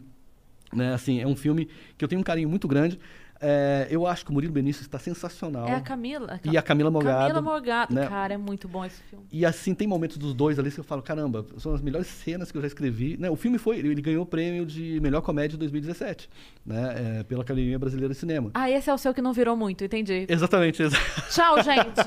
[0.74, 0.94] Né?
[0.94, 3.00] Assim, é um filme que eu tenho um carinho muito grande.
[3.42, 5.68] É, eu acho que o Murilo Benício está sensacional.
[5.68, 6.40] É a Camila.
[6.44, 7.20] E a Camila Morgado.
[7.20, 7.96] Camila Morgado.
[7.96, 8.08] né?
[8.08, 9.26] Cara, é muito bom esse filme.
[9.32, 12.52] E assim, tem momentos dos dois ali que eu falo, caramba, são as melhores cenas
[12.52, 13.16] que eu já escrevi.
[13.18, 13.30] Né?
[13.30, 16.30] O filme foi, ele ganhou o prêmio de melhor comédia de 2017,
[16.66, 17.20] né?
[17.20, 18.52] É, pela Academia Brasileira de Cinema.
[18.54, 20.26] Ah, esse é o seu que não virou muito, entendi.
[20.28, 20.98] Exatamente, exa-
[21.30, 22.00] Tchau, gente.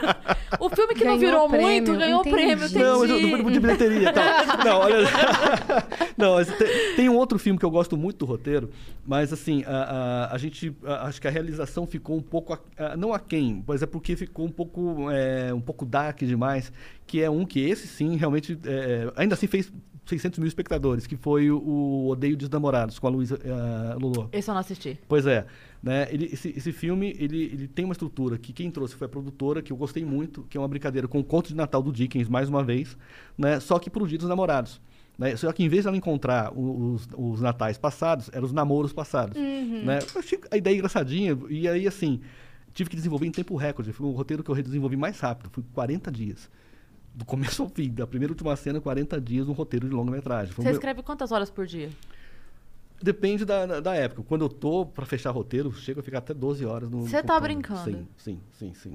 [0.60, 2.36] o filme que não Ganhou virou prêmio, muito ganhou entendi.
[2.36, 2.78] prêmio, entendi.
[2.78, 4.24] Não, mas eu não foi de bilheteria e tal.
[4.64, 4.96] Não, olha.
[6.16, 8.70] não, tem, tem um outro filme que eu gosto muito do roteiro,
[9.06, 10.73] mas assim, a, a, a gente.
[10.82, 12.52] Acho que a realização ficou um pouco.
[12.52, 15.10] a- a- não aquém, mas é porque ficou um pouco.
[15.10, 16.72] é, um pouco dark demais.
[17.06, 18.58] Que é um que esse sim realmente.
[18.64, 19.72] é, ainda assim fez
[20.06, 24.28] 600 mil espectadores, que foi o, o Odeio dos Namorados, com a Luísa uh, Lulu.
[24.32, 24.98] Esse eu não assisti.
[25.08, 25.46] Pois é,
[25.82, 26.06] né?
[26.10, 29.62] Ele, esse, esse filme ele, ele tem uma estrutura que quem trouxe foi a produtora,
[29.62, 32.28] que eu gostei muito, que é uma brincadeira com o conto de Natal do Dickens,
[32.28, 32.98] mais uma vez,
[33.38, 33.58] né?
[33.60, 34.78] Só que pro dia dos namorados.
[35.18, 35.36] Né?
[35.36, 39.36] Só que em vez de ela encontrar os, os natais passados, eram os namoros passados.
[39.36, 39.98] Né?
[40.14, 42.20] Eu achei a ideia engraçadinha, e aí assim,
[42.72, 43.92] tive que desenvolver em tempo recorde.
[43.92, 46.50] Foi um roteiro que eu desenvolvi mais rápido, foi 40 dias.
[47.14, 50.52] Do começo ao fim, da primeira e última cena, 40 dias, um roteiro de longa-metragem.
[50.52, 51.90] Você meu- escreve quantas horas por dia?
[53.00, 54.22] Depende da, da- época.
[54.26, 57.02] Quando eu tô pra fechar roteiro, chega a ficar até 12 horas no.
[57.06, 57.84] Você tá brincando?
[57.84, 58.90] Sim, sim, sim, sim.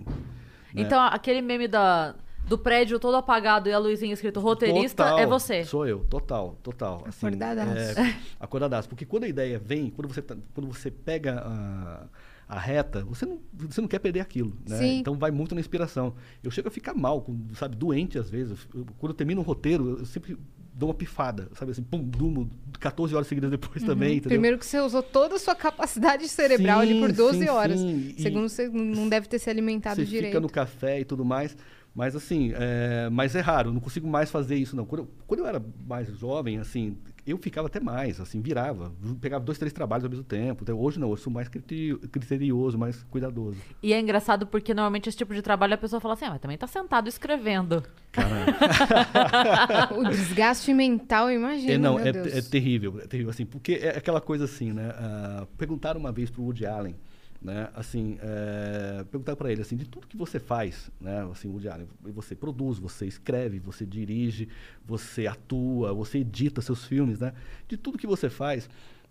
[0.74, 0.82] Né?
[0.84, 2.15] Então, aquele meme da,
[2.49, 5.63] do prédio todo apagado e a luzinha escrito roteirista Total, é você.
[5.63, 7.03] Sou eu, total, total.
[7.07, 7.99] Assim, Acordadaço.
[7.99, 8.89] É, acordadaço.
[8.89, 13.25] Porque quando a ideia vem, quando você, tá- quando você pega a, a reta, você
[13.25, 14.53] não, você não quer perder aquilo.
[14.67, 14.77] Né?
[14.77, 14.97] Sim.
[14.99, 16.13] Então vai muito na inspiração.
[16.43, 18.67] Eu chego a ficar mal, sabe, doente às vezes.
[18.73, 20.35] Eu- quando eu termino um roteiro, eu sempre
[20.73, 24.29] dou uma pifada, sabe assim, pum, durmo 14 horas seguidas depois também, entendeu?
[24.29, 27.79] Primeiro que você usou toda a sua capacidade cerebral ali por Sim, 12 sim, horas.
[27.81, 28.13] sim.
[28.17, 30.27] E- Segundo, você não deve ter se alimentado você direito.
[30.31, 31.55] fica no café e tudo mais.
[31.99, 34.85] Mas assim, é, mas é raro, não consigo mais fazer isso não.
[34.85, 36.95] Quando eu, quando eu era mais jovem, assim,
[37.27, 40.63] eu ficava até mais, assim, virava, pegava dois, três trabalhos ao mesmo tempo.
[40.63, 43.57] Então, hoje não, eu sou mais criterio- criterioso, mais cuidadoso.
[43.83, 46.39] E é engraçado porque normalmente esse tipo de trabalho a pessoa fala assim, ah, mas
[46.39, 47.83] também tá sentado escrevendo.
[49.97, 51.73] o desgaste mental, imagina.
[51.73, 52.33] É, não, meu é, Deus.
[52.33, 54.89] é terrível, é terrível, assim, porque é aquela coisa assim, né?
[54.95, 56.95] ah, perguntaram uma vez pro Woody Allen,
[57.41, 57.69] né?
[57.73, 61.27] Assim, é, perguntaram para ele assim, de tudo que você faz, né?
[61.31, 64.49] Assim, Woody Allen, você produz, você escreve, você dirige,
[64.85, 67.33] você atua, você edita seus filmes, né?
[67.67, 68.69] De tudo que você faz,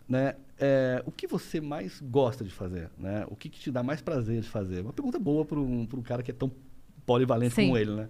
[0.08, 0.34] né?
[0.58, 3.24] é, o que você mais gosta de fazer, né?
[3.28, 4.80] O que, que te dá mais prazer de fazer?
[4.82, 6.50] Uma pergunta boa para um, pra um cara que é tão
[7.06, 7.66] polivalente Sim.
[7.66, 8.08] como ele, né?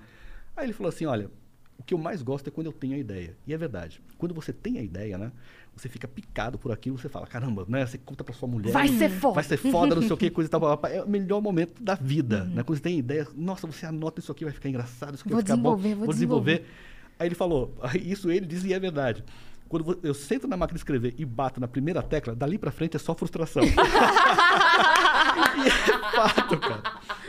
[0.57, 1.31] Aí ele falou assim, olha,
[1.79, 3.37] o que eu mais gosto é quando eu tenho a ideia.
[3.47, 4.01] E é verdade.
[4.17, 5.31] Quando você tem a ideia, né?
[5.79, 7.87] Você fica picado por aquilo, você fala, caramba, né?
[7.87, 8.73] Você conta pra sua mulher.
[8.73, 9.35] Vai ser foda.
[9.37, 10.59] Vai ser foda, não sei o que, coisa e tal.
[10.61, 10.91] blá, blá, blá.
[10.99, 12.55] É o melhor momento da vida, Uhum.
[12.57, 12.63] né?
[12.65, 15.37] Quando você tem ideia, nossa, você anota isso aqui, vai ficar engraçado, isso aqui Vou
[15.37, 15.77] vai ficar bom.
[15.77, 16.65] desenvolver, vou desenvolver.
[17.19, 19.25] Aí ele falou, isso ele dizia é verdade.
[19.69, 22.97] Quando eu sento na máquina de escrever e bato na primeira tecla, dali pra frente
[22.97, 23.63] é só frustração.
[25.57, 25.71] e é
[26.13, 26.83] fato, cara.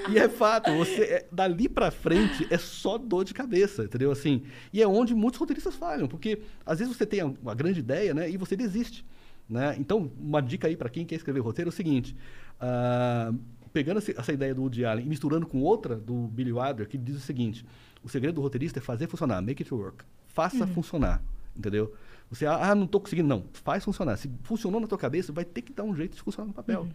[0.09, 4.11] E é fato, você é- dali pra frente é só dor de cabeça, entendeu?
[4.11, 8.13] Assim, e é onde muitos roteiristas falham, porque às vezes você tem uma grande ideia,
[8.13, 9.05] né, e você desiste,
[9.47, 9.75] né?
[9.77, 12.15] Então, uma dica aí pra quem quer escrever roteiro é o seguinte:
[12.59, 13.31] ah,
[13.73, 17.17] pegando essa ideia do Woody Allen e misturando com outra do Billy Wilder, que diz
[17.17, 17.65] o seguinte:
[18.03, 21.21] o segredo do roteirista é fazer funcionar, make it work, faça funcionar,
[21.55, 21.93] entendeu?
[22.30, 23.45] Você, ah, não estou conseguindo, não.
[23.53, 24.15] Faz funcionar.
[24.17, 26.88] Se funcionou na tua cabeça, vai ter que dar um jeito de funcionar no papel.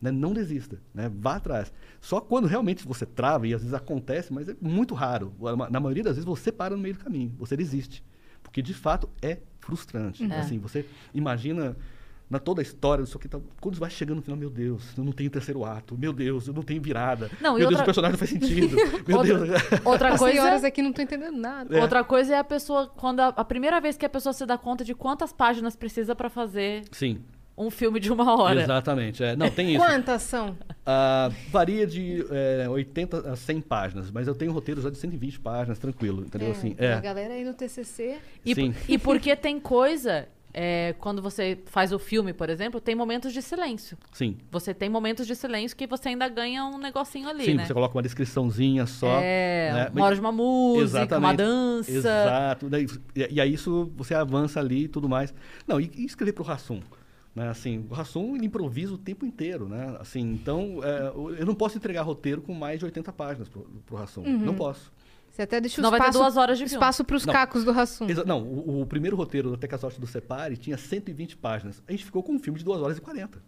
[0.00, 0.10] Né?
[0.10, 1.10] Não desista, né?
[1.14, 1.72] Vá atrás.
[2.00, 5.32] Só quando realmente você trava, e às vezes acontece, mas é muito raro.
[5.70, 8.04] Na maioria das vezes você para no meio do caminho, você desiste.
[8.42, 10.24] Porque de fato é frustrante.
[10.24, 10.40] É.
[10.40, 10.84] Assim, você
[11.14, 11.76] imagina
[12.32, 15.04] na toda a história, isso aqui tá, quando vai chegando no final, meu Deus, eu
[15.04, 17.30] não tenho terceiro ato, meu Deus, eu não tenho virada.
[17.42, 18.76] Não, meu Deus, outra- o personagem não faz sentido.
[19.06, 19.60] meu outra, Deus.
[19.84, 20.34] outra As coisa...
[20.40, 21.78] senhoras aqui não tô entendendo nada.
[21.78, 24.56] Outra coisa é a pessoa, quando a, a primeira vez que a pessoa se dá
[24.56, 27.20] conta de quantas páginas precisa pra fazer Sim,
[27.54, 28.62] um filme de uma hora.
[28.62, 29.22] exatamente.
[29.22, 29.36] É.
[29.36, 29.84] Não, tem isso.
[29.84, 30.56] Quantas são?
[30.86, 35.38] Ah, varia de é, 80 a 100 páginas, mas eu tenho roteiros já de 120
[35.38, 36.50] páginas, tranquilo, entendeu?
[36.52, 37.00] assim, A é.
[37.00, 38.16] galera aí no TCC.
[38.44, 38.74] E, Sim.
[38.88, 43.40] e porque tem coisa, é, quando você faz o filme, por exemplo, tem momentos de
[43.40, 43.96] silêncio.
[44.12, 44.36] Sim.
[44.50, 47.64] Você tem momentos de silêncio que você ainda ganha um negocinho ali, Sim, né?
[47.66, 49.18] você coloca uma descriçãozinha só.
[49.22, 49.90] É, né?
[49.94, 51.36] uma hora de uma música, uma Exatamente.
[51.38, 51.90] dança.
[51.90, 52.68] Exato.
[52.68, 52.86] Daí-
[53.16, 55.32] E, e aí isso você avança ali e tudo mais.
[55.66, 56.80] Não, e, e escrever pro Rassum.
[57.34, 57.48] Né?
[57.48, 59.96] Assim, o Rassum ele improvisa o tempo inteiro, né?
[60.00, 63.96] Assim, então, é, eu não posso entregar roteiro com mais de 80 páginas pro, pro
[63.96, 64.22] Rassum.
[64.22, 64.38] Uhum.
[64.38, 64.92] Não posso.
[65.32, 66.76] Você até deixa o Senão vai ter espaço, duas horas de filme.
[66.76, 67.32] espaço pros Não.
[67.32, 68.06] cacos do Rassum.
[68.26, 71.82] Não, o, o primeiro roteiro do Até que a Sorte do Separe tinha 120 páginas.
[71.88, 73.42] A gente ficou com um filme de 2 horas e 40.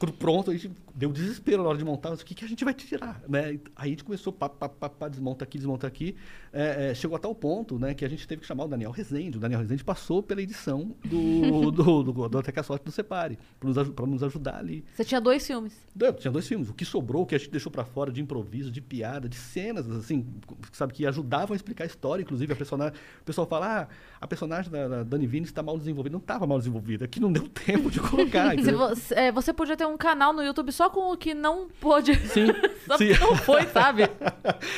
[0.00, 2.10] Quando pronto, a gente deu desespero na hora de montar.
[2.10, 3.20] mas O que, que a gente vai tirar?
[3.28, 3.50] Né?
[3.50, 6.16] Aí a gente começou, pá, pá, pá, pá, desmonta aqui, desmonta aqui.
[6.52, 8.90] É, é, chegou a tal ponto né, que a gente teve que chamar o Daniel
[8.90, 9.38] Rezende.
[9.38, 12.90] O Daniel Rezende passou pela edição do, do, do, do Até que a Sorte do
[12.90, 14.84] Separe, para nos, pra nos ajudar ali.
[14.94, 15.72] Você tinha dois filmes.
[15.94, 16.68] Não, Tinha dois filmes.
[16.68, 19.36] O que sobrou, o que a gente deixou pra fora de improviso, de piada, de
[19.36, 20.26] cenas, assim,
[20.72, 22.52] sabe, que ajudavam a explicar a história, inclusive.
[22.52, 23.88] A personagem, o pessoal fala, ah,
[24.20, 26.12] a personagem da, da Dani Vini está mal desenvolvida.
[26.12, 28.50] Não estava mal desenvolvida, que não deu tempo de colocar.
[28.60, 32.14] Você, é, você podia ter um canal no YouTube só com o que não pôde.
[32.28, 32.46] Sim,
[32.86, 33.10] só sim.
[33.20, 34.02] não foi, sabe?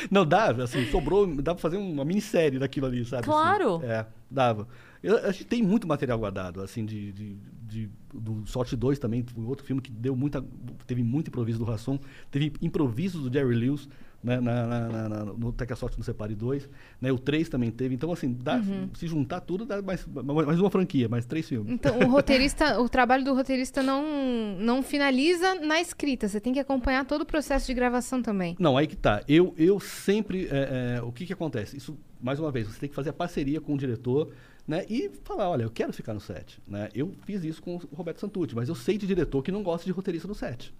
[0.09, 3.21] Não, dava, assim, sobrou, dá pra fazer uma minissérie daquilo ali, sabe?
[3.21, 3.31] assim.
[3.31, 3.81] Claro.
[3.83, 4.67] é, dava.
[5.01, 7.35] Eu, a gente tem muito material guardado, assim, de, de,
[7.67, 10.43] de- do Sorte 2 também, foi outro filme que deu muita,
[10.85, 11.99] teve muito improviso do Rasson,
[12.31, 13.89] teve improviso do Jerry Lewis,
[14.23, 16.69] né, na, na, na- no Sorte no Separe 2,
[17.01, 18.89] né, o 3 também teve, então assim, dá, Uhum.
[18.93, 21.71] se juntar tudo, dá mais, mais uma franquia, mais três filmes.
[21.73, 26.27] Então, o roteirista, o trabalho do roteirista não, não finaliza na escrita.
[26.27, 28.55] Você tem que acompanhar todo o processo de gravação também.
[28.59, 29.21] Não, aí que tá.
[29.27, 30.47] Eu, eu sempre.
[30.51, 31.75] é, é, o que que acontece?
[31.77, 34.31] Isso, mais uma vez, você tem que fazer a parceria com o diretor,
[34.67, 34.85] né?
[34.89, 36.61] E falar, olha, eu quero ficar no set.
[36.67, 36.89] Né?
[36.93, 39.85] Eu fiz isso com o Roberto Santucci, mas eu sei de diretor que não gosta
[39.85, 40.73] de roteirista no set.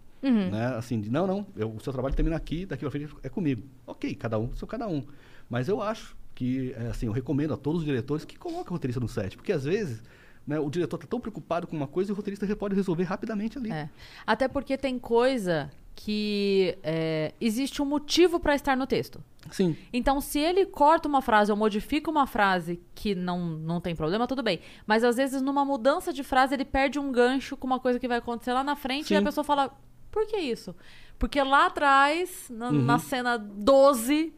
[0.51, 0.65] Né?
[0.77, 3.63] Assim, de, não, não, eu- o seu trabalho termina aqui, daqui pra frente é comigo.
[3.85, 5.03] Ok, cada um, seu cada um.
[5.49, 8.73] Mas eu acho que, é, assim, eu recomendo a todos os diretores que coloquem o
[8.73, 10.01] roteirista no set, porque às vezes.
[10.45, 13.57] Né, o diretor está tão preocupado com uma coisa e o roteirista pode resolver rapidamente
[13.57, 13.71] ali.
[13.71, 13.89] É.
[14.27, 19.23] Até porque tem coisa que é, existe um motivo pra estar no texto.
[19.51, 19.75] Sim.
[19.91, 24.25] Então, se ele corta uma frase ou modifica uma frase que não, não tem problema,
[24.27, 24.59] tudo bem.
[24.87, 28.07] Mas às vezes, numa mudança de frase, ele perde um gancho com uma coisa que
[28.07, 29.25] vai acontecer lá na frente e a Sim.
[29.25, 29.71] pessoa fala:
[30.11, 30.75] por que isso?
[31.19, 32.81] Porque lá atrás, na, Uhum.
[32.83, 34.33] na cena 12,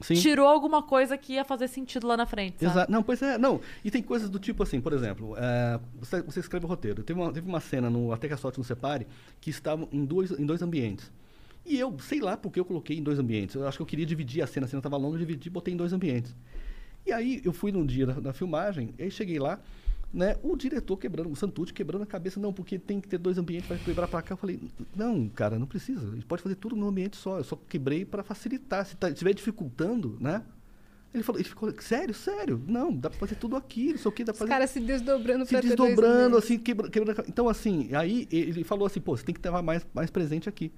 [0.00, 0.14] Sim.
[0.14, 2.58] tirou alguma coisa que ia fazer sentido lá na frente.
[2.60, 2.70] sabe?
[2.70, 2.92] Exato.
[2.92, 3.60] Não, pois é, não.
[3.84, 7.02] E tem coisas do tipo assim, por exemplo, é, você, você escreve o roteiro.
[7.02, 9.06] Teve uma, teve uma cena no Até que a Sorte nos Separe
[9.40, 11.10] que estavam em dois, em dois ambientes.
[11.66, 13.54] E eu, sei lá porque eu coloquei em dois ambientes.
[13.54, 15.50] Eu acho que eu queria dividir a cena, a cena estava longa, eu dividi e
[15.50, 16.34] botei em dois ambientes.
[17.04, 19.60] E aí eu fui num dia na, na filmagem, aí cheguei lá,
[20.12, 23.36] né, o diretor quebrando, o Santucci quebrando a cabeça, não, porque tem que ter dois
[23.38, 24.32] ambientes para quebrar para cá.
[24.32, 24.60] Eu falei,
[24.96, 26.06] não, cara, não precisa.
[26.08, 27.38] A gente pode fazer tudo num ambiente só.
[27.38, 28.86] Eu só quebrei para facilitar.
[28.86, 30.42] Se tá- estiver dificultando, né?
[31.12, 32.62] Ele falou, ele ficou, sério, sério?
[32.66, 34.70] Não, dá para fazer tudo aqui, não sei o que, dá Os pra fazer caras
[34.70, 39.24] se desdobrando se desdobrando, assim, quebra, quebra- Então, assim, aí ele falou assim, pô, você
[39.24, 40.70] tem que estar mais, mais presente aqui.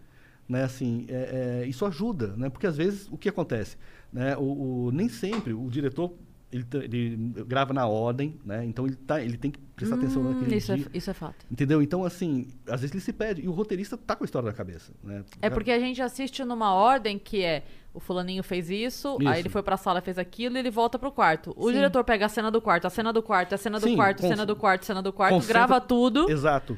[0.49, 2.49] Né, assim, é, é, isso ajuda, né?
[2.51, 3.76] Porque às vezes o que acontece?
[4.12, 6.12] Né, o, o- nem sempre o diretor
[6.53, 8.64] ele, tá- ele grava na ordem, né?
[8.64, 10.86] Então ele, tá, ele tem que prestar atenção Hum, naquele isso, é, dia.
[10.92, 11.46] isso é fato.
[11.51, 11.80] Entendeu?
[11.80, 13.42] Então, assim, às vezes ele se perde.
[13.42, 14.92] E o roteirista tá com a história na cabeça.
[15.03, 15.22] Né?
[15.40, 19.28] É porque a gente assiste numa ordem que é o fulaninho fez isso, Isso.
[19.28, 21.53] aí ele foi pra sala, fez aquilo e ele volta pro quarto.
[21.57, 21.74] O Sim.
[21.74, 24.24] diretor pega a cena do quarto, a cena do quarto, a cena do Sim, quarto,
[24.24, 26.76] a cena do quarto, a cena do quarto, concentra- grava tudo, Exato.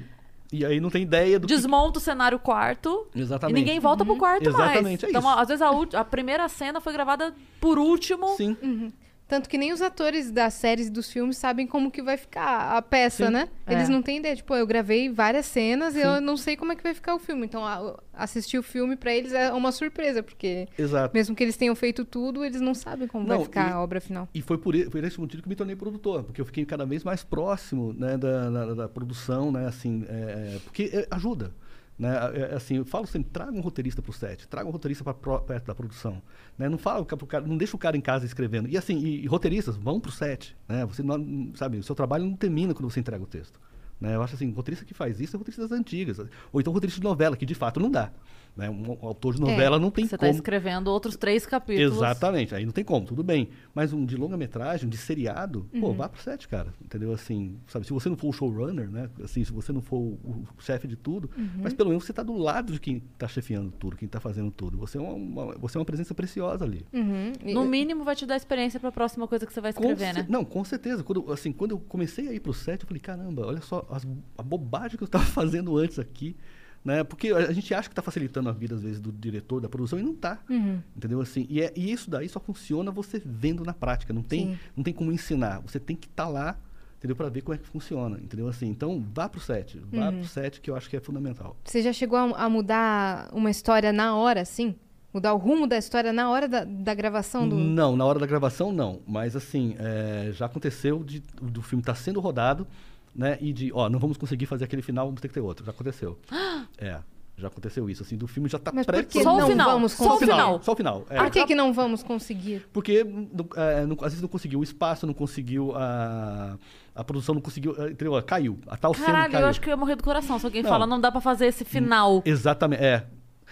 [0.50, 1.54] E aí não tem ideia do que...
[1.54, 3.56] desmonta o cenário quarto Exatamente.
[3.56, 4.70] e ninguém volta pro quarto mais.
[4.70, 5.28] Exatamente, é então, isso.
[5.30, 5.70] às vezes a,
[6.00, 8.28] a primeira cena foi gravada por último.
[8.36, 8.92] Sim.
[9.32, 12.76] Tanto que nem os atores das séries e dos filmes sabem como que vai ficar
[12.76, 13.32] a peça, Sim.
[13.32, 13.48] né?
[13.66, 13.90] Eles É.
[13.90, 14.36] não têm ideia.
[14.36, 16.04] Tipo, eu gravei várias cenas e Sim.
[16.06, 17.46] eu não sei como é que vai ficar o filme.
[17.46, 21.14] Então, a- assistir o filme pra eles é uma surpresa, porque Exato.
[21.14, 23.80] mesmo que eles tenham feito tudo, eles não sabem como vai Não, ficar e- a
[23.80, 24.28] obra final.
[24.34, 26.84] E foi por, e- por esse motivo que me tornei produtor, porque eu fiquei cada
[26.84, 31.52] vez mais próximo né, da, da- da produção, né, assim, é, porque é, ajuda.
[31.98, 35.04] Né, é, assim, eu falo sempre, traga um roteirista para o set, traga um roteirista
[35.04, 36.22] para perto da produção.
[36.58, 38.68] Né, não fala pro cara, não deixa o cara em casa escrevendo.
[38.68, 40.56] E assim, e, e roteiristas, vão para o set.
[40.68, 43.60] Né, você não, sabe, o seu trabalho não termina quando você entrega o texto.
[44.00, 46.18] Né, eu acho assim, roteirista que faz isso é roteirista das antigas.
[46.52, 48.10] Ou então roteirista de novela, que de fato não dá.
[48.54, 50.34] Né, um, autor de novela não tem Você tá como.
[50.36, 51.96] escrevendo outros três capítulos.
[51.96, 53.48] Exatamente, aí não tem como, tudo bem.
[53.74, 55.80] Mas um de longa-metragem, de seriado, Uhum.
[55.80, 56.74] pô, vá pro set, cara.
[56.84, 57.12] Entendeu?
[57.14, 59.08] Assim, sabe, se você não for o showrunner, né?
[59.24, 61.48] Assim, se você não for o, o chefe de tudo, Uhum.
[61.62, 64.50] mas pelo menos você tá do lado de quem tá chefiando tudo, quem tá fazendo
[64.50, 64.76] tudo.
[64.76, 66.84] Você é uma, uma- você é uma presença preciosa ali.
[66.92, 67.32] Uhum.
[67.42, 70.26] E- No mínimo vai te dar experiência pra próxima coisa que você vai escrever, né?
[70.28, 71.02] Não, com certeza.
[71.02, 74.06] Quando, assim, quando eu comecei a ir pro set, eu falei, caramba, olha só as-
[74.36, 75.24] a bobagem que eu estava
[75.64, 76.36] fazendo antes aqui.
[76.84, 77.04] Né?
[77.04, 79.98] Porque a gente acha que está facilitando a vida, às vezes, do diretor, da produção,
[79.98, 80.38] e não está.
[80.50, 80.80] Uhum.
[80.96, 81.20] Entendeu?
[81.20, 84.12] Assim, e, é- e isso daí só funciona você vendo na prática.
[84.12, 84.58] Não tem, Sim.
[84.76, 85.60] não tem como ensinar.
[85.60, 86.56] Você tem que estar lá,
[86.98, 87.14] entendeu?
[87.14, 88.18] Para ver como é que funciona.
[88.18, 88.48] Entendeu?
[88.48, 89.80] Assim, então, vá pro set.
[89.92, 90.18] Vá Uhum.
[90.18, 91.56] pro set, que eu acho que é fundamental.
[91.64, 94.74] Você já chegou a, a mudar uma história na hora, assim?
[95.14, 97.54] Mudar o rumo da história na hora da, da gravação do.
[97.54, 99.02] Não, na hora da gravação, não.
[99.06, 102.66] Mas, assim, é, já aconteceu de, do filme estar sendo rodado,
[103.14, 103.38] né?
[103.40, 105.64] E de, ó, não vamos conseguir fazer aquele final, vamos ter que ter outro.
[105.64, 106.18] Já aconteceu.
[106.78, 106.98] é,
[107.36, 108.02] já aconteceu isso.
[108.02, 110.04] Assim, do filme já está Mas pré por que Só o não final, vamos só
[110.04, 110.30] o conseguir?
[110.32, 110.62] final.
[110.62, 111.06] Só o final.
[111.10, 111.18] é.
[111.18, 112.66] Por que, que não vamos conseguir?
[112.72, 116.56] Porque não- é, não- às vezes não conseguiu o espaço, não conseguiu a,
[116.94, 117.74] a produção, não conseguiu.
[117.82, 118.22] é, Entendeu?
[118.22, 118.58] Caiu.
[118.66, 119.44] A tal cena Caralho, caiu.
[119.44, 120.70] eu acho que eu ia morrer do coração se alguém Não.
[120.70, 122.22] fala, não dá pra fazer esse final.
[122.24, 123.06] Exatamente, é.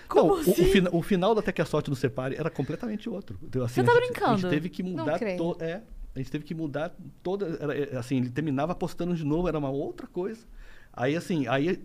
[0.08, 0.64] Como não, o- o, assim?
[0.66, 3.38] fina- o final da Até que a Sorte nos Separe era completamente outro.
[3.42, 4.38] Então, assim, Você tá a gente- A brincando?
[4.38, 5.36] gente teve que Não mudar creio.
[5.38, 5.80] to- é,
[6.14, 7.58] a gente teve que mudar toda.
[7.60, 10.44] era, é, assim, ele terminava apostando de novo, era uma outra coisa.
[10.92, 11.80] Aí, assim, aí,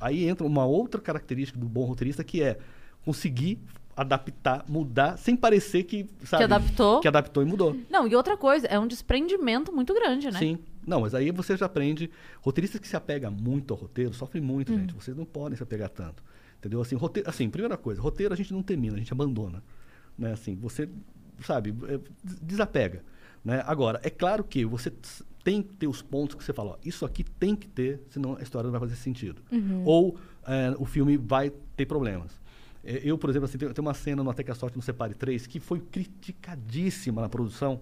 [0.00, 2.58] aí entra uma outra característica do bom roteirista que é
[3.04, 3.58] conseguir
[3.96, 6.06] adaptar, mudar, sem parecer que.
[6.24, 7.00] Sabe, adaptou.
[7.00, 7.76] Que adaptou e mudou.
[7.90, 10.38] Não, e outra coisa, é um desprendimento muito grande, né?
[10.38, 10.58] Sim.
[10.86, 12.10] Não, mas aí você já aprende.
[12.42, 14.78] Roteiristas que se apegam muito ao roteiro sofrem muito, Hum.
[14.80, 14.94] gente.
[14.94, 16.22] Vocês não podem se apegar tanto.
[16.58, 16.80] Entendeu?
[16.80, 19.62] Assim, roteiro, assim, primeira coisa, roteiro a gente não termina, a gente abandona.
[20.18, 20.32] Né?
[20.32, 20.88] Assim, você,
[21.42, 23.02] sabe, é, des- desapega.
[23.44, 23.62] Né?
[23.66, 24.90] Agora, é claro que você
[25.42, 28.36] tem que ter os pontos que você fala, ó, isso aqui tem que ter, senão
[28.36, 29.42] a história não vai fazer sentido.
[29.84, 30.16] Ou
[30.46, 32.40] é, o filme vai ter problemas.
[32.82, 34.82] É, Eu, por exemplo, assim, tem, tem uma cena no Até que a Sorte no
[34.82, 37.80] Separe 3 que foi criticadíssima na produção,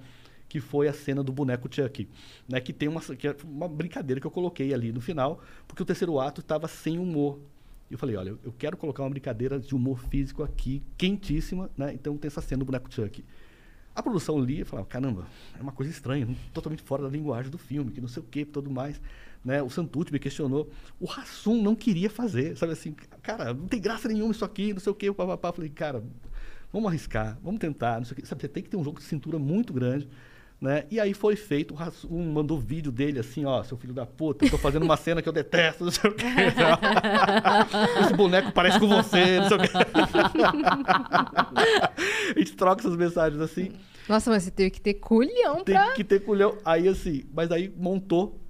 [0.49, 2.09] que foi a cena do boneco Chucky,
[2.49, 2.61] né?
[2.61, 5.87] Que tem uma, que é uma brincadeira que eu coloquei ali no final, porque o
[5.87, 7.39] terceiro ato estava sem humor.
[7.91, 11.93] E eu falei, olha, eu- quero colocar uma brincadeira de humor físico aqui, quentíssima, né?
[11.95, 13.25] Então tem essa cena do boneco Chucky.
[13.95, 15.26] A produção lia e falava, caramba,
[15.59, 18.45] é uma coisa estranha, totalmente fora da linguagem do filme, que não sei o que,
[18.45, 19.01] tudo mais.
[19.45, 19.62] Né?
[19.62, 20.70] O Santucci me questionou.
[20.99, 24.80] O Hassum não queria fazer, sabe assim, cara, não tem graça nenhuma isso aqui, não
[24.80, 25.53] sei o que, papapá.
[25.53, 26.03] Falei, cara,
[26.72, 28.26] vamos arriscar, vamos tentar, não sei o quê.
[28.26, 30.09] Sabe, você tem que ter um jogo de cintura muito grande.
[30.63, 30.85] Né?
[30.93, 34.45] E aí foi feito, o Hassum mandou vídeo dele assim, ó, seu filho da puta,
[34.45, 36.25] eu tô fazendo uma cena que eu detesto, não sei o quê.
[38.01, 39.69] Esse boneco parece com você, não sei o quê.
[42.37, 43.73] A gente troca essas mensagens assim.
[44.09, 45.95] Nossa, mas você teve que ter culhão Tem pra.
[45.95, 46.57] que ter culhão.
[46.65, 48.41] Aí assim, mas aí montou.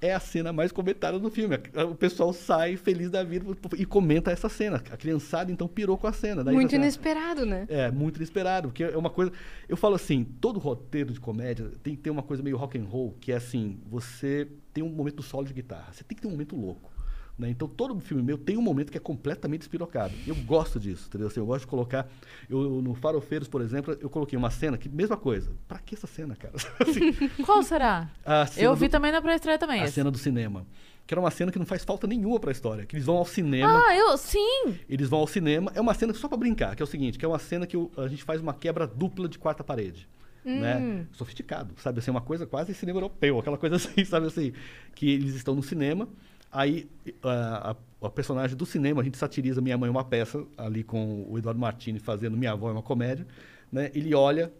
[0.00, 1.58] É a cena mais comentada do filme.
[1.90, 4.76] O pessoal sai feliz da vida e comenta essa cena.
[4.90, 6.44] A criançada então pirou com a cena.
[6.44, 7.66] Daí Muito inesperado, né?
[7.68, 9.32] É, muito inesperado, porque é uma coisa.
[9.68, 12.84] Eu falo assim, todo roteiro de comédia tem que ter uma coisa meio rock and
[12.84, 16.28] roll, que é assim, você tem um momento solo de guitarra, você tem que ter
[16.28, 16.95] um momento louco.
[17.38, 17.50] Né?
[17.50, 20.14] Então, todo filme meu tem um momento que é completamente despirocado.
[20.26, 21.26] Eu gosto disso, entendeu?
[21.28, 22.08] Assim, eu gosto de colocar...
[22.48, 24.88] Eu, no Farofeiros, por exemplo, eu coloquei uma cena que...
[24.88, 25.52] Mesma coisa.
[25.68, 26.54] Pra que essa cena, cara?
[26.80, 27.12] Assim,
[27.44, 28.08] Qual será?
[28.56, 29.82] Eu vi do- também na pré-estreia também.
[29.82, 29.92] A esse.
[29.94, 30.66] cena do cinema.
[31.06, 32.86] Que era uma cena que não faz falta nenhuma pra história.
[32.86, 33.82] Que eles vão ao cinema...
[33.86, 34.16] Ah, eu.
[34.16, 34.74] Sim!
[34.88, 35.70] Eles vão ao cinema.
[35.74, 37.76] É uma cena só pra brincar, que é o seguinte, que é uma cena que
[37.98, 40.08] a gente faz uma quebra dupla de quarta parede.
[40.42, 41.04] Né?
[41.12, 41.98] Sofisticado, sabe?
[41.98, 44.52] Assim, uma coisa quase cinema europeu, aquela coisa assim, sabe assim?
[44.94, 46.08] Que eles estão no cinema,
[46.56, 46.88] aí
[47.22, 47.76] a, a-
[48.06, 51.38] a personagem do cinema, a gente satiriza Minha Mãe é uma peça, ali com o
[51.38, 53.26] Eduardo Martini fazendo Minha Avó é uma comédia,
[53.72, 53.90] né?
[53.94, 54.52] Ele olha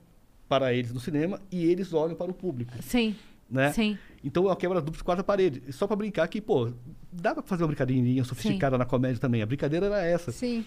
[0.49, 3.15] para eles no cinema e eles olham para o público, Sim.
[3.49, 3.73] né?
[3.73, 3.99] Sim.
[4.25, 5.63] Então é uma quebra dupla de quarta parede.
[5.73, 6.73] Só pra brincar que, pô,
[7.13, 9.43] dá pra fazer uma brincadeirinha sofisticada na comédia também.
[9.43, 10.33] A brincadeira era essa.
[10.33, 10.65] Sim.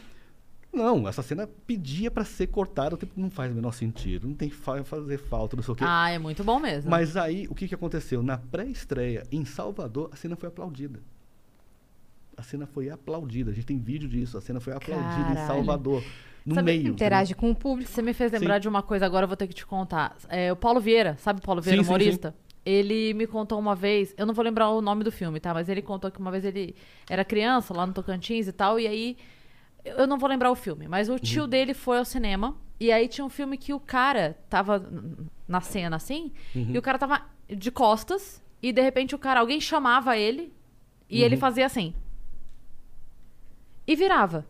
[0.72, 4.56] Não, essa cena pedia pra ser cortada, não faz o menor sentido, não tem que
[4.56, 5.84] fa- fazer falta, não sei o quê.
[5.86, 6.90] Ah, é muito bom mesmo.
[6.92, 8.22] Mas aí, o que, que aconteceu?
[8.22, 11.00] Na pré-estreia, em Salvador, a cena foi aplaudida.
[12.40, 13.52] A cena foi aplaudida.
[13.52, 14.38] A gente tem vídeo disso.
[14.38, 15.48] A cena foi aplaudida em Caralho.
[15.48, 16.04] Salvador.
[16.46, 16.88] No Sabe, meio.
[16.88, 17.92] Interage com o público.
[17.92, 18.62] Você me fez lembrar Sim.
[18.62, 20.16] de uma coisa, agora eu vou ter que te contar.
[20.30, 22.34] É, o Paulo Vieira, sabe o Paulo Vieira, Sim, sim, humorista?
[22.66, 25.54] Ele me contou uma vez, eu não vou lembrar o nome do filme, tá?
[25.54, 26.76] Mas ele contou que uma vez ele
[27.10, 29.18] era criança lá no Tocantins e tal, e aí.
[29.84, 33.08] Eu não vou lembrar o filme, mas o tio dele foi ao cinema, e aí
[33.08, 34.86] tinha um filme que o cara tava
[35.48, 39.60] na cena assim, e o cara tava de costas, e de repente o cara, alguém
[39.60, 40.54] chamava ele,
[41.10, 41.94] e ele fazia assim.
[43.90, 44.46] E virava.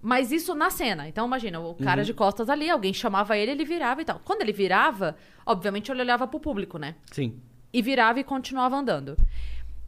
[0.00, 1.08] Mas isso na cena.
[1.08, 4.20] Então, imagina, o cara de costas ali, alguém chamava ele, ele virava e tal.
[4.24, 6.94] Quando ele virava, obviamente ele olhava pro público, né?
[7.10, 7.42] Sim.
[7.72, 9.16] E virava e continuava andando.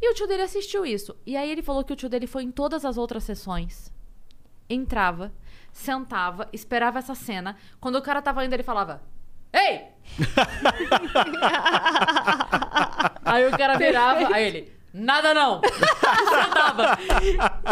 [0.02, 1.14] E o tio dele assistiu isso.
[1.24, 3.94] E aí ele falou que o tio dele foi em todas as outras sessões.
[4.68, 5.32] Entrava,
[5.70, 7.56] sentava, esperava essa cena.
[7.78, 9.01] Quando o cara tava indo, ele falava:
[9.52, 9.84] Ei!
[13.24, 14.75] aí o cara virava, aí ele.
[14.97, 15.60] Nada não!
[16.16, 16.98] E sentava.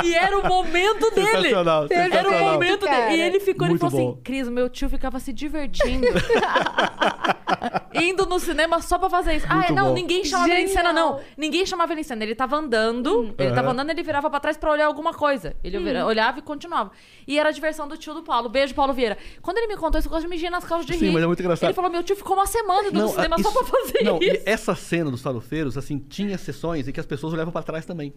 [0.04, 1.26] E era o momento dele.
[1.48, 2.52] Sensacional, Era o sensacional.
[2.52, 3.16] momento Cara, dele.
[3.16, 4.10] E ele ficou, ele muito falou bom.
[4.12, 6.06] assim: Cris, meu tio ficava se divertindo.
[7.94, 9.46] Indo no cinema só pra fazer isso.
[9.48, 9.94] ah, Muito não, bom.
[9.94, 11.20] ninguém chamava ele em cena, não.
[11.36, 12.22] Ninguém chamava ele em cena.
[12.24, 13.54] Ele tava andando, ele Aham.
[13.54, 15.54] tava andando, ele virava pra trás pra olhar alguma coisa.
[15.62, 16.90] Ele vira- olhava e continuava.
[17.26, 18.48] E era a diversão do tio do Paulo.
[18.48, 19.16] Beijo, Paulo Vieira.
[19.40, 21.12] Quando ele me contou isso, eu quase me mijei nas calças de Sim, rir.
[21.12, 21.68] mas é muito engraçado.
[21.68, 24.18] Ele falou: meu tio ficou uma semana indo no cinema a- só pra fazer não,
[24.20, 24.42] e isso.
[24.44, 28.12] essa cena dos farofeiros, assim, tinha sessões em que as pessoas olhavam pra trás também.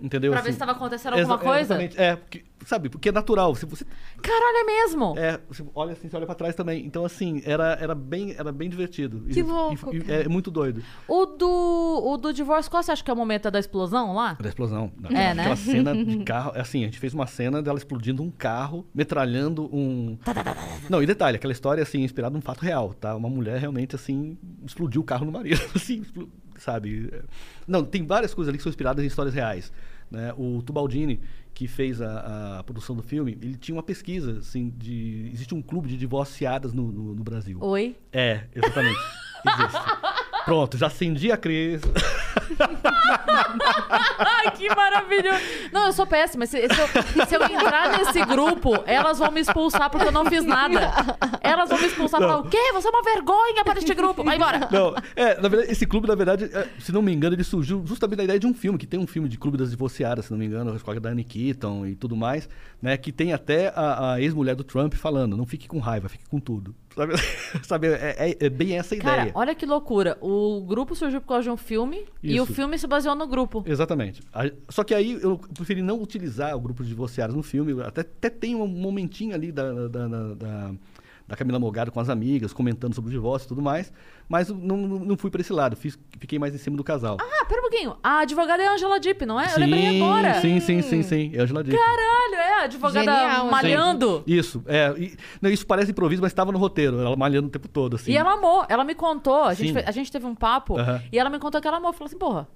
[0.00, 0.32] Entendeu?
[0.32, 1.60] Pra assim, ver se tava acontecendo alguma Exa- coisa.
[1.62, 2.00] Exatamente.
[2.00, 3.54] É, porque, sabe, porque é natural.
[3.54, 3.84] Se você
[4.20, 5.14] Caralho, é mesmo.
[5.18, 6.84] É, você olha assim, você olha pra trás também.
[6.84, 9.20] Então, assim, era, era, bem, era bem divertido.
[9.32, 10.82] Que E- louco, e- e- é muito doido.
[11.06, 14.34] O do, o do divórcio, qual você acha que é o momento da explosão lá?
[14.40, 14.92] Da explosão.
[15.10, 15.42] É, né?
[15.42, 16.52] Aquela cena de carro.
[16.54, 20.18] Assim, a gente fez uma cena dela explodindo um carro, metralhando um.
[20.88, 23.14] Não, e detalhe, aquela história, assim, inspirada num fato real, tá?
[23.14, 25.60] Uma mulher realmente, assim, explodiu o carro no marido.
[25.74, 26.28] Assim, explo-
[26.62, 27.12] sabe?
[27.66, 29.72] Não, tem várias coisas ali que são inspiradas em histórias reais.
[30.10, 30.32] Né?
[30.36, 31.20] O Tubaldini,
[31.54, 35.30] que fez a, a produção do filme, ele tinha uma pesquisa, assim, de.
[35.32, 37.58] Existe um clube de divorciadas no, no, no Brasil.
[37.60, 37.96] Oi?
[38.12, 39.00] É, exatamente.
[39.46, 39.80] Existe.
[40.44, 41.80] Pronto, já acendi a Cris.
[44.18, 45.40] Ai, que maravilhoso.
[45.72, 46.46] Não, eu sou péssima.
[46.46, 50.24] Se, se eu, se eu entrar nesse grupo, elas vão me expulsar porque eu não
[50.26, 50.92] fiz nada.
[51.40, 52.58] Elas vão me expulsar e falar, o quê?
[52.72, 54.22] Você é uma vergonha para este grupo.
[54.24, 54.68] Vai embora.
[54.70, 57.84] Não, é, na verdade, esse clube, na verdade, é, se não me engano, ele surgiu
[57.86, 60.30] justamente da ideia de um filme, que tem um filme de Clube das Divorciadas, se
[60.30, 62.48] não me engano, com a Diane Keaton e tudo mais,
[62.80, 62.96] né?
[62.96, 66.40] Que tem até a, a ex-mulher do Trump falando, não fique com raiva, fique com
[66.40, 66.74] tudo.
[66.94, 67.14] Sabe,
[67.62, 69.32] Sabe, é, é- é bem essa Cara, ideia.
[69.34, 70.16] olha que loucura.
[70.20, 72.52] O grupo surgiu por causa de um filme e o Isso.
[72.54, 73.62] filme se baseou no grupo.
[73.66, 74.20] Exatamente.
[74.32, 77.80] A- Só que aí eu preferi não utilizar o grupo de divorciados no filme.
[77.82, 80.72] Até, até tem um momentinho ali da, da, da, da-
[81.32, 83.90] da Camila Morgado com as amigas, comentando sobre o divórcio e tudo mais.
[84.28, 85.74] Mas não, não fui para esse lado.
[85.74, 87.16] Fiz, fiquei mais em cima do casal.
[87.18, 87.96] Ah, pera um pouquinho.
[88.02, 89.54] A advogada é a Angela Dipp, não é?
[89.54, 90.34] Eu lembrei agora.
[90.42, 91.30] Sim, sim, sim, sim.
[91.34, 91.74] É Angela Dipp.
[91.78, 94.22] Caralho, é a advogada Genial, malhando.
[94.26, 94.92] Isso, é.
[94.98, 97.00] e- não, isso parece improviso, mas estava no roteiro.
[97.00, 98.12] Ela malhando o tempo todo, assim.
[98.12, 99.84] E ela amou, ela me contou, a gente, Sim.
[99.86, 100.76] a gente teve um papo,
[101.10, 101.94] e ela me contou que ela amou.
[101.94, 102.46] Falou assim, porra,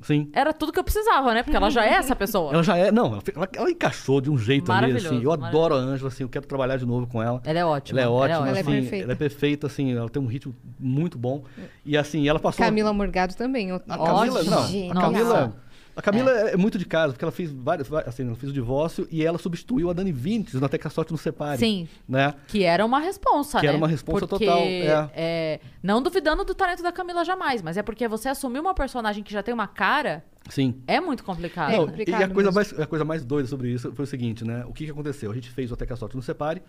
[0.00, 0.30] Sim.
[0.32, 1.42] era tudo que eu precisava, né?
[1.42, 2.52] Porque ela já é essa pessoa.
[2.52, 2.92] Ela já é.
[2.92, 5.24] Não, ela, ela- ela encaixou de um jeito ali, Maravilhoso, assim.
[5.24, 5.78] Eu adoro a.
[5.78, 6.22] Ângela, assim.
[6.22, 7.40] Eu quero trabalhar de novo com ela.
[7.44, 8.00] Ela é ótima.
[8.00, 9.04] Ela é ótima, Ela é assim, perfeita.
[9.04, 11.42] ela é perfeita, assim, ela tem um ritmo muito bom.
[11.84, 12.64] E assim, ela passou.
[12.64, 13.72] Camila Morgado também.
[13.72, 14.50] A Camila, Ótima.
[14.50, 14.90] não.
[14.90, 15.56] A Camila,
[15.98, 16.56] a Camila é.
[16.56, 19.90] muito de casa, porque ela fez várias, assim, ela fez o divórcio e ela substituiu
[19.90, 21.58] a Dani Vintes no Até que a Sorte nos Separe.
[21.58, 21.88] Sim.
[22.08, 22.34] Né?
[22.46, 23.70] Que era uma responsa, Que né?
[23.70, 25.10] era uma responsa Porque, total, é.
[25.12, 29.24] é, Não duvidando do talento da Camila jamais, mas é porque você assumir uma personagem
[29.24, 30.80] que já tem uma cara Sim.
[30.86, 31.72] é muito complicado.
[31.72, 32.54] É Não, complicado e a coisa, mesmo.
[32.54, 34.64] mais, a coisa mais doida sobre isso foi o seguinte, né?
[34.68, 35.32] O que, que aconteceu?
[35.32, 36.62] A gente fez o Até que a Sorte nos Separe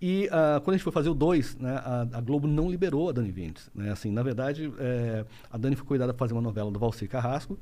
[0.00, 3.08] e ah, quando a gente foi fazer o 2, né, a, a Globo não liberou
[3.08, 3.70] a Dani Vintes.
[3.72, 3.92] Né?
[3.92, 7.56] Assim, na verdade, é, a Dani foi cuidada para fazer uma novela do Valcir Carrasco,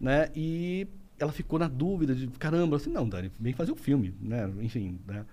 [0.00, 0.30] né?
[0.34, 0.86] E
[1.18, 4.50] ela ficou na dúvida de, caramba, assim, não, Dani, vem fazer o um filme, né?
[4.60, 5.24] Enfim, né?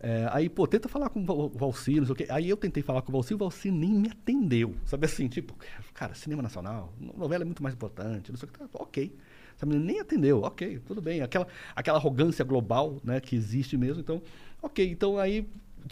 [0.00, 2.26] É, aí, pô, tenta falar com o Valcir, não sei o quê.
[2.28, 4.74] Aí eu tentei falar com o Valcir, o Valcir nem me atendeu.
[4.84, 5.56] Sabe assim, tipo,
[5.92, 8.58] cara, cinema nacional, novela é muito mais importante, não sei o que.
[8.58, 9.12] Tá, ok.
[9.56, 11.20] Sabe, nem atendeu, ok, tudo bem.
[11.20, 14.00] Aquela, aquela arrogância global, né, que existe mesmo.
[14.00, 14.22] Então,
[14.62, 14.88] ok.
[14.88, 15.48] Então aí.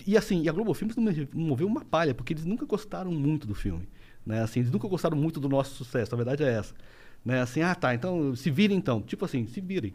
[0.06, 3.46] E assim, e a Globo Filmes não moveu uma palha, porque eles nunca gostaram muito
[3.46, 3.88] do filme.
[4.24, 4.42] Né?
[4.42, 6.74] Assim, eles nunca gostaram muito do nosso sucesso, a verdade é essa.
[7.26, 7.40] Né?
[7.40, 9.02] Assim, ah, tá, então se virem então.
[9.02, 9.92] Tipo assim, se virem.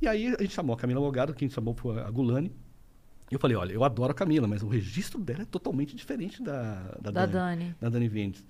[0.00, 2.52] E aí a gente chamou a Camila Logado, quem chamou foi a Gulani.
[3.28, 6.40] E eu falei, olha, eu adoro a Camila, mas o registro dela é totalmente diferente
[6.40, 7.76] da, da, da Dani, Dani.
[7.80, 8.44] Da Dani Vindes.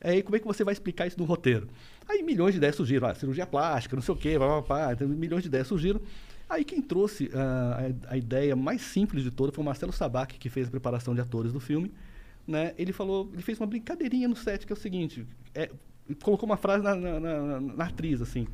[0.00, 1.68] Aí como é que você vai explicar isso no roteiro?
[2.08, 5.06] Aí milhões de ideias surgiram, ah, cirurgia plástica, não sei o quê, pá, pá, então,
[5.06, 6.00] milhões de ideias surgiram.
[6.48, 10.38] Aí quem trouxe uh, a, a, ideia mais simples de toda foi o Marcelo Sabac,
[10.38, 11.92] que fez a preparação de atores do filme.
[12.46, 12.74] Né?
[12.78, 15.70] Ele falou, ele fez uma brincadeirinha no set, que é o seguinte, é,
[16.22, 18.46] colocou uma frase na, na, na, na atriz, assim.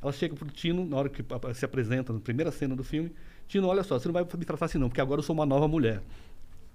[0.00, 1.24] Ela chega pro Tino, na hora que
[1.54, 3.12] se apresenta, na primeira cena do filme,
[3.48, 5.46] Tino, olha só, você não vai me tratar assim não, porque agora eu sou uma
[5.46, 6.02] nova mulher.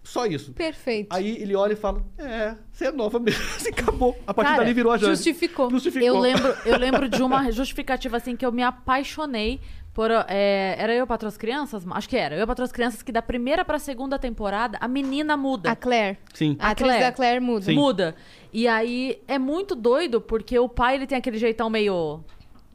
[0.03, 0.51] Só isso.
[0.51, 1.07] Perfeito.
[1.15, 3.41] Aí ele olha e fala: É, você é nova mesmo.
[3.55, 4.17] Assim, acabou.
[4.27, 5.15] A partir Cara, dali virou a Jane.
[5.15, 5.69] Justificou.
[5.71, 6.05] justificou.
[6.05, 9.61] Eu lembro, eu lembro de uma justificativa assim que eu me apaixonei
[9.93, 10.09] por.
[10.27, 11.85] É, era eu para as crianças?
[11.91, 12.35] Acho que era.
[12.35, 15.71] Eu para as crianças que da primeira pra segunda temporada a menina muda.
[15.71, 16.17] A Claire.
[16.33, 16.57] Sim.
[16.59, 17.05] A, a atriz Claire.
[17.05, 17.65] da Claire muda.
[17.65, 17.75] Sim.
[17.75, 18.15] Muda.
[18.51, 22.23] E aí é muito doido porque o pai ele tem aquele jeitão meio.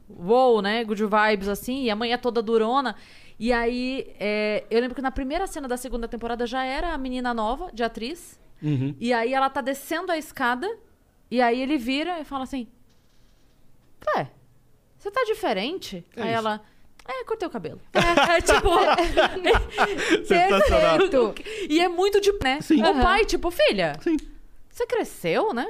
[0.09, 0.83] Wow, né?
[0.83, 1.83] Good vibes assim.
[1.83, 2.95] E a mãe é toda durona.
[3.39, 6.97] E aí, é, eu lembro que na primeira cena da segunda temporada já era a
[6.97, 8.37] menina nova, de atriz.
[8.61, 8.93] Uhum.
[8.99, 10.69] E aí ela tá descendo a escada.
[11.31, 12.67] E aí ele vira e fala assim:
[14.17, 14.27] É,
[14.97, 16.05] você tá diferente?
[16.15, 16.37] É aí isso.
[16.37, 16.61] ela.
[17.11, 17.81] É, cortei o cabelo.
[17.93, 18.69] É, é tipo.
[20.25, 21.33] Sensacional.
[21.69, 22.31] e é muito de.
[22.43, 22.61] Né?
[22.61, 22.83] Sim.
[22.83, 23.93] O pai, tipo, filha.
[24.01, 24.17] Sim.
[24.69, 25.67] Você cresceu, né?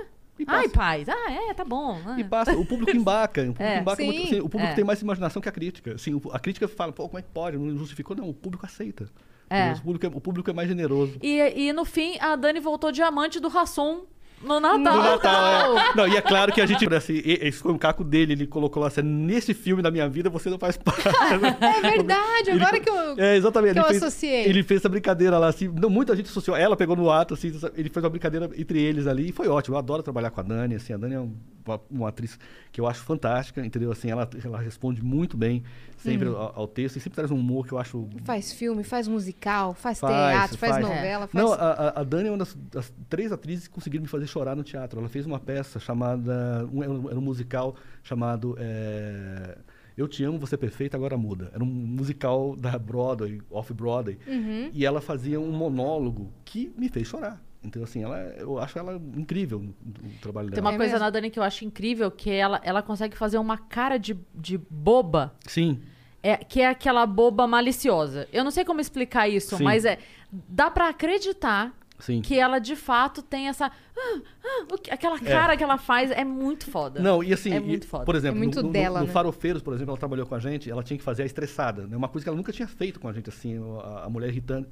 [0.48, 1.06] Ai, pai.
[1.08, 2.00] Ah, é, tá bom.
[2.18, 2.52] E passa.
[2.58, 3.42] O público embaca.
[3.42, 3.80] O público, É.
[3.80, 4.24] embaca muito, Sim.
[4.26, 4.76] assim, o público É.
[4.76, 5.96] tem mais imaginação que a crítica.
[5.96, 7.58] Assim, o- a crítica fala, pô, como é que pode?
[7.58, 8.16] Não justificou?
[8.16, 9.10] Não, o público aceita.
[9.50, 9.74] É.
[9.74, 11.18] O, público é, o público é mais generoso.
[11.22, 14.06] E, e no fim, a Dani voltou diamante do Rassum
[14.44, 14.80] no Natal.
[14.98, 15.96] No Natal, é.
[15.96, 18.82] Não, e é claro que a gente, assim, esse foi um caco dele, ele colocou
[18.82, 21.02] lá assim, nesse filme da minha vida você não faz parte.
[21.08, 23.16] É verdade, agora Ele- que eu.
[23.18, 23.74] É, exatamente.
[23.74, 24.46] que ele eu fez, associei.
[24.46, 25.68] Ele fez essa brincadeira lá, assim.
[25.68, 26.56] Não, muita gente associou.
[26.56, 27.52] Ela pegou no ato, assim.
[27.76, 29.76] Ele fez uma brincadeira entre eles ali e foi ótimo.
[29.76, 30.94] Eu adoro trabalhar com a Dani, assim.
[30.94, 31.36] A Dani é um-
[31.66, 32.40] uma, uma atriz
[32.72, 33.92] que eu acho fantástica, entendeu?
[33.92, 35.64] Assim, ela, ela responde muito bem
[36.00, 36.36] sempre Hum.
[36.38, 39.74] ao, ao texto e sempre traz um humor que eu acho Faz filme, faz musical,
[39.74, 40.86] faz, Faz, teatro, faz, faz.
[40.88, 41.44] novela, faz.
[41.46, 44.56] Não, a, a- Dani é uma das, das três atrizes que conseguiram me fazer chorar
[44.56, 45.00] no teatro.
[45.00, 46.68] Ela fez uma peça chamada.
[46.82, 48.56] Era, um, era um musical chamado.
[48.60, 49.58] é,
[49.98, 51.52] Eu Te Amo, Você é Perfeita, Agora Muda.
[51.54, 54.18] Era um musical da Broadway, off-Broadway.
[54.28, 54.70] Uhum.
[54.74, 57.42] E ela fazia um monólogo que me fez chorar.
[57.64, 59.74] Então, assim, ela, eu acho ela incrível no
[60.22, 60.70] trabalho Tem dela.
[60.70, 61.06] uma É coisa mesmo?
[61.06, 64.58] na Dani que eu acho incrível, que ela, ela consegue fazer uma cara de, de
[64.58, 65.80] boba, Sim,
[66.24, 68.28] é, que é aquela boba maliciosa.
[68.32, 69.64] Eu não sei como explicar isso, Sim.
[69.64, 70.00] mas é.
[70.32, 72.22] Dá pra acreditar sim.
[72.22, 73.68] que ela de fato tem essa.
[73.68, 77.00] ah, ah, o que- aquela cara que ela faz é muito foda.
[77.02, 78.06] Não, e assim, É e, muito foda.
[78.06, 79.12] por exemplo, É muito no, no- dela, no né?
[79.12, 81.96] Farofeiros, por exemplo, ela trabalhou com a gente, ela tinha que fazer a estressada, né?
[81.96, 84.70] Uma coisa que ela nunca tinha feito com a gente, assim, a, a mulher irritante,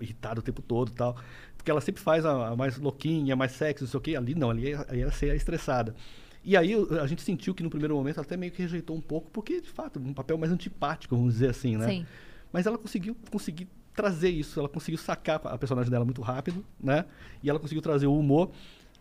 [0.00, 1.16] irritada o tempo todo e tal.
[1.56, 4.16] Porque ela sempre faz a, a mais louquinha, a mais sexy, não sei o quê.
[4.16, 5.94] Ali não, ali ia, ia ser a estressada.
[6.42, 8.96] E aí o- a gente sentiu que no primeiro momento ela até meio que rejeitou
[8.96, 11.86] um pouco, porque, de fato, um papel mais antipático, vamos dizer assim, né?
[11.86, 12.06] Sim.
[12.50, 17.04] Mas ela conseguiu conseguir trazer isso, ela conseguiu sacar a personagem dela muito rápido, né?
[17.42, 18.50] E ela conseguiu trazer o humor.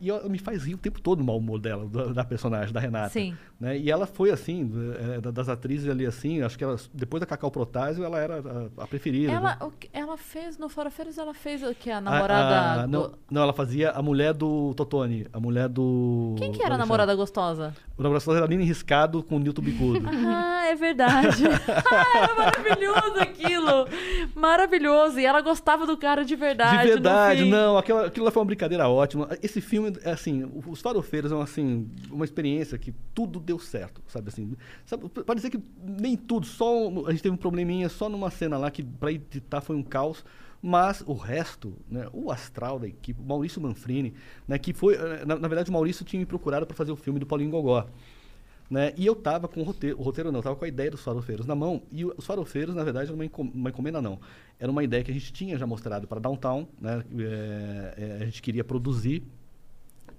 [0.02, 2.74] E eu- me faz rir o tempo todo o mau humor dela, da, da personagem,
[2.74, 3.10] da Renata.
[3.10, 3.36] Sim.
[3.60, 3.78] Né?
[3.78, 4.72] E ela foi assim,
[5.16, 8.38] é, da- das atrizes ali assim, acho que ela, depois da Cacau Protásio, ela era
[8.78, 9.32] a, a preferida.
[9.34, 9.72] Ela, né?
[9.80, 11.90] que- ela fez no Farofeiros, ela fez o que?
[11.92, 12.82] A A- namorada.
[12.84, 16.36] a- do- não, não, ela fazia a mulher do Totone, a mulher do.
[16.38, 17.74] Quem que era a namorada gostosa?
[17.98, 20.00] O namorado era Aline Riscado com o Nilton Bicudo.
[20.62, 21.44] Ah, é verdade.
[21.92, 23.88] ah, era maravilhoso aquilo.
[24.36, 25.20] Maravilhoso.
[25.20, 26.84] E ela gostava do cara de verdade.
[26.84, 29.28] De verdade, não, aquilo lá foi uma brincadeira ótima.
[29.42, 34.30] Esse filme, é assim, os farofeiros são assim, uma experiência que tudo deu certo, sabe
[34.30, 34.56] assim.
[34.86, 38.58] Sabe, pode dizer que nem tudo, só a gente teve um probleminha só numa cena
[38.58, 40.24] lá que para editar foi um caos.
[40.62, 44.14] Mas o resto, né, o astral da equipe, o Maurício Manfrini,
[44.46, 46.98] né, que foi, eh, na, na verdade o Maurício tinha me procurado para fazer o
[46.98, 47.88] filme do Paulinho Gogó.
[48.70, 48.94] Né?
[48.96, 51.48] E eu tava com o roteiro, o roteiro não, tava com a ideia dos farofeiros
[51.48, 51.82] na mão.
[51.92, 54.20] E os farofeiros, na verdade, era uma, uma encomenda, não.
[54.60, 57.04] Era uma ideia que a gente tinha já mostrado para Downtown, né?
[57.18, 59.24] É, é, a gente queria produzir.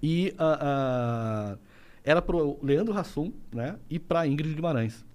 [0.01, 1.57] E ah, ah,
[2.03, 3.77] era pro Leandro Hassum, né?
[3.89, 5.05] E para Ingrid Guimarães.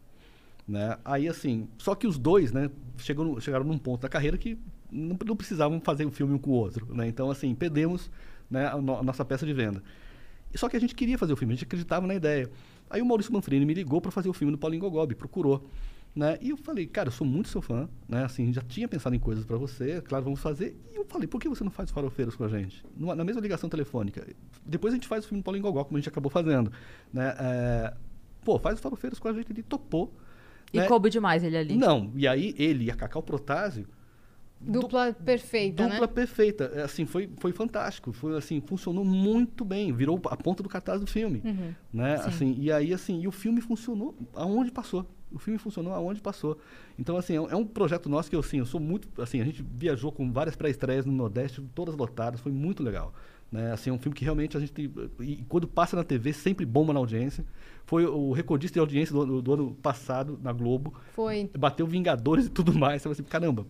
[0.67, 0.97] Né?
[1.05, 2.71] Aí, assim, só que os dois, né?
[2.99, 4.59] Chegam, no- chegaram num ponto da carreira que
[4.91, 7.07] não, não precisavam fazer um filme um com o outro, né?
[7.09, 8.11] Então, assim, perdemos
[8.51, 9.83] né, a, no- a nossa peça de venda.
[10.55, 12.51] Só que a gente queria fazer o filme, a gente acreditava na ideia.
[12.89, 15.69] Aí o Maurício Manfrini me ligou para fazer o filme do Paulinho Gogó, procurou.
[16.17, 16.39] Né?
[16.41, 18.25] E eu falei, cara, eu sou muito seu fã, né?
[18.25, 20.75] Assim, já tinha pensado em coisas para você, claro, vamos fazer.
[20.91, 22.83] E eu falei, por que você não faz farofeiros com a gente?
[22.97, 24.27] Numa- na mesma ligação telefônica.
[24.65, 26.73] Depois a gente faz o filme Paulo Gogó, como a gente acabou fazendo.
[27.13, 27.35] Né?
[27.39, 27.95] É,
[28.43, 29.53] pô, faz os farofeiros com a gente.
[29.53, 30.11] Ele topou.
[30.73, 30.87] E né?
[30.89, 31.77] coube demais ele ali.
[31.77, 33.87] Não, e aí ele e a Cacau Protásio
[34.59, 36.07] Dupla perfeita, dupla né?
[36.07, 36.73] perfeita.
[36.75, 38.13] É, Assim, foi, foi fantástico.
[38.13, 39.93] Foi assim, funcionou muito bem.
[39.93, 41.43] Virou a ponta do cartaz do filme.
[41.45, 41.75] Uhum.
[41.93, 42.15] Né?
[42.15, 45.07] Assim, e aí, assim, e o filme funcionou aonde passou.
[45.33, 46.57] O filme funcionou aonde passou.
[46.99, 49.09] Então, assim, é um, é um projeto nosso que eu, assim, eu sou muito.
[49.21, 53.13] Assim, a gente viajou com várias pré-estreias no Nordeste, todas lotadas, foi muito legal.
[53.51, 53.73] Né?
[53.73, 54.93] Assim, é um filme que realmente a gente tem.
[55.21, 57.45] E quando passa na TV, sempre bomba na audiência.
[57.85, 61.49] Foi o recordista de audiência do, ano- do ano passado na Globo Foi.
[61.57, 63.03] bateu Vingadores e tudo mais.
[63.03, 63.67] Você fala assim, caramba,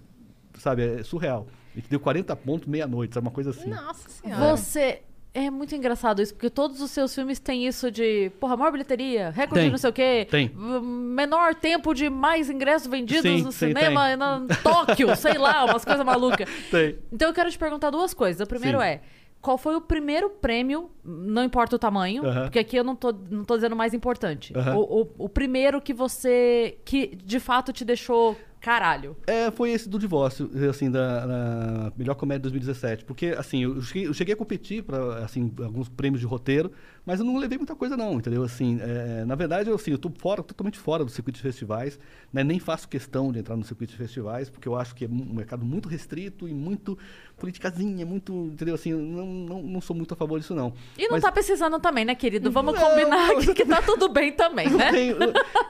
[0.55, 1.47] sabe, é surreal.
[1.75, 3.69] A gente deu 40 pontos meia-noite, sabe, uma coisa assim.
[3.69, 4.57] Nossa senhora.
[4.57, 5.03] Você.
[5.39, 9.29] É muito engraçado isso, porque todos os seus filmes têm isso de, porra, maior bilheteria,
[9.29, 10.27] recorde Tem, de não sei o quê.
[10.31, 10.51] tem.
[10.55, 15.85] Menor tempo de mais ingressos vendidos Sim, no sim, cinema, na Tóquio, sei lá, umas
[15.85, 16.49] coisas malucas.
[16.71, 16.97] Tem.
[17.13, 18.41] Então eu quero te perguntar duas coisas.
[18.41, 18.85] O primeiro Sim.
[18.87, 19.01] é,
[19.43, 23.45] qual foi o primeiro prêmio, não importa o tamanho, porque aqui eu não tô, não
[23.45, 24.55] tô dizendo mais importante.
[24.75, 28.37] O, o- o primeiro que você, que de fato te deixou
[28.67, 29.17] caralho.
[29.29, 33.05] É, foi esse do divórcio, assim, da, da melhor comédia de 2017.
[33.05, 36.73] Porque, assim, eu cheguei, eu cheguei a competir para, assim, alguns prêmios de roteiro,
[37.05, 38.43] mas eu não levei muita coisa, não, entendeu?
[38.43, 41.97] Assim, é, na verdade, eu, assim, eu tô fora, totalmente fora do circuito de festivais,
[42.33, 42.43] né?
[42.43, 45.35] Nem faço questão de entrar no circuito de festivais, porque eu acho que é um
[45.35, 46.99] mercado muito restrito e muito
[47.37, 48.75] politicazinha, muito, entendeu?
[48.75, 50.73] Assim, não, não, não sou muito a favor disso, não.
[50.97, 52.51] E não Mas- tá precisando também, né, querido?
[52.51, 54.91] Vamos Não, combinar não, aqui que tá tudo bem também, né?
[54.91, 55.17] tenho,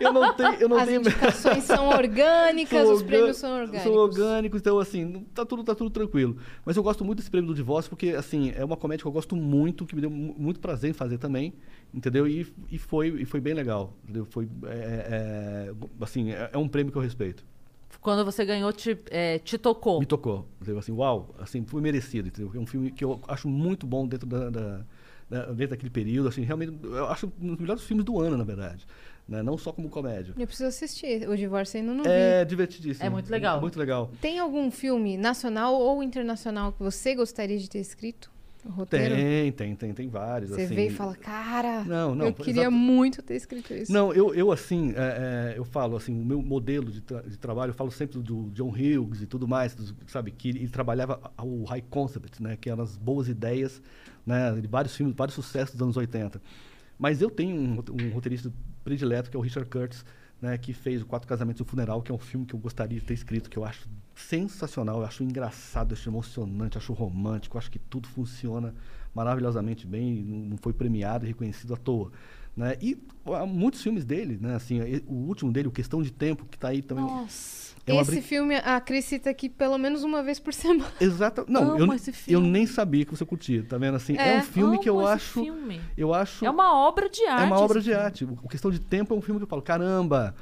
[0.01, 3.83] eu, não tenho, eu não As tenho indicações são orgânicas, São os prêmios são orgânicos.
[3.83, 6.37] São orgânicos, então assim, tá tudo, tá tudo tranquilo.
[6.65, 9.13] Mas eu gosto muito desse prêmio do divórcio, porque assim, é uma comédia que eu
[9.13, 11.53] gosto muito, que me deu mu- muito prazer em fazer também,
[11.93, 12.27] entendeu?
[12.29, 13.93] E, e, foi, e foi bem legal.
[14.05, 14.25] Entendeu?
[14.31, 17.45] Foi, é, é, assim, é, é um prêmio que eu respeito.
[18.01, 19.99] Quando você ganhou, te, é, te tocou.
[20.01, 20.47] Me tocou.
[20.61, 20.79] Entendeu?
[20.79, 22.29] Assim, uau, assim, foi merecido.
[22.29, 22.53] Entendeu?
[22.55, 24.85] É um filme que eu acho muito bom dentro da, da-
[25.29, 26.29] da- dentro daquele período.
[26.29, 28.87] Assim, realmente, eu acho um dos melhores filmes do ano, na verdade.
[29.29, 29.43] Né?
[29.43, 30.35] Não só como comédia.
[30.39, 31.29] Eu preciso assistir.
[31.29, 32.11] O divórcio ainda não vi.
[32.11, 33.05] É divertidíssimo.
[33.05, 33.61] É muito legal.
[33.61, 34.11] Muito legal.
[34.21, 38.31] Tem algum filme nacional ou internacional que você gostaria de ter escrito?
[38.71, 39.15] Roteiro?
[39.15, 40.51] Tem, tem, tem, tem vários.
[40.51, 40.75] Você assim.
[40.75, 42.77] vê e fala, cara, Não, não, eu queria exato.
[42.77, 43.93] muito ter escrito isso.
[43.93, 47.37] Não, eu, eu assim, é, é, eu falo assim, o meu modelo de, tra- de
[47.37, 51.21] trabalho, eu falo sempre do John Hughes e tudo mais, dos- sabe, que ele trabalhava
[51.43, 53.81] o high concept, né, que eram as boas ideias,
[54.25, 56.41] né, de vários filmes, vários sucessos dos anos 80.
[56.99, 57.73] Mas eu tenho um,
[58.03, 58.53] um roteirista
[58.83, 60.05] predileto, que é o Richard Curtis,
[60.41, 62.59] né, que fez o Quatro Casamentos e o Funeral, que é um filme que eu
[62.59, 66.81] gostaria de ter escrito, que eu acho sensacional, eu acho engraçado, eu acho emocionante, eu
[66.83, 68.75] acho romântico, acho que tudo funciona
[69.15, 70.15] maravilhosamente bem,
[70.51, 72.11] não foi premiado e reconhecido à toa.
[72.57, 72.75] Né?
[72.81, 74.55] E há muitos filmes dele, né?
[74.55, 77.05] assim, o último dele, o Questão de Tempo, que está aí também.
[77.05, 77.75] Nossa.
[77.87, 80.91] é Esse brin- filme, a Cris cita aqui pelo menos uma vez por semana.
[80.99, 81.45] Exata.
[81.47, 81.87] Não, eu,
[82.29, 83.97] eu nem sabia que você curtia, tá vendo?
[83.97, 85.43] Assim, é, É, um filme que eu acho.
[85.45, 85.81] filme.
[85.99, 86.47] Eu acho.
[86.47, 87.43] É uma obra de arte.
[87.43, 88.03] É uma obra de filme.
[88.05, 88.25] arte.
[88.25, 90.35] O Questão de Tempo é um filme que eu falo, caramba,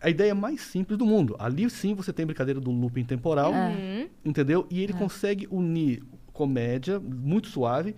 [0.00, 1.34] a ideia mais simples do mundo.
[1.38, 3.68] Ali sim você tem brincadeira do looping temporal, É.
[3.74, 4.08] Uhum.
[4.24, 4.66] entendeu?
[4.70, 6.02] E ele consegue unir
[6.32, 7.94] comédia, muito suave,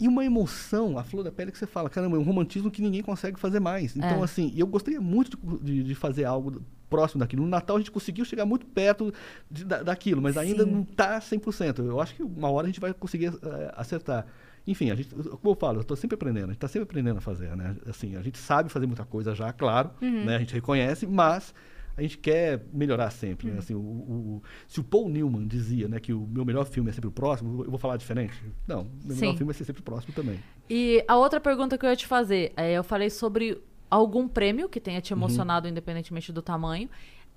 [0.00, 2.80] e uma emoção, a flor da pele que você fala, caramba, é um romantismo que
[2.82, 3.96] ninguém consegue fazer mais.
[3.96, 4.22] Então, É.
[4.22, 7.42] assim, eu gostaria muito de, de- de fazer algo próximo daquilo.
[7.42, 9.12] No Natal a gente conseguiu chegar muito perto
[9.50, 10.70] de- da- daquilo, mas ainda Sim.
[10.70, 11.82] não está 100%.
[11.84, 14.26] Eu acho que uma hora a gente vai conseguir eh, acertar.
[14.66, 17.18] Enfim, a gente, como eu falo, eu estou sempre aprendendo, a gente está sempre aprendendo
[17.18, 17.76] a fazer, né?
[17.86, 20.36] Assim, a gente sabe fazer muita coisa já, claro, né?
[20.36, 21.54] A gente reconhece, mas
[21.96, 23.58] a gente quer melhorar sempre, né?
[23.58, 26.92] Assim, o, o- se o Paul Newman dizia, né, que o meu melhor filme é
[26.92, 28.34] sempre o próximo, eu vou falar diferente?
[28.66, 29.36] Não, o meu melhor Sim.
[29.38, 30.38] filme vai ser sempre o próximo também.
[30.70, 33.60] E a outra pergunta que eu ia te fazer, é, eu falei sobre
[33.90, 35.18] algum prêmio que tenha te Uhum.
[35.20, 36.88] emocionado, independentemente do tamanho.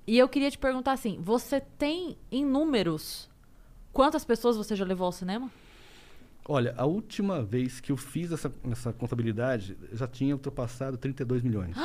[0.06, 3.30] E eu queria te perguntar assim: você tem em números
[3.93, 5.49] quantas pessoas você já levou ao cinema?
[6.45, 11.76] Olha, a última vez que eu fiz essa, essa contabilidade, já tinha ultrapassado 32 milhões.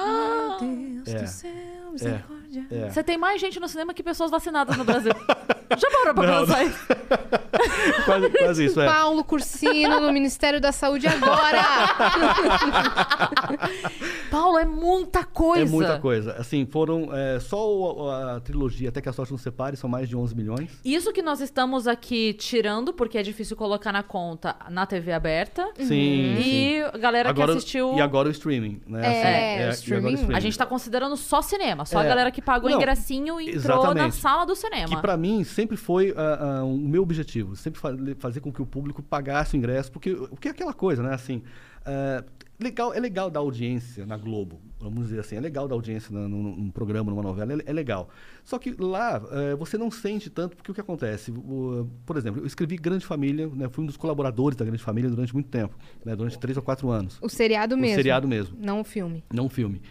[0.49, 0.59] Meu
[1.05, 1.23] Deus É.
[1.23, 1.51] do céu,
[1.93, 2.67] misericórdia.
[2.71, 2.91] É.
[2.91, 5.13] Você tem mais gente no cinema que pessoas vacinadas no Brasil.
[5.77, 6.87] já parou pra Não, pensar isso?
[8.07, 8.87] quase, quase isso, é.
[8.87, 11.63] Paulo Cursino no Ministério da Saúde agora!
[14.31, 15.63] Paulo, é muita coisa.
[15.63, 16.33] É muita coisa.
[16.39, 20.09] Assim, foram é, só o- a, trilogia Até que a Sorte Nos Separe, são mais
[20.09, 20.71] de 11 milhões.
[20.85, 25.69] Isso que nós estamos aqui tirando, porque é difícil colocar na conta na TV aberta.
[25.79, 27.95] Sim, E a galera agora, que assistiu.
[27.97, 29.07] E agora o streaming, né?
[29.07, 30.37] É, Assim, o e agora streaming.
[30.37, 32.09] A gente tá considerando só cinema, só a É.
[32.09, 34.17] galera que pagou Não, ingressinho e entrou na exatamente.
[34.17, 35.01] sala do Que cinema.
[35.01, 38.67] pra mim sempre foi ah, ah, o meu objetivo, sempre fa- fazer com que o
[38.67, 41.15] público pagasse o ingresso, porque o que é aquela coisa, né?
[41.15, 41.43] Assim,
[41.85, 42.23] ah,
[42.61, 46.27] legal, é legal dar audiência na Globo, vamos dizer assim, é legal dar audiência na-
[46.29, 48.09] num, num programa, numa novela, é, é legal.
[48.45, 51.31] Só que lá eh, você não sente tanto, porque o que acontece?
[51.33, 55.11] O- por exemplo, eu escrevi Grande Família, né, fui um dos colaboradores da Grande Família
[55.11, 57.19] durante muito tempo, né, durante três ou quatro anos.
[57.21, 57.97] O seriado O mesmo.
[57.97, 58.57] seriado mesmo.
[58.59, 59.23] Não o filme.
[59.33, 59.83] Não um filme.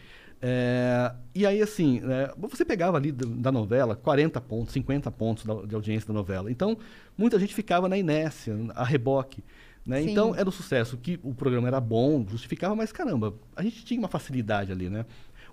[0.47, 5.43] É, e aí, assim, né, você pegava ali da, da novela 40 pontos, 50 pontos
[5.43, 6.51] da- de audiência da novela.
[6.51, 6.77] Então,
[7.17, 9.43] muita gente ficava na inércia, a reboque.
[9.84, 10.03] Né?
[10.03, 13.99] Então, era um sucesso que o programa era bom, justificava, mas caramba, a gente tinha
[13.99, 15.05] uma facilidade ali, né?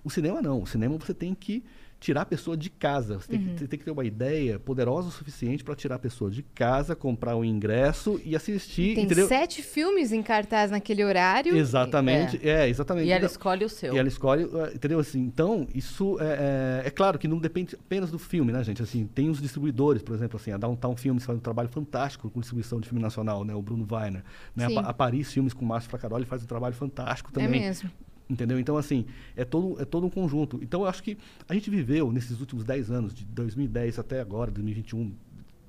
[0.03, 0.61] O cinema não.
[0.61, 1.63] O cinema você tem que
[2.03, 3.15] tirar a pessoa de casa.
[3.19, 3.53] Você tem, Uhum.
[3.53, 6.43] que, você tem que ter uma ideia poderosa o suficiente para tirar a pessoa de
[6.43, 8.95] casa, comprar o ingresso e assistir.
[8.95, 9.25] Tem entendeu?
[9.27, 11.55] sete filmes em cartaz naquele horário.
[11.55, 12.37] Exatamente.
[12.47, 13.07] É, exatamente.
[13.07, 13.93] E ela escolhe o seu.
[13.95, 14.99] e ela escolhe, eh, entendeu?
[14.99, 18.81] Assim, então, isso é, é, é claro que não depende apenas do filme, né, gente?
[18.83, 22.39] Assim, tem os distribuidores, por exemplo, assim, a Downtown Filmes faz um trabalho fantástico com
[22.41, 23.55] distribuição de filme nacional, né?
[23.55, 24.23] O Bruno Weiner.
[24.55, 24.65] Né?
[24.77, 27.61] A, a Paris Filmes com o Márcio Fracaroli faz um trabalho fantástico É também.
[27.61, 27.89] mesmo.
[28.33, 28.59] Entendeu?
[28.59, 29.05] Então, assim,
[29.35, 30.59] é todo, é todo um conjunto.
[30.61, 34.51] Então, eu acho que a gente viveu nesses últimos 10 anos, de 2010 até agora,
[34.51, 35.13] 2021,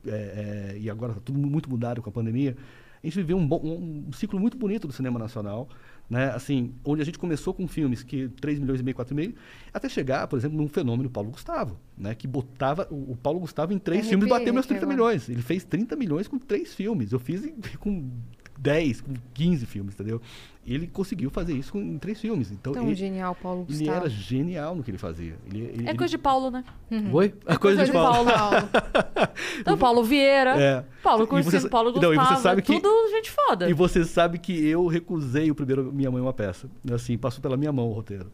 [0.06, 2.56] é, é, e agora está tudo muito mudado com a pandemia,
[3.02, 5.68] a gente viveu um, bom, um, ciclo muito bonito do cinema nacional,
[6.08, 6.30] né?
[6.30, 9.34] Assim, onde a gente começou com filmes que 3 milhões e meio, 4 milhões,
[9.74, 12.14] até chegar, por exemplo, num fenômeno Paulo Gustavo, né?
[12.14, 14.86] Que botava o, o Paulo Gustavo em três filmes e Arrepiei bateu meus aqui 30
[14.86, 14.96] agora.
[14.96, 15.28] milhões.
[15.28, 17.12] Ele fez 30 milhões com três filmes.
[17.12, 17.46] Eu fiz
[17.78, 18.10] com
[18.58, 20.22] 10, com 15 filmes, entendeu?
[20.66, 22.50] Ele conseguiu fazer isso com- em três filmes.
[22.50, 23.98] Então, Tão ele, genial, Paulo ele Gustavo.
[23.98, 25.34] era genial no que ele fazia.
[25.46, 26.64] Ele, ele- É coisa de Paulo, né?
[27.12, 27.34] Oi?
[27.46, 28.30] É coisa, de Paulo.
[29.60, 30.84] Então, Paulo Vieira, É.
[31.02, 32.14] Paulo Cursino, você- Paulo não, Gustavo.
[32.14, 33.68] e você sabe que- Tudo gente foda.
[33.68, 36.68] E você sabe que eu recusei o primeiro Minha Mãe é uma Peça.
[36.92, 38.30] Assim, passou pela minha mão o roteiro.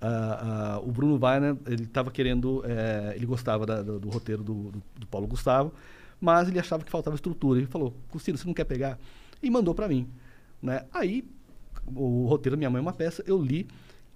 [0.00, 2.62] Ah, ah, o Bruno Weiner, ele estava querendo...
[2.66, 5.72] eh, ele gostava da- do, do roteiro do, do- do Paulo Gustavo,
[6.20, 7.58] mas ele achava que faltava estrutura.
[7.60, 8.98] Ele falou, Custino, você não quer pegar?
[9.42, 10.08] E mandou para mim.
[10.60, 10.84] Né?
[10.92, 11.24] Aí,
[11.86, 13.66] o roteiro Minha Mãe é uma Peça, eu li.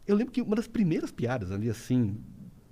[0.06, 2.16] Eu lembro que uma das primeiras piadas ali, assim,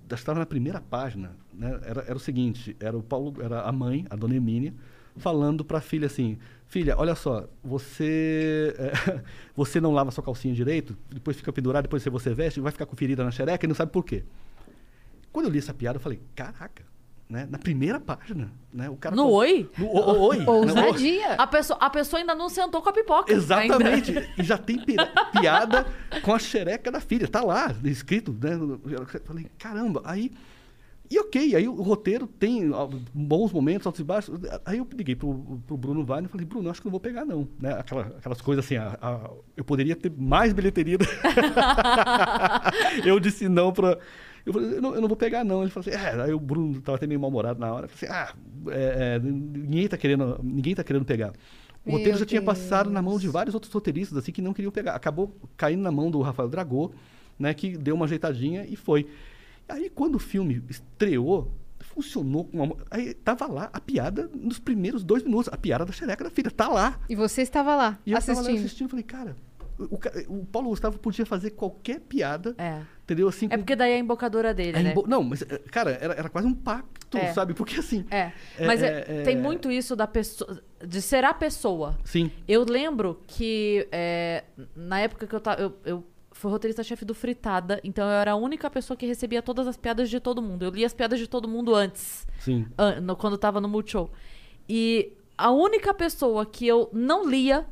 [0.09, 1.79] estava na primeira página, né?
[1.83, 4.73] Era, era o seguinte, era o Paulo, era a mãe, a dona Emília,
[5.17, 9.21] falando para a filha assim, filha, olha só, você eh,
[9.55, 12.95] você não lava sua calcinha direito, depois fica pendurado, depois você veste, vai ficar com
[12.95, 14.23] ferida na xereca e não sabe por quê.
[15.31, 16.83] Quando eu li essa piada, eu falei, caraca,
[17.29, 17.47] né?
[17.49, 18.89] Na primeira página, né?
[18.89, 19.69] O cara No Oi?
[19.77, 20.37] No o- o- Oi.
[20.37, 20.45] né?
[20.47, 21.33] Ousadia.
[21.33, 23.33] A pessoa, a pessoa ainda não sentou com a pipoca.
[23.33, 24.11] Exatamente.
[24.17, 24.27] ainda.
[24.37, 24.95] E já tem pi-
[25.31, 25.85] piada
[26.21, 27.27] com a xereca da filha.
[27.27, 28.51] Tá lá, escrito, né?
[28.91, 30.01] Eu falei, caramba.
[30.05, 30.31] Aí.
[31.07, 32.71] E ok, aí o roteiro tem
[33.13, 34.39] bons momentos, altos e baixos.
[34.65, 37.23] Aí eu liguei pro, pro Bruno Vale e falei, Bruno, acho que não vou pegar,
[37.23, 37.47] não.
[37.59, 37.73] Né?
[37.73, 40.97] Aquela, aquelas coisas assim, a- a- eu poderia ter mais bilheteria.
[43.05, 43.99] eu disse não pra.
[44.45, 45.61] Eu falei, eu não, eu não vou pegar, não.
[45.61, 47.85] Ele falou assim, é, aí o Bruno tava até meio mal-humorado na hora.
[47.85, 48.35] Eu falei assim, ah,
[48.71, 51.33] é, é, ninguém tá querendo, ninguém tá querendo pegar.
[51.83, 53.33] O Meu roteiro já tinha passado na mão de Deus.
[53.33, 54.95] vários outros roteiristas assim que não queriam pegar.
[54.95, 56.91] Acabou caindo na mão do Rafael Dragô,
[57.37, 59.07] né, que deu uma ajeitadinha e foi.
[59.67, 62.75] Aí quando o filme estreou, funcionou com uma...
[62.89, 66.51] aí tava lá a piada nos primeiros dois minutos, a piada da xereca da filha,
[66.51, 66.99] tá lá.
[67.09, 68.59] E você estava lá, E eu tava lá assistindo.
[68.65, 69.35] assistindo, falei, cara,
[69.79, 69.99] o,
[70.39, 72.81] o Paulo Gustavo podia fazer qualquer piada, É.
[73.03, 73.27] entendeu?
[73.27, 74.91] Assim, É porque daí é a embocadura dele, a né?
[74.91, 77.33] embo- Não, mas, eh, cara, era, era quase um pacto, É.
[77.33, 77.53] sabe?
[77.53, 78.05] Porque assim.
[78.09, 78.31] É.
[78.57, 80.61] É, Mas é- é, é- tem muito isso da pessoa.
[80.85, 81.97] De ser a pessoa.
[82.03, 82.31] Sim.
[82.47, 84.43] Eu lembro que é,
[84.75, 85.61] na época que eu tava.
[85.61, 89.67] Eu, eu fui roteirista-chefe do Fritada, então eu era a única pessoa que recebia todas
[89.67, 90.63] as piadas de todo mundo.
[90.65, 92.65] Eu lia as piadas de todo mundo antes, Sim.
[92.77, 94.11] an- no- quando tava no Multishow.
[94.67, 97.65] E a única pessoa que eu não lia,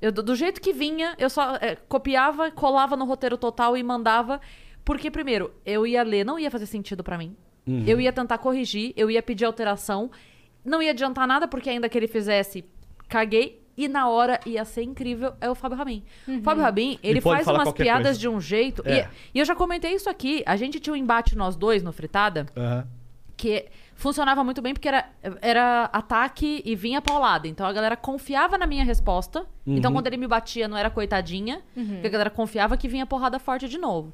[0.00, 4.40] eu, do, jeito que vinha, eu só é, copiava, colava no roteiro total e mandava.
[4.84, 7.36] Porque, primeiro, eu ia ler, não ia fazer sentido pra mim.
[7.66, 7.84] Uhum.
[7.86, 10.10] Eu ia tentar corrigir, eu ia pedir alteração.
[10.64, 12.64] Não ia adiantar nada, porque ainda que ele fizesse,
[13.08, 13.64] caguei.
[13.76, 16.02] E na hora ia ser incrível, é o Fábio Rabin.
[16.26, 18.20] O Fábio Rabin, ele, pode faz umas piadas coisa.
[18.20, 18.82] de um jeito.
[18.86, 19.00] É.
[19.00, 20.42] E, e eu já comentei isso aqui.
[20.46, 22.88] A gente tinha um embate, nós dois, no Fritada, Aham.
[23.36, 23.66] que
[23.96, 25.08] funcionava muito bem porque era,
[25.42, 27.48] era ataque e vinha paulada.
[27.48, 29.44] Então a galera confiava na minha resposta.
[29.66, 29.96] Então Uhum.
[29.96, 33.68] quando ele me batia, não era coitadinha, porque a galera confiava que vinha porrada forte
[33.68, 34.12] de novo.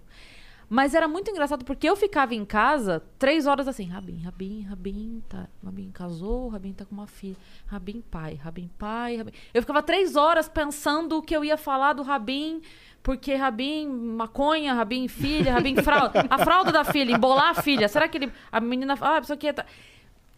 [0.75, 5.23] Mas era muito engraçado porque eu ficava em casa três horas assim, Rabin, Rabin, Rabin,
[5.29, 7.37] tá, Rabin casou, Rabin tá com uma filha,
[7.67, 9.33] Rabin pai, Rabin pai, Rabin.
[9.53, 12.63] Eu ficava três horas pensando o que eu ia falar do Rabin,
[13.03, 18.09] porque Rabin maconha, Rabin filha, Rabin fralda, a fralda da filha, embolar a filha, será
[18.09, 19.53] que ele, a menina, ah, isso aqui é...
[19.53, 19.67] tá-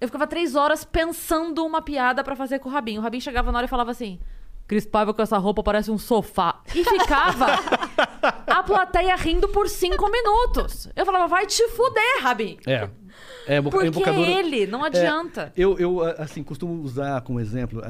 [0.01, 2.98] Eu ficava três horas pensando uma piada pra fazer com o Rabin.
[2.98, 4.19] O Rabin chegava na hora e falava assim:
[4.66, 6.61] Cris Paiva com essa roupa parece um sofá.
[6.74, 7.47] E ficava
[8.59, 10.89] a plateia rindo por cinco minutos.
[10.94, 12.59] Eu falava, vai te fuder, Rabin.
[12.66, 12.89] É.
[13.47, 15.52] É, emo- Porque embocadura- é ele, não adianta.
[15.56, 17.82] Eu, eu, a- assim, costumo usar como exemplo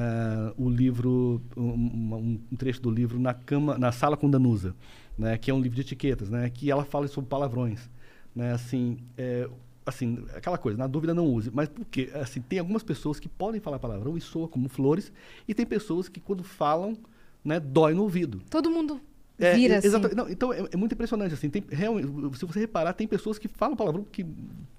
[0.58, 4.74] o livro, um, um- um trecho do livro Na Cama, na Sala com Danusa,
[5.16, 7.88] né, que é um livro de etiquetas, né, que ela fala sobre palavrões,
[8.34, 9.48] né, assim, é,
[9.86, 13.60] assim, aquela coisa, na dúvida não use, mas porque, assim, tem algumas pessoas que podem
[13.60, 15.12] falar palavrão e soa como flores,
[15.46, 16.96] e tem pessoas que quando falam,
[17.44, 18.42] né, dói no ouvido.
[18.50, 19.00] Todo mundo
[19.38, 19.88] É, vira assim.
[20.14, 21.50] não, então é, é muito impressionante assim.
[21.50, 21.64] Tem,
[22.34, 24.24] se você reparar, tem pessoas que falam palavrão que,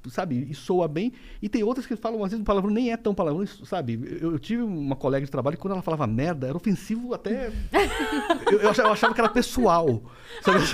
[0.10, 1.12] sabe, e soa bem,
[1.42, 4.00] e tem outras que falam, às vezes, o palavrão nem é tão palavrão, sabe?
[4.22, 7.52] Eu, eu tive uma colega de trabalho que quando ela falava merda, era ofensivo até.
[8.50, 10.02] eu, eu achava, eu achava que era pessoal.
[10.42, 10.58] Sabe?
[10.58, 10.74] assim?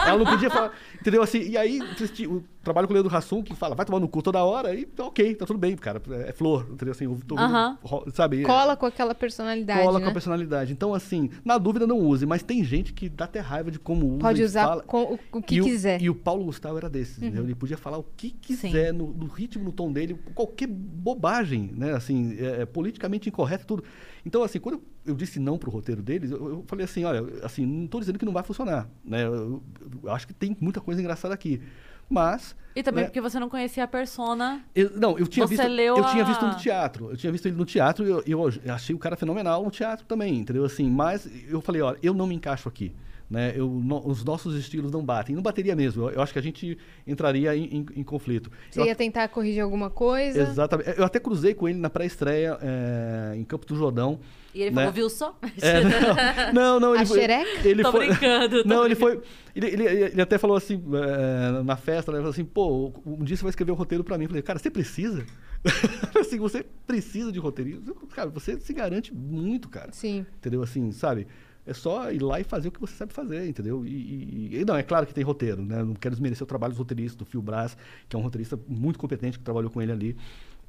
[0.00, 0.72] ela não podia falar.
[1.04, 1.22] Entendeu?
[1.22, 1.80] Assim, e aí,
[2.20, 4.86] eu trabalho com o Leandro Rassum, que fala, vai tomar no cu toda hora, e
[4.86, 6.00] tá ok, tá tudo bem, cara.
[6.26, 6.92] É flor, entendeu?
[6.92, 7.76] Assim, eu tô, Aham.
[8.14, 8.42] sabe?
[8.42, 10.04] Cola com aquela personalidade, Cola né?
[10.06, 10.72] com a personalidade.
[10.72, 14.06] Então, assim, na dúvida não use, mas tem gente que dá até raiva de como
[14.12, 14.20] usa.
[14.20, 14.82] Pode usar fala.
[14.82, 16.00] com o, o que e quiser.
[16.00, 17.44] O, e o Paulo Gustavo era desses, Uhum.
[17.44, 21.92] Ele podia falar o que quiser, no, no ritmo, no tom dele, qualquer bobagem, né?
[21.92, 23.84] Assim, é, é politicamente incorreto, tudo.
[24.26, 27.66] Então, assim, quando eu, disse não pro roteiro deles, eu, eu falei assim, olha, assim,
[27.66, 29.24] não estou dizendo que não vai funcionar, né?
[29.26, 29.62] Eu,
[30.02, 31.60] eu- acho que tem muita coisa engraçada aqui.
[32.08, 32.56] Mas...
[32.76, 34.64] E também né, porque você não conhecia a persona.
[34.74, 35.68] eu- não, eu tinha Você visto.
[35.70, 37.10] leu eu tinha a- visto no teatro.
[37.10, 40.04] Eu tinha visto ele no teatro e eu, eu achei o cara fenomenal no teatro
[40.06, 40.64] também, entendeu?
[40.64, 42.92] Assim, mas eu falei, olha, eu não me encaixo aqui.
[43.34, 43.52] Né?
[43.56, 45.34] Eu, no- os nossos estilos não batem.
[45.34, 46.04] Não bateria mesmo.
[46.04, 48.50] Eu, eu acho que a gente entraria em, em- em conflito.
[48.70, 50.40] Você Eu- ia tentar corrigir alguma coisa.
[50.40, 50.94] Exatamente.
[50.96, 54.20] Eu até cruzei com ele na pré-estreia é, em Campo do Jordão.
[54.54, 54.82] E ele né?
[54.82, 55.36] falou, viu só?
[55.60, 56.94] É, não, não, não.
[56.94, 57.68] Ele A foi, xereca?
[57.68, 59.20] Ele Tô foi, brincando, tô Não, ele brincando.
[59.22, 59.28] foi.
[59.56, 62.18] Ele, ele, ele até falou assim, é, na festa, né?
[62.18, 64.24] Falou assim, pô, um dia você vai escrever um roteiro pra mim.
[64.24, 65.24] Eu falei, cara, você precisa?
[66.20, 67.94] assim, você precisa de roteirismo?
[68.14, 69.90] Cara, você se garante muito, cara.
[69.92, 70.24] Sim.
[70.38, 70.62] Entendeu?
[70.62, 71.26] Assim, sabe?
[71.66, 73.86] É só ir lá e fazer o que você sabe fazer, entendeu?
[73.86, 75.82] E, e- e- não, é claro que tem roteiro, né?
[75.82, 77.76] Não quero desmerecer o trabalho dos roteiristas, do Phil Brás,
[78.08, 80.16] que é um roteirista muito competente, que trabalhou com ele ali.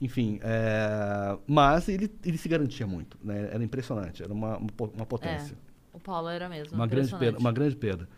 [0.01, 3.49] Enfim, é, mas ele, ele se garantia muito, né?
[3.51, 5.57] Era impressionante, era uma, uma po- uma potência.
[5.93, 6.75] O Paulo era mesmo.
[6.77, 8.09] Uma grande perda, uma grande perda.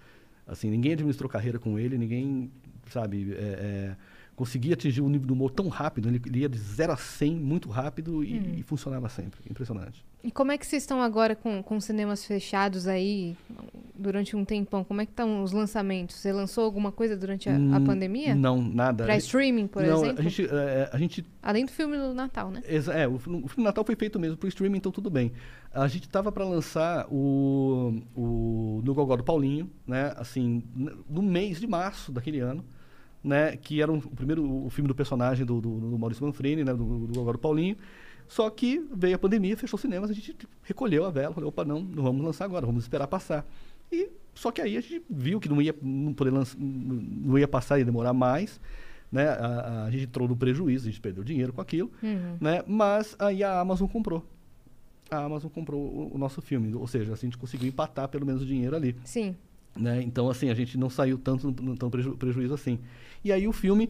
[0.48, 2.52] Assim, ninguém administrou carreira com ele, ninguém,
[2.90, 3.98] sabe, é, é,
[4.38, 6.08] conseguia atingir um nível do humor tão rápido.
[6.08, 9.42] Ele, ele ia de 0 a 100 muito rápido e, e funcionava sempre.
[9.50, 10.06] Impressionante.
[10.24, 13.36] E como é que vocês estão agora com, com cinemas fechados aí
[13.96, 14.84] durante um tempão?
[14.84, 16.18] Como é que estão os lançamentos?
[16.18, 18.36] Você lançou alguma coisa durante a, a Hum, pandemia?
[18.36, 19.06] Não, nada.
[19.06, 20.20] Pra A- streaming, por não, exemplo?
[20.20, 22.62] A gente, é, a gente Além do filme do Natal, né?
[22.66, 25.32] É, o, filme o filme Natal foi feito mesmo pro streaming, então tudo bem.
[25.74, 30.14] A gente tava para lançar o, o No Gogó do Paulinho, né?
[30.16, 30.62] Assim,
[31.10, 32.64] no mês de março daquele ano,
[33.24, 33.56] né?
[33.58, 36.74] Que era um- o primeiro o filme do personagem do, do, do Maurício Manfrini, né?
[36.74, 37.76] Do, do do Paulinho.
[38.28, 41.64] Só que veio a pandemia, fechou os cinemas, a gente recolheu a vela, falou, opa,
[41.64, 43.46] não, não vamos lançar agora, vamos esperar passar.
[43.90, 47.48] E só que aí a gente viu que não ia, não poder lança- não ia
[47.48, 48.60] passar, ia demorar mais,
[49.10, 49.30] né?
[49.30, 51.90] A, a- gente entrou no prejuízo, a gente perdeu dinheiro com aquilo,
[52.42, 52.64] né?
[52.68, 54.26] Mas aí a Amazon comprou.
[55.10, 58.26] A Amazon comprou o, o nosso filme, ou seja, assim, a gente conseguiu empatar pelo
[58.26, 58.94] menos o dinheiro ali.
[59.06, 59.38] Sim.
[59.78, 60.02] Né?
[60.02, 62.80] Então, assim, a gente não saiu tanto no, no tão preju- prejuízo assim.
[63.24, 63.90] E aí o filme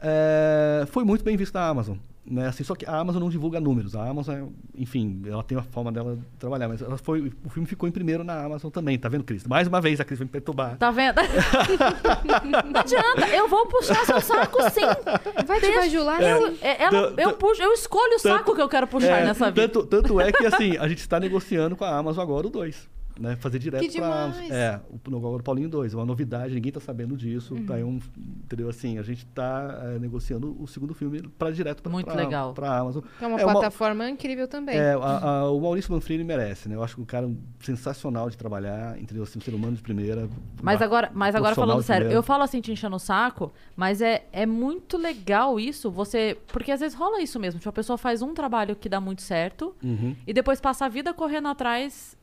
[0.00, 1.96] eh, foi muito bem visto na Amazon.
[2.30, 2.46] Né?
[2.46, 3.96] Assim, só que a Amazon não divulga números.
[3.96, 4.44] A Amazon, é,
[4.76, 7.92] enfim, ela tem a forma dela de trabalhar, mas ela foi, o filme ficou em
[7.92, 9.44] primeiro na Amazon também, tá vendo, Cris?
[9.44, 10.76] Mais uma vez a Cris vai me perturbar.
[10.76, 11.16] Tá vendo?
[12.70, 14.82] não adianta, eu vou puxar seu saco sim.
[15.46, 16.20] Vai te bajular?
[16.20, 19.20] Eu, é, ela- eu, tan- puxo, eu escolho o saco tanto- que eu quero puxar
[19.22, 19.68] É, nessa vida.
[19.68, 22.88] Tanto, tanto é que, assim, a gente está negociando com a Amazon agora o 2.
[23.18, 23.36] Né?
[23.36, 24.50] Fazer direto pra demais!
[24.50, 25.92] É, o no agora o Paulinho 2.
[25.92, 27.54] É uma novidade, ninguém tá sabendo disso.
[27.54, 27.66] Uhum.
[27.66, 27.98] Tá aí um,
[28.44, 28.68] entendeu?
[28.68, 32.54] Assim, a gente tá é, negociando o segundo filme para direto para Muito legal.
[32.54, 33.02] Pra Amazon.
[33.20, 34.76] É uma É uma- plataforma incrível também.
[34.76, 34.96] É, a-
[35.42, 36.76] a- o Maurício Manfrini merece, né?
[36.76, 37.28] Eu acho que um cara
[37.60, 39.22] sensacional de trabalhar, entendeu?
[39.24, 40.28] Assim, um ser humano de primeira.
[40.62, 44.24] Mas agora, mas agora falando sério, eu falo assim te enchendo o saco, mas é,
[44.32, 46.36] é muito legal isso, você.
[46.48, 47.58] Porque às vezes rola isso mesmo.
[47.58, 50.14] Tipo, a pessoa faz um trabalho que dá muito certo Uhum.
[50.26, 52.16] e depois passa a vida correndo atrás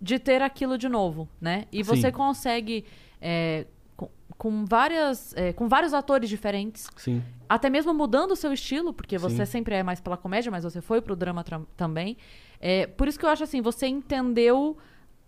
[0.00, 1.64] de ter aquilo de novo, né?
[1.72, 1.82] E Sim.
[1.84, 2.84] você consegue.
[3.20, 3.66] é,
[3.96, 5.34] com, com várias.
[5.36, 6.86] é, com vários atores diferentes.
[6.96, 7.22] Sim.
[7.48, 9.52] Até mesmo mudando o seu estilo, porque você Sim.
[9.52, 11.44] sempre é mais pela comédia, mas você foi pro drama
[11.76, 12.16] também.
[12.60, 14.76] É, por isso que eu acho assim, você entendeu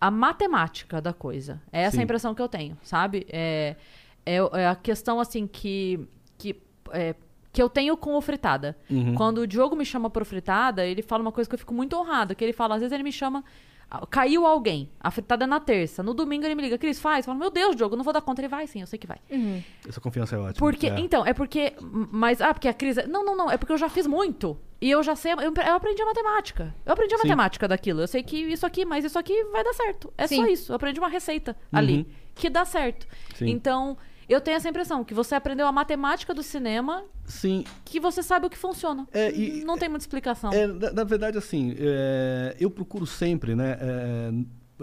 [0.01, 1.61] a matemática da coisa.
[1.73, 3.27] É essa a impressão que eu tenho, sabe?
[3.31, 3.77] É,
[4.24, 6.07] é, é a questão assim que.
[6.36, 6.61] que
[6.93, 7.15] é,
[7.51, 8.77] que eu tenho com o Fritada.
[8.90, 9.15] Uhum.
[9.15, 11.97] Quando o Diogo me chama pro Fritada, ele fala uma coisa que eu fico muito
[11.97, 13.43] honrada, que ele fala, às vezes ele me chama,
[14.10, 17.32] caiu alguém, a fritada é na terça, no domingo ele me liga, Cris, faz, eu
[17.32, 19.06] falo, meu Deus, Diogo, eu não vou dar conta, ele vai sim, eu sei que
[19.06, 19.19] vai.
[19.89, 20.59] Essa confiança é ótima.
[20.59, 21.01] Porque, é.
[21.01, 21.73] então, é porque.
[21.81, 23.06] Mas, ah, porque a crise.
[23.06, 23.51] Não, não, não.
[23.51, 24.59] É porque eu já fiz muito.
[24.81, 25.32] E eu já sei.
[25.32, 26.74] Eu, eu aprendi a matemática.
[26.85, 27.24] Eu aprendi a Sim.
[27.24, 28.01] matemática daquilo.
[28.01, 30.12] Eu sei que isso aqui, mas isso aqui vai dar certo.
[30.16, 30.36] É Sim.
[30.36, 30.73] só isso.
[30.73, 32.06] Eu aprendi uma receita ali.
[32.35, 33.06] Que dá certo.
[33.35, 33.51] Sim.
[33.51, 33.97] Então.
[34.28, 38.46] Eu tenho essa impressão que você aprendeu a matemática do cinema, Sim, que você sabe
[38.46, 39.06] o que funciona.
[39.12, 40.52] É, e- não tem muita explicação.
[40.52, 44.30] É, na, na verdade, assim, é, eu procuro sempre, né, é,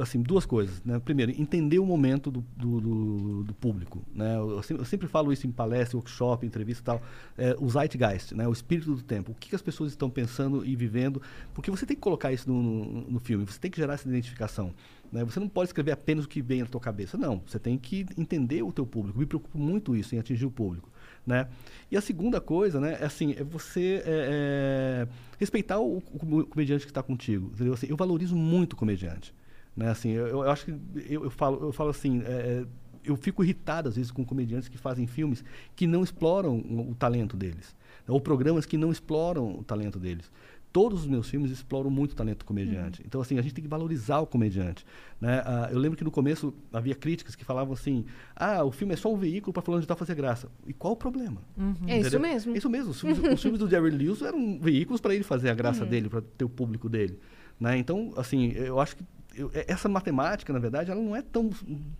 [0.01, 0.81] assim, duas coisas.
[0.83, 0.99] Né?
[0.99, 4.01] Primeiro, entender o momento do, do, do- do público.
[4.13, 4.35] Né?
[4.35, 7.01] Eu, sempre, eu sempre falo isso em palestra, workshop, entrevista e tal.
[7.37, 8.47] É, o zeitgeist, né?
[8.47, 9.31] o espírito do tempo.
[9.31, 11.21] O que, que as pessoas estão pensando e vivendo.
[11.53, 14.07] Porque você tem que colocar isso no, no, no filme, você tem que gerar essa
[14.07, 14.73] identificação.
[15.11, 15.23] Né?
[15.23, 17.17] Você não pode escrever apenas o que vem na tua cabeça.
[17.17, 19.19] Não, você tem que entender o teu público.
[19.19, 20.89] Me preocupo muito isso, em atingir o público.
[21.25, 21.47] Né?
[21.89, 25.07] E a segunda coisa, né, é assim, é você é, é,
[25.39, 27.51] respeitar o, o com- comediante que está contigo.
[27.73, 29.33] Assim, eu valorizo muito o comediante.
[29.75, 29.89] Né?
[29.89, 30.71] Assim, eu, eu acho que
[31.07, 32.65] eu, eu falo, eu falo assim, é,
[33.05, 35.43] eu fico irritado às vezes com comediantes que fazem filmes
[35.75, 37.75] que não exploram o, talento deles,
[38.07, 40.31] ou programas que não exploram o talento deles.
[40.75, 43.01] Todos os meus filmes exploram muito o talento do comediante.
[43.07, 44.85] Então, assim, a gente tem que valorizar o comediante.
[45.21, 45.41] Né?
[45.45, 48.03] Ah, eu lembro que no começo havia críticas que falavam assim:
[48.35, 50.49] ah, o filme é só um veículo para fulano de tal fazer graça.
[50.67, 51.41] E qual o problema?
[51.87, 52.53] É isso mesmo.
[52.53, 52.91] É isso mesmo.
[52.91, 55.89] Os filmes, os filmes do Jerry Lewis eram veículos para ele fazer a graça Uhum.
[55.89, 57.19] dele, para ter o público dele.
[57.57, 57.77] Né?
[57.77, 59.03] Então, assim, eu acho que
[59.37, 61.49] eu- é- essa matemática, na verdade, ela não é tão,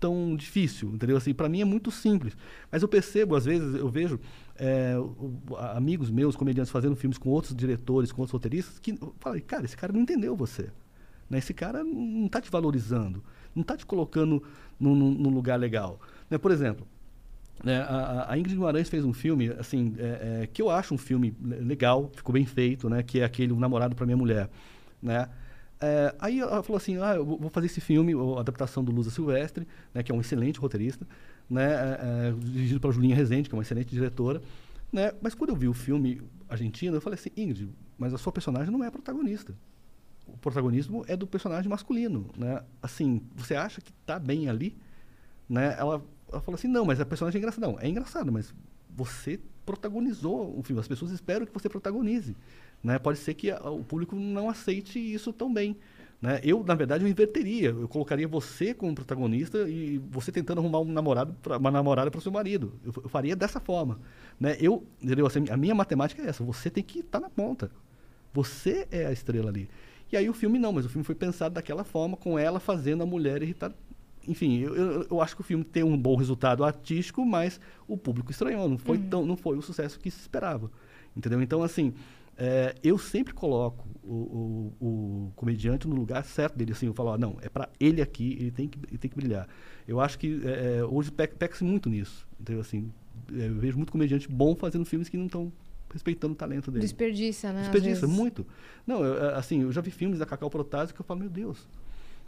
[0.02, 1.16] tão difícil, entendeu?
[1.16, 2.36] Assim, para mim é muito simples.
[2.70, 4.20] Mas eu percebo, às vezes, eu vejo
[4.58, 4.96] é,
[5.74, 9.76] amigos meus, comediantes, fazendo filmes com outros diretores, com outros roteiristas, que falei, cara, esse
[9.78, 10.70] cara não entendeu você.
[11.30, 11.38] Né?
[11.40, 13.24] Esse cara não está te valorizando,
[13.54, 14.42] não está te colocando
[14.80, 14.96] num,
[15.30, 16.00] lugar legal.
[16.30, 16.38] Né?
[16.38, 16.88] Por exemplo,
[17.64, 20.98] né, a, a- Ingrid Guimarães fez um filme, assim, é, é, que eu acho um
[20.98, 23.02] filme le- legal, ficou bem feito, né?
[23.02, 24.50] Que é aquele O Namorado para Minha Mulher,
[25.02, 25.30] né?
[25.80, 29.10] É, aí ela falou assim, ah, eu vou fazer esse filme, a adaptação do Lusa
[29.10, 30.04] Silvestre, né?
[30.04, 31.06] Que é um excelente roteirista,
[31.50, 31.66] né?
[31.66, 32.00] é,
[32.30, 34.42] é, dirigido pela Julinha Rezende, que é uma excelente diretora,
[34.92, 35.12] né?
[35.22, 38.72] Mas quando eu vi o filme argentino, eu falei assim, Ingrid, mas a sua personagem
[38.72, 39.54] não é a protagonista.
[40.28, 42.64] O protagonismo é do personagem masculino, né?
[42.82, 44.76] Assim, você acha que está bem ali?
[45.50, 45.76] né?
[45.78, 47.68] Ela, ela falou assim, não, mas a personagem é engraçada.
[47.68, 48.54] Não, é engraçado, mas
[48.90, 50.80] você protagonizou o filme.
[50.80, 52.36] As pessoas esperam que você protagonize.
[52.86, 53.00] Né?
[53.00, 55.76] Pode ser que o público não aceite isso tão bem.
[56.22, 56.40] Né?
[56.44, 57.70] Eu, na verdade, eu inverteria.
[57.70, 62.20] Eu colocaria você como protagonista e você tentando arrumar um namorado pra, uma namorada para
[62.20, 62.74] o seu marido.
[62.86, 64.00] Eu, eu faria dessa forma.
[64.40, 64.56] Né?
[64.60, 65.26] Eu, entendeu?
[65.26, 66.44] Assim, a minha matemática é essa.
[66.44, 67.72] Você tem que estar na ponta.
[68.32, 69.68] Você é a estrela ali.
[70.12, 73.02] E aí o filme não, mas o filme foi pensado daquela forma, com ela fazendo
[73.02, 73.74] a mulher irritada.
[74.28, 77.98] Enfim, eu, eu, eu acho que o filme tem um bom resultado artístico, mas o
[77.98, 78.70] público estranhou.
[78.70, 80.70] Não foi, tão, não foi o sucesso que se esperava.
[81.18, 81.42] Entendeu?
[81.42, 81.96] Então, assim,
[82.38, 84.86] é, eu sempre coloco o, o,
[85.28, 86.72] o comediante no lugar certo dele.
[86.74, 89.16] Assim, eu falo, ó, não, é para ele aqui, ele tem que, ele tem que
[89.16, 89.48] brilhar.
[89.88, 92.28] Eu acho que é, hoje pe- peca-se muito nisso.
[92.40, 92.62] Entendeu?
[92.62, 92.92] Assim,
[93.34, 95.52] é, eu vejo muito comediante bom fazendo filmes que não estão
[95.92, 96.84] respeitando o talento dele.
[96.84, 97.62] Desperdiça, né?
[97.62, 98.46] Desperdiça, muito.
[98.86, 101.30] Não, eu, eh, assim, eu já vi filmes da Cacau Protásio que eu falo, meu
[101.30, 101.68] Deus.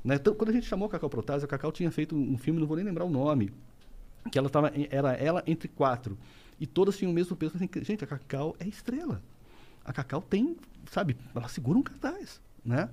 [0.06, 0.16] Né?
[0.16, 2.68] Então, quando a gente chamou a Cacau Protásio, a Cacau tinha feito um filme, não
[2.68, 3.52] vou nem lembrar o nome,
[4.32, 6.18] que ela tava, era ela entre quatro.
[6.60, 7.56] E todas tinham o mesmo peso.
[7.58, 9.22] Assim, gente, a Cacau é estrela.
[9.88, 10.56] A Cacau tem,
[10.92, 12.90] sabe, ela segura um cartaz, né?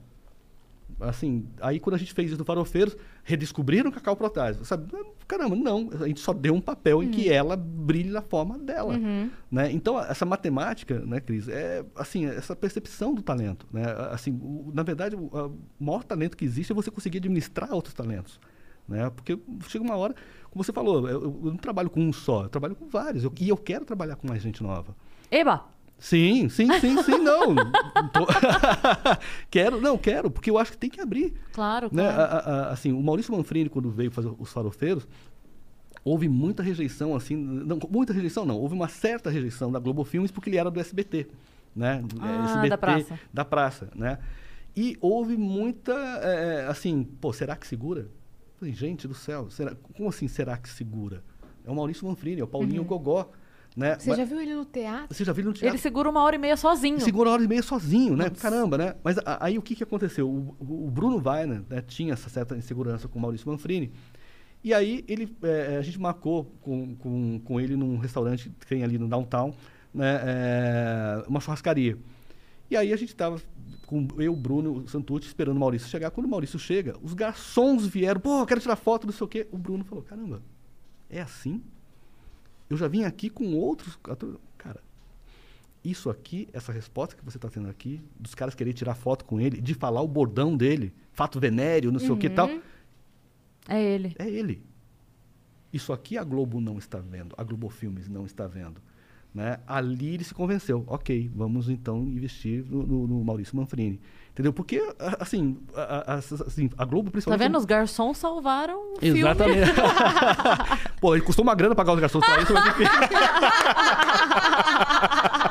[1.01, 4.65] Assim, aí quando a gente fez isso no Farofeiros, redescobriram o Cacau Protásio.
[4.65, 4.87] Sabe?
[5.27, 5.91] Caramba, não.
[6.01, 8.97] A gente só deu um papel em que ela brilhe da forma dela.
[9.51, 9.73] Né?
[9.73, 13.67] Então, essa matemática, né, Cris, é assim, essa percepção do talento.
[13.73, 13.83] Né?
[14.13, 17.95] Assim, o- na verdade, o, o maior talento que existe é você conseguir administrar outros
[17.95, 18.39] talentos.
[18.87, 19.11] Né?
[19.11, 20.15] Porque chega uma hora,
[20.51, 23.25] como você falou, eu, eu não trabalho com um só, eu trabalho com vários.
[23.25, 24.95] eu- e eu quero trabalhar com mais gente nova.
[25.31, 25.65] Eba!
[25.99, 27.55] Sim, sim, sim, sim, não.
[29.51, 31.35] Quero, não, quero, porque eu acho que tem que abrir.
[31.53, 32.03] Claro, Né?
[32.05, 32.21] claro.
[32.21, 32.25] A-
[32.69, 35.07] a- assim, o Maurício Manfrini, quando veio fazer os farofeiros,
[36.05, 40.31] houve muita rejeição, assim, não, muita rejeição não, houve uma certa rejeição da Globo Filmes
[40.31, 41.29] porque ele era do SBT,
[41.75, 42.03] né?
[42.05, 43.21] Do- Ah, SBT, da praça.
[43.33, 44.19] Da praça, né?
[44.77, 48.09] E houve muita, é, assim, pô, será que segura?
[48.59, 51.23] Falei, gente do céu, será, como assim será que segura?
[51.65, 53.31] É o Maurício Manfrini, é o Paulinho Gogó,
[53.77, 53.97] né?
[53.99, 55.15] Você Mas- já viu ele no teatro?
[55.15, 55.69] você já viu no teatro?
[55.69, 57.01] Ele segura uma hora e meia sozinho.
[57.01, 58.31] Segura uma hora e meia sozinho, né?
[58.31, 58.95] Caramba, né?
[59.03, 60.29] Mas a- aí o que, que aconteceu?
[60.29, 63.93] O, o- Bruno Weiner né, tinha essa certa insegurança com o Maurício Manfrini.
[64.63, 68.83] E aí ele, é, a gente marcou com, com, com ele num restaurante que tem
[68.83, 69.53] ali no downtown,
[69.93, 71.99] né, é, uma churrascaria.
[72.71, 73.39] E aí a gente estava
[73.87, 76.11] com eu, o Bruno, o Santucci, esperando o Maurício chegar.
[76.11, 79.47] Quando o Maurício chega, os garçons vieram, pô, quero tirar foto, não sei o quê.
[79.53, 80.41] O Bruno falou, caramba,
[81.11, 81.63] é assim?
[82.69, 83.99] Eu já vim aqui com outros...
[84.05, 84.81] atores." Cara,
[85.85, 89.39] isso aqui, essa resposta que você está tendo aqui, dos caras querer tirar foto com
[89.41, 92.49] ele, de falar o bordão dele, fato venéreo, não sei o que e tal,
[93.69, 94.15] É ele.
[94.19, 94.63] é ele.
[95.73, 98.81] Isso aqui a Globo não está vendo, a Globo Filmes não está vendo.
[99.35, 99.59] Né?
[99.67, 100.85] Ali ele se convenceu.
[100.87, 104.01] Ok, vamos então investir no, no- no Maurício Manfrini.
[104.35, 104.53] Entendeu?
[104.53, 104.83] Porque,
[105.21, 107.41] assim, a, a- assim, a Globo Tá principalmente...
[107.41, 107.57] vendo?
[107.57, 109.21] Os garçons salvaram o filme.
[109.21, 109.71] Exatamente.
[111.01, 112.83] Pô, ele custou uma grana pagar os garçons pra isso, mas enfim.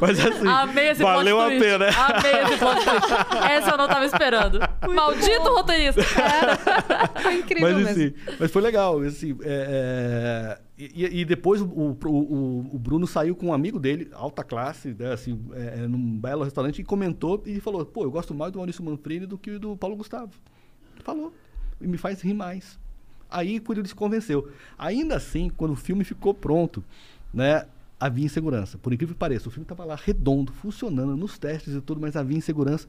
[0.00, 1.86] mas assim, Amei esse valeu a pena.
[1.88, 3.44] Amei esse plot twist.
[3.50, 4.58] Essa eu não tava esperando.
[4.94, 6.02] Maldito roteirista.
[7.22, 7.90] Foi incrível Mas, mesmo.
[7.90, 8.98] assim, mas foi legal.
[9.00, 13.78] Assim, é, é, e, e depois o, o, o- o Bruno saiu com um amigo
[13.78, 18.04] dele, alta classe, né, assim, é, é, num belo restaurante, e comentou e falou: pô,
[18.04, 20.32] eu gosto mais do Maurício Manfrini do que do Paulo Gustavo.
[21.04, 21.32] Falou.
[21.80, 22.78] E me faz rir mais.
[23.30, 24.50] Aí quando ele se convenceu.
[24.78, 26.82] Ainda assim, quando o filme ficou pronto,
[27.32, 27.64] né?
[28.00, 28.78] Havia insegurança.
[28.78, 32.16] Por incrível que pareça, o filme estava lá redondo, funcionando nos testes e tudo, mas
[32.16, 32.88] havia insegurança.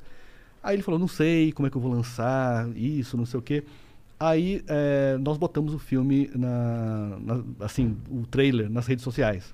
[0.64, 3.44] Aí ele falou, não sei como é que eu vou lançar isso, não sei o
[3.44, 3.64] quê.
[4.20, 9.54] Aí eh, nós botamos o filme na, na- assim, o trailer nas redes sociais.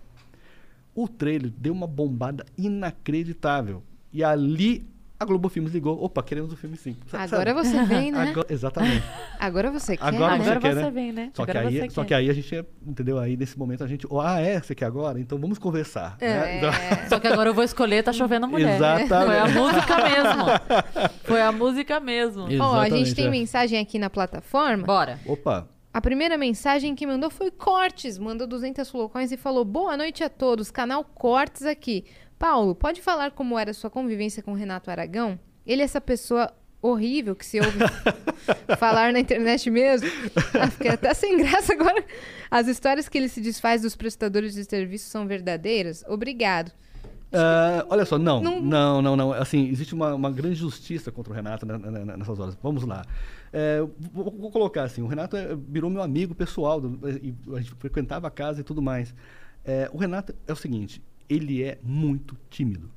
[0.93, 3.81] O trailer deu uma bombada inacreditável.
[4.11, 4.85] E ali
[5.19, 6.95] a Globo Filmes ligou, opa, queremos o filme sim.
[7.07, 7.68] Sa- Agora sabe?
[7.68, 8.30] você vem, né?
[8.30, 9.03] Agora- exatamente.
[9.39, 10.44] Agora você quer, Agora né?
[10.44, 10.91] você Agora quer, você né?
[10.91, 11.31] vem, né?
[11.34, 12.07] Só que, Agora aí, você só quer.
[12.07, 13.18] que aí a gente, entendeu?
[13.19, 15.19] Aí nesse momento a gente, oh, ah, é, você quer agora?
[15.19, 16.18] Então vamos conversar.
[16.22, 16.57] né?
[16.57, 17.07] Então- É.
[17.10, 18.76] Só que agora eu vou escolher Tá Chovendo Mulher.
[18.76, 19.07] Exatamente.
[19.26, 20.45] Foi a música mesmo.
[21.23, 22.45] Foi a música mesmo.
[22.61, 23.30] Ó, a gente tem é.
[23.30, 24.84] mensagem aqui na plataforma.
[24.85, 25.19] Bora.
[25.26, 30.23] Opa, A primeira mensagem que mandou foi Cortes, mandou 200 flocões e falou: Boa noite
[30.23, 32.06] a todos, canal Cortes aqui.
[32.38, 35.39] Paulo, pode falar como era a sua convivência com o Renato Aragão?
[35.65, 36.51] Ele é essa pessoa
[36.81, 37.80] horrível que se ouve
[38.77, 40.07] falar na internet mesmo.
[40.59, 42.03] Ah, fiquei até sem graça agora.
[42.49, 46.03] As histórias que ele se desfaz dos prestadores de serviço são verdadeiras?
[46.07, 46.72] Obrigado.
[47.34, 51.34] Ah, olha só, não, Não- não, não, não, Assim, existe uma, uma grande justiça contra
[51.34, 51.77] o Renato né,
[52.18, 52.57] nessas horas.
[52.64, 53.03] Vamos lá.
[53.51, 53.80] É,
[54.14, 57.73] vou, vou colocar assim, o Renato é, virou meu amigo pessoal, do- e a gente
[57.76, 59.14] frequentava a casa e tudo mais.
[59.65, 62.89] É, o Renato é o seguinte, ele é muito tímido.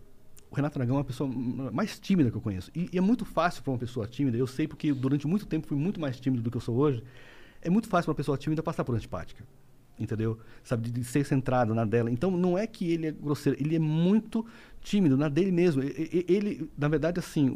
[0.51, 1.31] O Renato Aragão é uma pessoa
[1.73, 2.70] mais tímida que eu conheço.
[2.74, 5.66] E, e é muito fácil para uma pessoa tímida, eu sei porque durante muito tempo
[5.66, 7.02] fui muito mais tímido do que eu sou hoje.
[7.62, 9.44] É muito fácil para uma pessoa tímida passar por antipática
[9.98, 10.39] entendeu?
[10.65, 12.11] Sabe, de, de ser centrado na dela.
[12.11, 14.47] Então, não é que ele é grosseiro, ele é muito
[14.81, 15.82] tímido, na dele mesmo.
[15.82, 17.55] E- e- Ele, na verdade, assim, o,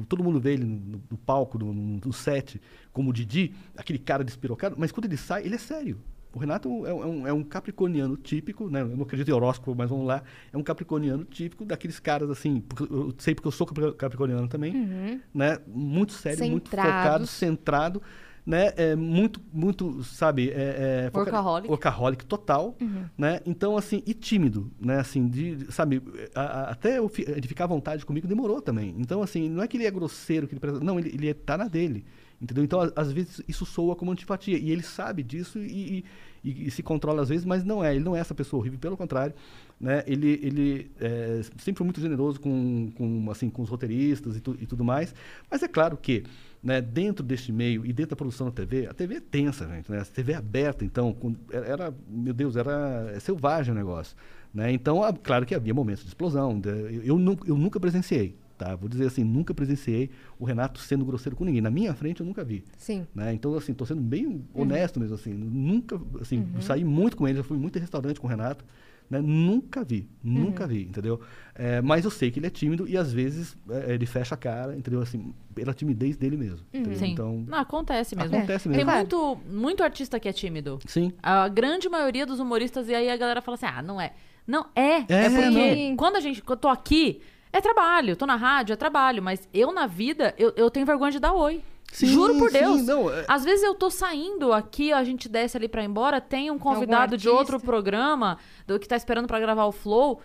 [0.00, 2.60] o- todo mundo vê ele no, no palco, no- no set,
[2.92, 5.98] como o Didi, aquele cara despirocado, mas quando ele sai, ele é sério.
[6.32, 8.82] O Renato é, um- é um, é um capricorniano típico, né?
[8.82, 10.22] Eu não acredito em horóscopo, mas vamos lá.
[10.52, 15.20] É um capricorniano típico daqueles caras, assim, eu sei porque eu sou capri- capricorniano também,
[15.34, 15.58] né?
[15.66, 16.92] Muito sério, muito focado,
[17.26, 17.30] Centrados.
[17.30, 18.02] centrado,
[18.46, 18.72] né?
[18.76, 20.50] É muito, muito, sabe?
[20.50, 21.68] É, é, Workaholic.
[21.68, 22.76] workaholic total,
[23.18, 23.40] né?
[23.44, 24.98] Então, assim, e tímido, né?
[25.00, 26.00] Assim, de, sabe,
[26.34, 28.94] a- a- até ele ficar à vontade comigo demorou também.
[28.98, 31.66] Então, assim, não é que ele é grosseiro, que ele não, ele, ele tá na
[31.66, 32.04] dele,
[32.40, 32.64] entendeu?
[32.64, 36.04] Então, às vezes, isso soa como antipatia, e ele sabe disso e,
[36.44, 38.78] e- e- se controla às vezes, mas não é, ele não é essa pessoa horrível,
[38.78, 39.34] pelo contrário,
[39.80, 40.02] né?
[40.06, 44.66] Ele, ele é sempre muito generoso com, com, assim, com os roteiristas e, tu- e
[44.66, 45.14] tudo mais,
[45.50, 46.24] mas é claro que
[46.62, 49.90] né, dentro deste meio e dentro da produção da TV, a TV é tensa, gente,
[49.90, 50.00] né?
[50.00, 54.14] A TV é aberta, então, com- era, meu Deus, era selvagem o negócio,
[54.52, 54.70] né?
[54.72, 58.76] Então, a- claro que havia momentos de explosão, de- eu, eu, eu nunca presenciei, tá?
[58.76, 61.62] Vou dizer assim, nunca presenciei o Renato sendo grosseiro com ninguém.
[61.62, 62.62] Na minha frente, eu nunca vi.
[62.76, 63.06] Sim.
[63.14, 63.32] Né?
[63.32, 65.32] Então, assim, tô sendo bem honesto mesmo, assim.
[65.32, 68.64] Nunca, assim, saí muito com ele, já fui muito em restaurante com o Renato,
[69.08, 69.20] né?
[69.20, 71.20] Nunca vi, nunca vi, entendeu?
[71.54, 74.38] É, mas eu sei que ele é tímido e às vezes é, ele fecha a
[74.38, 75.00] cara, entendeu?
[75.00, 76.60] Assim, pela timidez dele mesmo.
[76.72, 76.98] entendeu?
[76.98, 77.12] Sim.
[77.12, 78.36] Então, Não, acontece mesmo.
[78.36, 78.92] Acontece Tem mesmo.
[78.92, 80.78] muito, muito artista que é tímido.
[80.86, 81.12] sim.
[81.22, 84.12] A grande maioria dos humoristas, e aí a galera fala assim: ah, não é.
[84.46, 84.98] Não é.
[85.08, 85.96] É, É, porque não.
[85.96, 86.40] quando a gente.
[86.42, 87.20] Quando eu tô aqui,
[87.52, 88.16] é trabalho.
[88.16, 89.22] Tô na rádio, é trabalho.
[89.22, 91.62] Mas eu, na vida, eu, eu tenho vergonha de dar oi.
[91.92, 92.86] Sim, Juro por sim, Deus.
[92.86, 96.20] não, é- Às vezes eu tô saindo aqui, a gente desce ali pra ir embora,
[96.20, 100.20] tem um convidado de outro programa do que tá esperando pra gravar o Flow.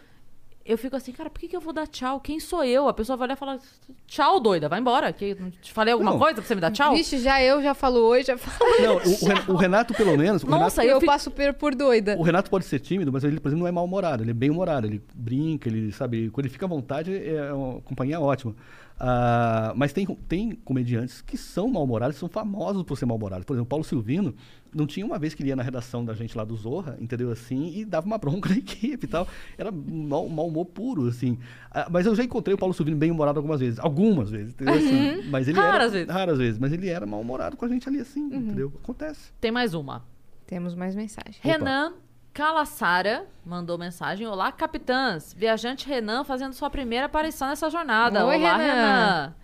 [0.66, 2.20] Eu fico assim, cara, por que, que eu vou dar tchau?
[2.20, 2.88] Quem sou eu?
[2.88, 3.60] A pessoa vai olhar e falar,
[4.08, 5.14] tchau, doida, vai embora.
[5.14, 6.18] Que, te falei alguma Não.
[6.18, 6.96] coisa pra você me dar tchau?
[6.96, 8.72] Vixe, já eu já falo oi, já falo.
[8.82, 10.42] Não, o, o Ren- o Renato, pelo menos.
[10.44, 12.16] O Nossa, Renato, eu Eu, fico- passo por, por doida.
[12.18, 14.24] o Renato pode ser tímido, mas ele, por exemplo, não é mal-humorado.
[14.24, 14.88] Ele é bem-humorado.
[14.88, 16.32] Ele brinca, ele sabe.
[16.32, 18.56] Quando ele fica à vontade, é uma companhia ótima.
[19.00, 23.46] Ah, mas tem, tem comediantes que são mal-humorados, são famosos por ser mal-humorados.
[23.46, 24.34] Por exemplo, o Paulo Silvino
[24.76, 27.32] não tinha uma vez que ele ia na redação da gente lá do Zorra, entendeu?
[27.32, 29.28] Assim, e dava uma bronca na equipe e tal.
[29.58, 31.40] Era mau, mau humor puro, assim.
[31.72, 33.80] Ah, mas eu já encontrei o Paulo Silvino bem-humorado algumas vezes.
[33.80, 34.76] Algumas vezes, entendeu?
[34.76, 36.14] Assim, mas ele Raras era, vezes.
[36.14, 36.60] Raras vezes.
[36.60, 38.72] Mas ele era mal-humorado com a gente ali, assim, entendeu?
[38.84, 39.32] Acontece.
[39.40, 40.04] Tem mais uma.
[40.46, 41.40] Temos mais mensagem.
[41.40, 41.48] Opa.
[41.48, 41.94] Renan
[42.34, 44.28] Calassara mandou mensagem.
[44.28, 45.34] Olá, capitãs.
[45.34, 48.26] Viajante Renan fazendo sua primeira aparição nessa jornada.
[48.26, 48.74] Oi, Olá, Renan.
[48.74, 49.36] Renan.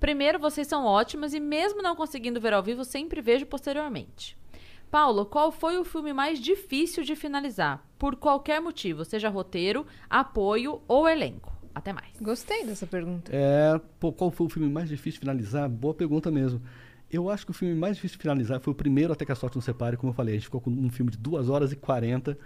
[0.00, 4.36] Primeiro, vocês são ótimas e mesmo não conseguindo ver ao vivo, sempre vejo posteriormente.
[4.94, 7.84] Paulo, qual foi o filme mais difícil de finalizar?
[7.98, 11.52] Por qualquer motivo, seja roteiro, apoio ou elenco.
[11.74, 12.12] Até mais.
[12.20, 13.28] Gostei dessa pergunta.
[13.34, 15.68] É, pô, qual foi o filme mais difícil de finalizar?
[15.68, 16.62] Boa pergunta mesmo.
[17.10, 19.34] Eu acho que o filme mais difícil de finalizar foi o primeiro Até que a
[19.34, 20.34] Sorte Nos Separe, como eu falei.
[20.34, 22.38] A gente ficou com um filme de 2 horas e 40,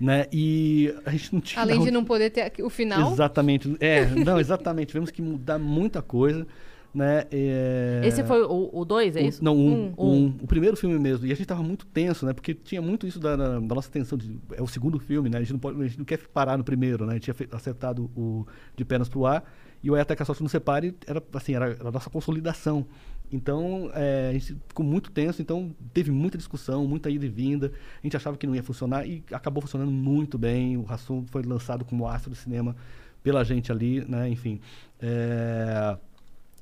[0.00, 0.26] né?
[0.32, 1.62] E a gente não tinha...
[1.62, 3.12] Além de não poder ter o final.
[3.12, 3.76] Exatamente.
[3.78, 4.88] É, não, exatamente.
[4.88, 6.48] Tivemos que mudar muita coisa,
[6.94, 7.24] né?
[7.30, 8.02] É...
[8.04, 9.42] Esse foi o 2, é O- isso?
[9.44, 10.04] Não, um, Um.
[10.14, 10.26] um.
[10.42, 11.26] O primeiro filme mesmo.
[11.26, 12.32] E a gente tava muito tenso, né?
[12.32, 14.18] Porque tinha muito isso da, da- nossa tensão.
[14.18, 15.38] De, é o segundo filme, né?
[15.38, 17.12] A gente, não pode, a gente não quer parar no primeiro, né?
[17.12, 18.46] A gente tinha acertado o
[18.76, 19.42] De Pernas pro Ar.
[19.82, 22.08] E o É Até que a Sorte Nos Separe era, assim, era, era a nossa
[22.10, 22.86] consolidação.
[23.32, 25.40] Então, é, a gente ficou muito tenso.
[25.40, 27.72] Então, teve muita discussão, muita ida e vinda.
[28.02, 30.76] A gente achava que não ia funcionar e acabou funcionando muito bem.
[30.76, 32.76] O Rassum foi lançado como astro do cinema
[33.22, 34.28] pela gente ali, né?
[34.28, 34.60] Enfim.
[35.00, 35.96] É...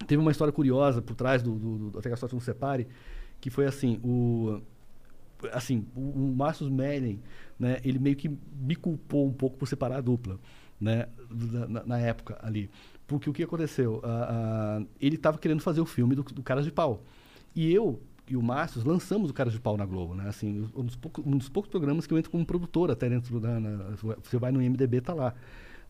[0.06, 2.86] Teve uma história curiosa por trás do, do, do Até que a Sorte Nos Separe,
[3.40, 4.60] que foi assim, o
[5.52, 6.70] assim, o, o Marcus
[7.59, 10.39] né, ele meio que me culpou um pouco por separar a dupla,
[10.81, 11.06] né,
[11.68, 12.70] na, na- época ali.
[13.06, 14.01] Porque o que aconteceu?
[14.05, 17.02] Ah, ah, ele estava querendo fazer o filme do, do Caras de Pau.
[17.55, 20.28] E eu e o Márcio lançamos o Caras de Pau na Globo, né?
[20.28, 23.40] Assim, um dos, poucos, um dos poucos programas que eu entro como produtor até dentro
[23.40, 23.59] da...
[23.59, 25.35] na- você vai no IMDB, tá lá.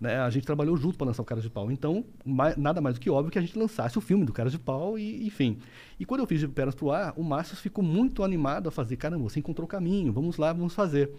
[0.00, 0.18] Né?
[0.18, 1.70] A gente trabalhou junto para lançar o Caras de Pau.
[1.70, 4.50] Então, mai- nada mais do que óbvio que a gente lançasse o filme do Caras
[4.52, 5.58] de Pau e, enfim.
[5.98, 8.96] E quando eu fiz de Pernas pro Ar, o Márcio ficou muito animado a fazer.
[8.96, 11.10] Caramba, você encontrou o caminho, vamos lá, vamos fazer.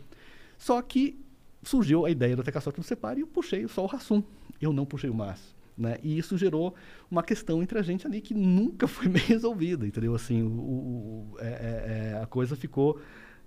[0.58, 1.20] Só que
[1.62, 4.24] surgiu a ideia do Até que Nos Separe e eu puxei só o Rassum.
[4.60, 5.56] Eu não puxei o Márcio.
[5.78, 5.98] Né?
[6.04, 6.76] E isso gerou
[7.10, 10.16] uma questão entre a gente ali que nunca foi bem resolvida, entendeu?
[10.16, 13.00] Assim, o, o- é- é- é, a coisa ficou,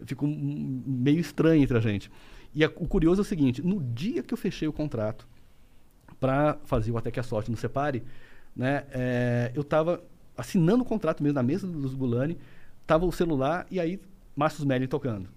[0.07, 2.11] ficou meio estranha entre a gente.
[2.55, 5.27] E a- o curioso é o seguinte, no dia que eu fechei o contrato
[6.21, 8.03] para fazer o Até que a Sorte Nos Separe,
[8.55, 10.03] né, é, eu estava
[10.37, 12.39] assinando o contrato mesmo na mesa do Luz Bulani,
[12.87, 14.01] tava o celular e aí
[14.37, 15.29] Márcio Smelly tocando.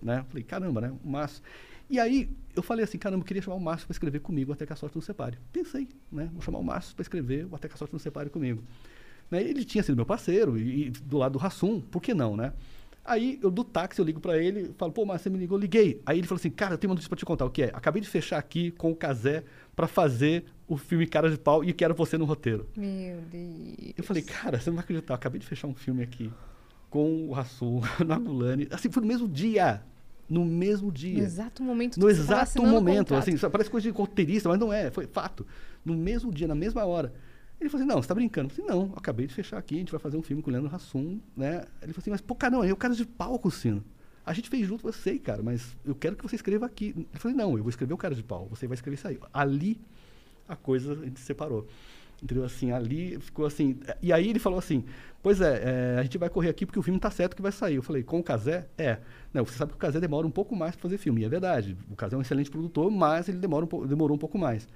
[0.00, 0.24] Né?
[0.28, 0.92] Falei, caramba, né?
[1.04, 1.42] O Márcio.
[1.88, 4.66] E aí eu falei assim, caramba, eu queria chamar o Márcio para escrever comigo Até
[4.66, 5.38] que a Sorte Nos Separe.
[5.52, 6.28] Pensei, né?
[6.32, 8.62] Vou chamar o Márcio para escrever Até que a Sorte Nos Separe comigo.
[9.30, 9.42] Né?
[9.42, 12.52] Ele tinha sido meu parceiro e, e do lado do Rassum, por que não, né?
[13.06, 16.02] Aí eu do táxi eu ligo para ele, falo, pô, Márcio, você me ligou, liguei.
[16.04, 17.70] Aí ele falou assim, cara, eu tenho uma notícia para te contar, o que é?
[17.72, 21.72] Acabei de fechar aqui com o Casé para fazer o filme Cara de Pau e
[21.72, 22.68] quero você no roteiro.
[22.76, 23.92] Meu Deus.
[23.96, 26.32] Eu falei, cara, você não vai acreditar, acabei de fechar um filme aqui
[26.90, 28.66] com o Rassum, na Gulani.
[28.70, 29.82] Assim, foi no mesmo dia.
[30.28, 31.18] No mesmo dia.
[31.18, 33.14] No exato momento No exato momento.
[33.14, 35.46] Assim, parece coisa de roteirista, mas não é, foi fato.
[35.84, 37.12] No mesmo dia, na mesma hora.
[37.60, 38.50] Ele falou assim, não, você tá brincando.
[38.50, 40.50] Eu falei, não, eu acabei de fechar aqui, a gente vai fazer um filme com
[40.50, 41.64] o Leandro Hassum, né?
[41.82, 43.82] Ele falou assim, mas pô, cara, não, eu cara de pau com o Sino.
[44.24, 47.06] A gente fez junto, eu sei, cara, mas eu quero que você escreva aqui.
[47.12, 49.18] Eu falei, não, eu vou escrever o cara de pau, você vai escrever isso aí.
[49.32, 49.80] Ali,
[50.48, 51.66] a coisa, a gente separou.
[52.22, 52.44] Entendeu?
[52.44, 53.78] Assim, ali ficou assim.
[54.02, 54.84] E aí ele falou assim:
[55.22, 57.52] Pois é, é, a gente vai correr aqui porque o filme tá certo que vai
[57.52, 57.74] sair.
[57.74, 58.66] Eu falei: Com o Casé?
[58.78, 58.98] É.
[59.34, 61.20] Não, você sabe que o Casé demora um pouco mais para fazer filme.
[61.20, 61.76] E é verdade.
[61.90, 64.66] O Casé é um excelente produtor, mas ele demora um demorou um pouco mais.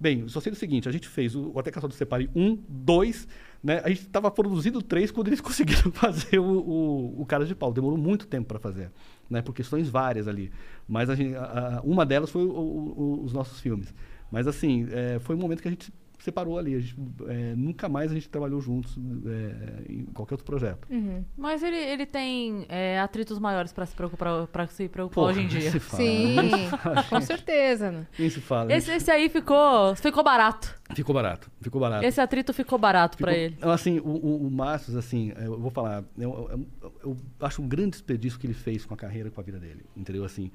[0.00, 2.56] Bem, só sei o seguinte: a gente fez o, o Até Caçado do Separe 1,
[2.68, 3.26] 2,
[3.62, 3.80] né?
[3.84, 7.72] A gente estava produzindo 3 quando eles conseguiram fazer o, o, o Cara de Pau.
[7.72, 8.90] Demorou muito tempo para fazer,
[9.28, 9.42] né?
[9.42, 10.52] Por questões várias ali.
[10.86, 13.92] Mas a gente, a- a- uma delas foi o- os nossos filmes.
[14.30, 16.74] Mas assim, é, foi um momento que a gente separou ali.
[16.74, 16.96] A gente,
[17.28, 18.96] é, nunca mais a gente trabalhou juntos
[19.26, 20.86] é, em qualquer outro projeto.
[20.90, 21.24] Uhum.
[21.36, 25.40] Mas ele, ele tem é, atritos maiores pra se preocupar, pra se preocupar Porra, hoje
[25.40, 25.70] em nem dia.
[25.70, 27.90] se fala, Sim, nem se fala, com certeza.
[27.92, 28.06] né?
[28.18, 28.72] Nem se fala.
[28.72, 30.76] Esse, esse aí ficou, ficou barato.
[30.94, 31.50] Ficou barato.
[31.60, 32.04] Ficou barato.
[32.04, 33.54] Esse atrito ficou barato pra Ficou- ele.
[33.58, 36.66] Então, assim, o, o, o Márcio, assim, eu vou falar, eu, eu-
[37.04, 39.84] eu acho um grande desperdício que ele fez com a carreira, com a vida dele,
[39.96, 40.24] entendeu?
[40.24, 40.50] Assim,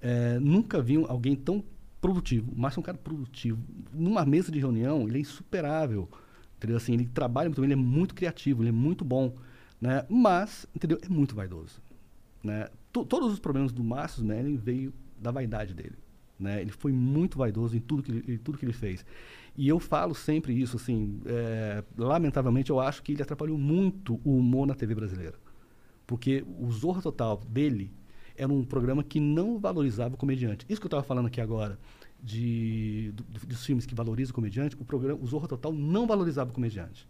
[0.00, 1.62] é, nunca vi alguém tão
[2.02, 2.52] produtivo.
[2.52, 3.58] O Márcio é um cara produtivo.
[3.94, 6.10] Numa mesa de reunião, ele é insuperável,
[6.58, 6.76] entendeu?
[6.76, 9.34] Assim, ele trabalha muito bem, ele é muito criativo, ele é muito bom,
[9.80, 10.04] né?
[10.10, 10.98] Mas, entendeu?
[11.02, 11.80] É muito vaidoso,
[12.44, 12.68] né?
[12.92, 15.96] To- todos os problemas do Márcio Smelling veio da vaidade dele,
[16.38, 16.60] né?
[16.60, 19.06] Ele foi muito vaidoso em tudo que ele, em tudo que ele fez.
[19.56, 24.36] E eu falo sempre isso, assim, é, lamentavelmente eu acho que ele atrapalhou muito o
[24.36, 25.38] humor na TV brasileira.
[26.06, 27.90] Porque o Zorra Total dele
[28.36, 30.64] era um programa que não valorizava o comediante.
[30.68, 31.78] Isso que eu estava falando aqui agora,
[32.22, 36.06] de, do- do- dos filmes que valorizam o comediante, o, programa, o Zorra Total não
[36.06, 37.08] valorizava o comediante.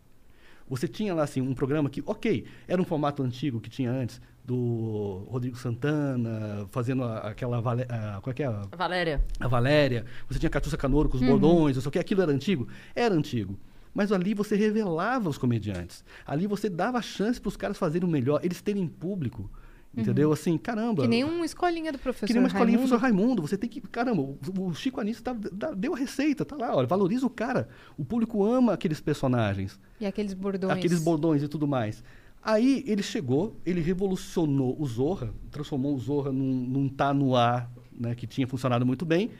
[0.68, 4.20] Você tinha lá assim um programa que, ok, era um formato antigo que tinha antes,
[4.44, 7.60] do Rodrigo Santana, fazendo a- aquela.
[7.60, 8.46] vale- a- qual é que é?
[8.46, 9.22] a- Valéria.
[9.38, 12.32] a Valéria, você tinha Catuça Canoro com os bordões, não sei o que, aquilo era
[12.32, 12.66] antigo?
[12.94, 13.58] Era antigo.
[13.94, 16.02] Mas ali você revelava os comediantes.
[16.26, 19.50] Ali você dava chance para os caras fazerem o melhor, eles terem público.
[19.96, 20.32] Entendeu?
[20.32, 21.02] Assim, caramba.
[21.02, 22.98] Que nem uma escolinha do professor Que nem uma escolinha do Raimundo.
[22.98, 23.42] professor Raimundo.
[23.42, 23.80] Você tem que.
[23.82, 24.38] Caramba, o,
[24.68, 27.68] o Chico Anísio tá- dá- deu a receita, tá lá, olha, valoriza o cara.
[27.98, 30.72] O público ama aqueles personagens E aqueles bordões.
[30.72, 32.02] aqueles bordões e tudo mais.
[32.42, 37.70] Aí ele chegou, ele revolucionou o Zorra, transformou o Zorra num, num tá no ar,
[37.92, 39.30] né, que tinha funcionado muito bem,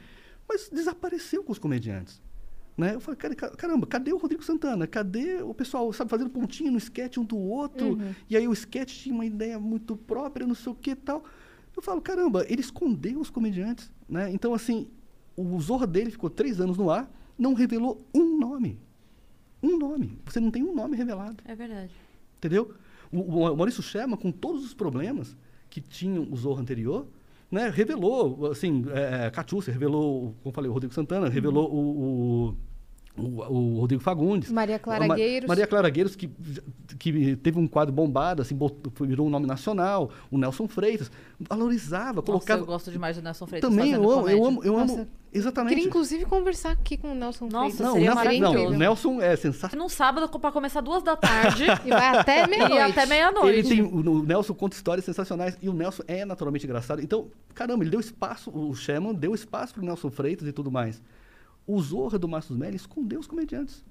[0.47, 2.21] mas desapareceu com os comediantes.
[2.75, 2.95] Né?
[2.95, 4.87] Eu falei, cara, ca- caramba, cadê o Rodrigo Santana?
[4.87, 7.97] Cadê o pessoal, sabe, fazendo pontinho no sketch um do outro?
[8.29, 11.23] E aí o sketch tinha uma ideia muito própria, não sei o que e tal.
[11.75, 13.91] Eu falo, caramba, ele escondeu os comediantes.
[14.09, 14.31] Né?
[14.31, 14.87] Então, assim,
[15.35, 18.79] o Zorra dele ficou três anos no ar, não revelou um nome.
[19.61, 20.19] Um nome.
[20.25, 21.43] Você não tem um nome revelado.
[21.45, 21.93] É verdade.
[22.37, 22.73] Entendeu?
[23.11, 25.37] O, o Maurício Sherman, com todos os problemas
[25.69, 27.07] que tinham o Zorro anterior,
[27.53, 32.57] né, revelou, assim, é, Catiúcia, revelou, como falei, o Rodrigo Santana, revelou o, o,
[33.15, 34.51] o, o Rodrigo Fagundes.
[34.51, 35.47] Maria Clara Ma- Gueiros.
[35.47, 36.29] Maria Clara Gueiros, que,
[36.97, 40.09] que teve um quadro bombado, assim, botou- virou um nome nacional.
[40.31, 41.11] O Nelson Freitas.
[41.39, 42.61] Valorizava, Nossa, colocava...
[42.61, 45.07] eu gosto demais do Nelson Freitas Também eu amo, eu amo, eu Nossa, amo.
[45.31, 45.73] Exatamente.
[45.75, 47.79] Queria inclusive conversar aqui com o Nelson Nossa, Freitas.
[47.79, 49.83] não, o seria Nelson, não, o Nelson é sensacional.
[49.85, 52.81] Num sábado pra começar duas da tarde E vai até meia-noite.
[52.91, 53.59] até meia-noite.
[53.59, 57.01] Ele tem, o, o Nelson conta histórias sensacionais e o Nelson é naturalmente engraçado.
[57.01, 61.01] Então, caramba, ele deu espaço, o Sherman deu espaço pro Nelson Freitas e tudo mais.
[61.65, 63.83] O Zorra do Márcio Melli escondeu os comediantes.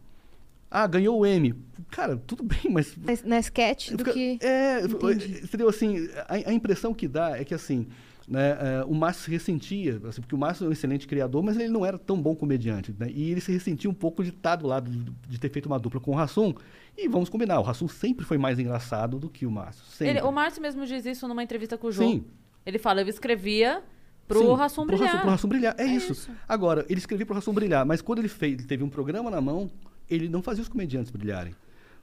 [0.70, 1.54] Ah, ganhou o M.
[1.90, 2.96] Cara, tudo bem, mas.
[2.96, 4.38] Na- Na sketch do Fica- que...
[4.40, 5.40] É, Entendi.
[5.44, 5.68] entendeu?
[5.68, 7.86] Assim, a, a impressão que dá é que assim.
[8.28, 8.50] Né,
[8.80, 11.68] é, o Márcio se ressentia, assim, porque o Márcio é um excelente criador, mas ele
[11.68, 12.94] não era tão bom comediante.
[12.96, 15.66] Né, e ele se ressentia um pouco de estar do lado de, de ter feito
[15.66, 16.54] uma dupla com o Rassum.
[16.96, 19.84] E vamos combinar, o Rassum sempre foi mais engraçado do que o Márcio.
[19.86, 20.18] Sempre.
[20.18, 22.10] Ele- o Márcio mesmo diz isso numa entrevista com o João.
[22.12, 22.24] Sim.
[22.64, 23.82] Ele fala, eu escrevia
[24.28, 25.06] pro Sim, Rassum pro brilhar.
[25.08, 25.74] Rassum, pro Rassum brilhar.
[25.78, 26.12] É, É isso.
[26.12, 26.30] isso.
[26.48, 29.40] Agora, ele escrevia pro Rassum brilhar, mas quando ele, fez, ele teve um programa na
[29.40, 29.70] mão,
[30.08, 31.54] ele não fazia os comediantes brilharem.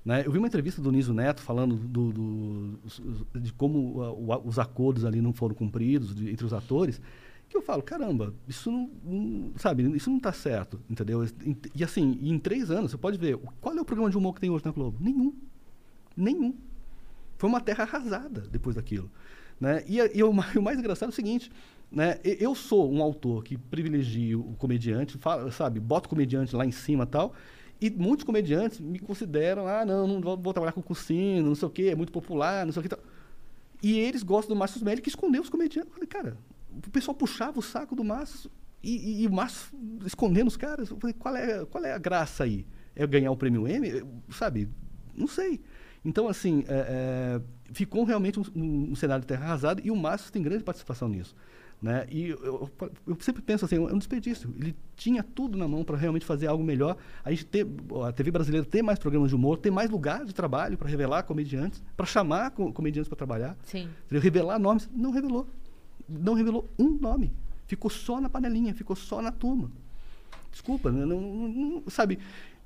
[0.05, 0.23] Né?
[0.25, 2.79] Eu vi uma entrevista do Niso Neto falando do, do-
[3.39, 7.01] de como o- os acordos ali não foram cumpridos de- entre os atores,
[7.49, 11.25] que eu falo, caramba, isso não, não- sabe, isso não está certo, entendeu?
[11.75, 14.39] E, assim, em três anos, você pode ver, qual é o programa de humor que
[14.39, 14.97] tem hoje na Globo?
[15.01, 15.33] Nenhum.
[16.15, 16.53] Nenhum.
[17.37, 19.09] Foi uma terra arrasada depois daquilo.
[19.59, 19.83] Né?
[19.87, 21.51] E, e o, o mais engraçado é o seguinte,
[21.91, 22.19] né?
[22.23, 26.71] Eu sou um autor que privilegia o comediante, fala, sabe, bota o comediante lá em
[26.71, 27.33] cima tal,
[27.81, 31.67] e muitos comediantes me consideram, ah, não, não vou, vou trabalhar com Cursino, não sei
[31.67, 32.99] o quê, é muito popular, não sei o que tal.
[33.81, 35.87] E eles gostam do Márcio Smelly, que escondeu os comediantes.
[35.89, 36.37] Eu falei, cara,
[36.85, 38.51] o pessoal puxava o saco do Márcio
[38.83, 39.69] e, e- e o Márcio
[40.05, 40.89] escondendo os caras.
[40.89, 42.65] Eu falei, qual é, qual é a graça aí?
[42.95, 44.03] É ganhar o prêmio M?
[44.31, 44.67] Sabe?
[45.15, 45.61] Não sei.
[46.03, 47.41] Então, assim, é, é,
[47.73, 51.07] ficou realmente um, um- um cenário de terra arrasada e o Márcio tem grande participação
[51.07, 51.33] nisso.
[51.81, 52.05] Né?
[52.09, 54.53] E eu, eu- eu sempre penso assim, é um desperdício.
[54.59, 56.97] Ele tinha tudo na mão para realmente fazer algo melhor.
[57.23, 57.65] A gente ter,
[58.05, 61.23] a TV brasileira ter mais programas de humor, ter mais lugar de trabalho para revelar
[61.23, 63.55] comediantes, para chamar co- comediantes para trabalhar.
[63.63, 63.87] Sim.
[64.05, 64.21] Entendeu?
[64.21, 65.47] Revelar nomes, não revelou.
[66.07, 67.31] Não revelou um nome.
[67.65, 69.71] Ficou só na panelinha, ficou só na turma.
[70.51, 71.05] Desculpa, né?
[71.05, 72.19] não, não- não- sabe?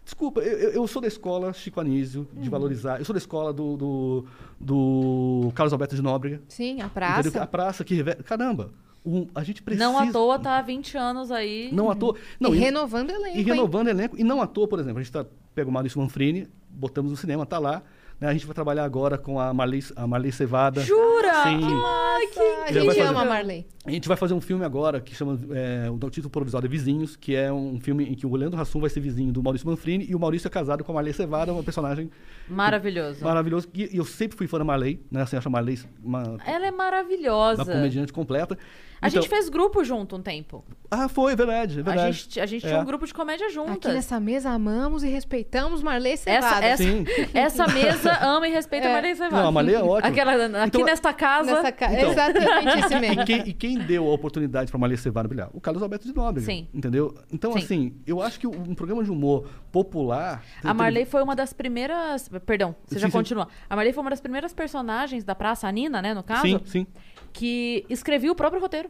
[0.03, 2.41] Desculpa, eu, eu- sou da escola Chico Anísio, Uhum.
[2.41, 2.97] de valorizar.
[2.99, 4.25] Eu sou da escola do, do,
[4.59, 6.41] do Carlos Alberto de Nóbrega.
[6.47, 6.89] Sim, a entendeu?
[6.89, 7.43] praça.
[7.43, 8.21] A praça que revela.
[8.23, 8.71] Caramba,
[9.05, 9.85] um- a gente precisa.
[9.85, 11.69] Não à toa tá há 20 anos aí.
[11.73, 12.15] Não à toa.
[12.39, 13.45] Não, e e- renovando elenco, e hein?
[13.45, 14.15] renovando o elenco.
[14.19, 17.17] E não à toa, por exemplo, a gente tá, pega o Maurício Manfrini, botamos no
[17.17, 17.81] cinema, tá lá.
[18.23, 18.29] Né?
[18.29, 20.81] A gente vai trabalhar agora com a Marley, a Marley Cevada.
[20.81, 21.43] Jura?
[21.43, 21.59] Sim.
[21.85, 23.67] Ai, que A Já vai gente fazer- ama a Marley.
[23.85, 27.17] A gente vai fazer um filme agora que chama é, o título provisório é Vizinhos,
[27.17, 30.05] que é um filme em que o Leandro Hassum vai ser vizinho do Maurício Manfrini
[30.09, 32.09] e o Maurício é casado com a Marley Cevada, uma personagem
[32.47, 33.23] Maravilhoso.
[33.23, 33.67] maravilhosa.
[33.73, 35.21] E e eu sempre fui fã da Marley, né?
[35.23, 37.65] Assim, acho a Marley uma, Ela é uma maravilhosa.
[37.65, 38.57] comediante completa.
[39.01, 40.63] A Então- gente fez grupo junto um tempo.
[40.89, 42.11] Ah, foi, é verdade, é A verdade.
[42.17, 42.69] gente, a gente É.
[42.69, 43.93] tinha um grupo de comédia Aqui juntas.
[43.93, 46.65] nessa mesa amamos e respeitamos Marley Essa, Cevada.
[46.65, 47.05] essa, Sim.
[47.33, 48.91] essa mesa ama e respeita É.
[48.91, 49.41] a Maria Cevada.
[49.41, 50.09] Não, a Marley é ótima.
[50.09, 51.53] Aquela, aqui Então, nesta casa.
[51.55, 51.93] Nessa ca...
[51.93, 52.11] Então.
[52.11, 53.21] Exatamente esse mesmo.
[53.21, 55.49] E quem, e quem deu a oportunidade para Marley Cevada brilhar?
[55.53, 56.45] O Carlos Alberto de Nóbrega.
[56.45, 56.67] Sim.
[56.73, 57.13] Entendeu?
[57.31, 57.59] Então, Sim.
[57.59, 60.43] assim, eu acho que um programa de humor popular.
[60.63, 62.29] A Marley foi uma das primeiras.
[62.45, 63.17] Perdão, você já Sim, sim.
[63.17, 63.47] continua.
[63.69, 66.59] A Marley foi uma das primeiras personagens da Praça, a Nina, né, no caso, Sim,
[66.65, 66.87] sim.
[67.31, 68.89] que escrevia o próprio roteiro.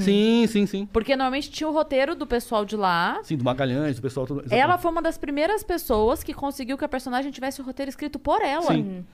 [0.00, 0.86] Sim, sim, sim.
[0.92, 3.18] Porque normalmente tinha o roteiro do pessoal de lá.
[3.22, 4.26] Sim, do Magalhães, do pessoal.
[4.26, 4.44] Todo...
[4.50, 8.18] Ela foi uma das primeiras pessoas que conseguiu que a personagem tivesse o roteiro escrito
[8.18, 8.72] por ela.
[8.72, 9.04] Sim.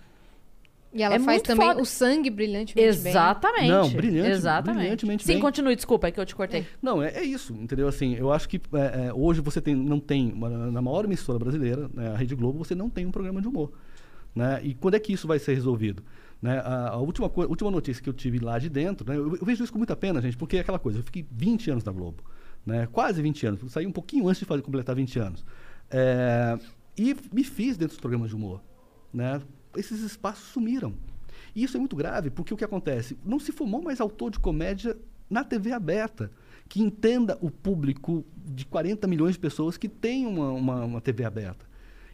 [0.93, 1.83] E ela É faz também foda.
[1.83, 3.11] o sangue brilhantemente bem.
[3.13, 3.69] Exatamente.
[3.69, 4.79] Não, brilhante, Exatamente.
[4.81, 5.41] brilhantemente Sim, bem.
[5.43, 6.67] continue, desculpa, é que eu te cortei.
[6.81, 7.87] Não, é, é isso, entendeu?
[7.87, 11.39] Assim, eu acho que é, é, hoje você tem, não tem, uma- na maior emissora
[11.39, 13.73] brasileira, né, a Rede Globo, você não tem um programa de humor.
[14.35, 14.61] Né?
[14.63, 16.03] E quando é que isso vai ser resolvido?
[16.47, 16.60] Né?
[16.60, 19.16] A, a última, última notícia que eu tive lá de dentro, né?
[19.16, 21.73] eu, eu vejo isso com muita pena, gente, porque é aquela coisa, eu fiquei 20
[21.73, 22.23] anos na Globo,
[22.64, 22.86] né?
[22.93, 25.44] quase 20 anos, saí um pouquinho antes de fazer, completar 20 anos.
[25.90, 26.56] É,
[26.97, 28.62] e me fiz dentro dos programas de humor.
[29.12, 29.43] Né?
[29.77, 30.94] Esses espaços sumiram.
[31.52, 33.18] E isso é muito grave, porque o que acontece?
[33.24, 34.97] Não se formou mais autor de comédia
[35.28, 36.31] na TV aberta,
[36.68, 41.24] que entenda o público de 40 milhões de pessoas que tem uma, uma, uma TV
[41.24, 41.66] aberta.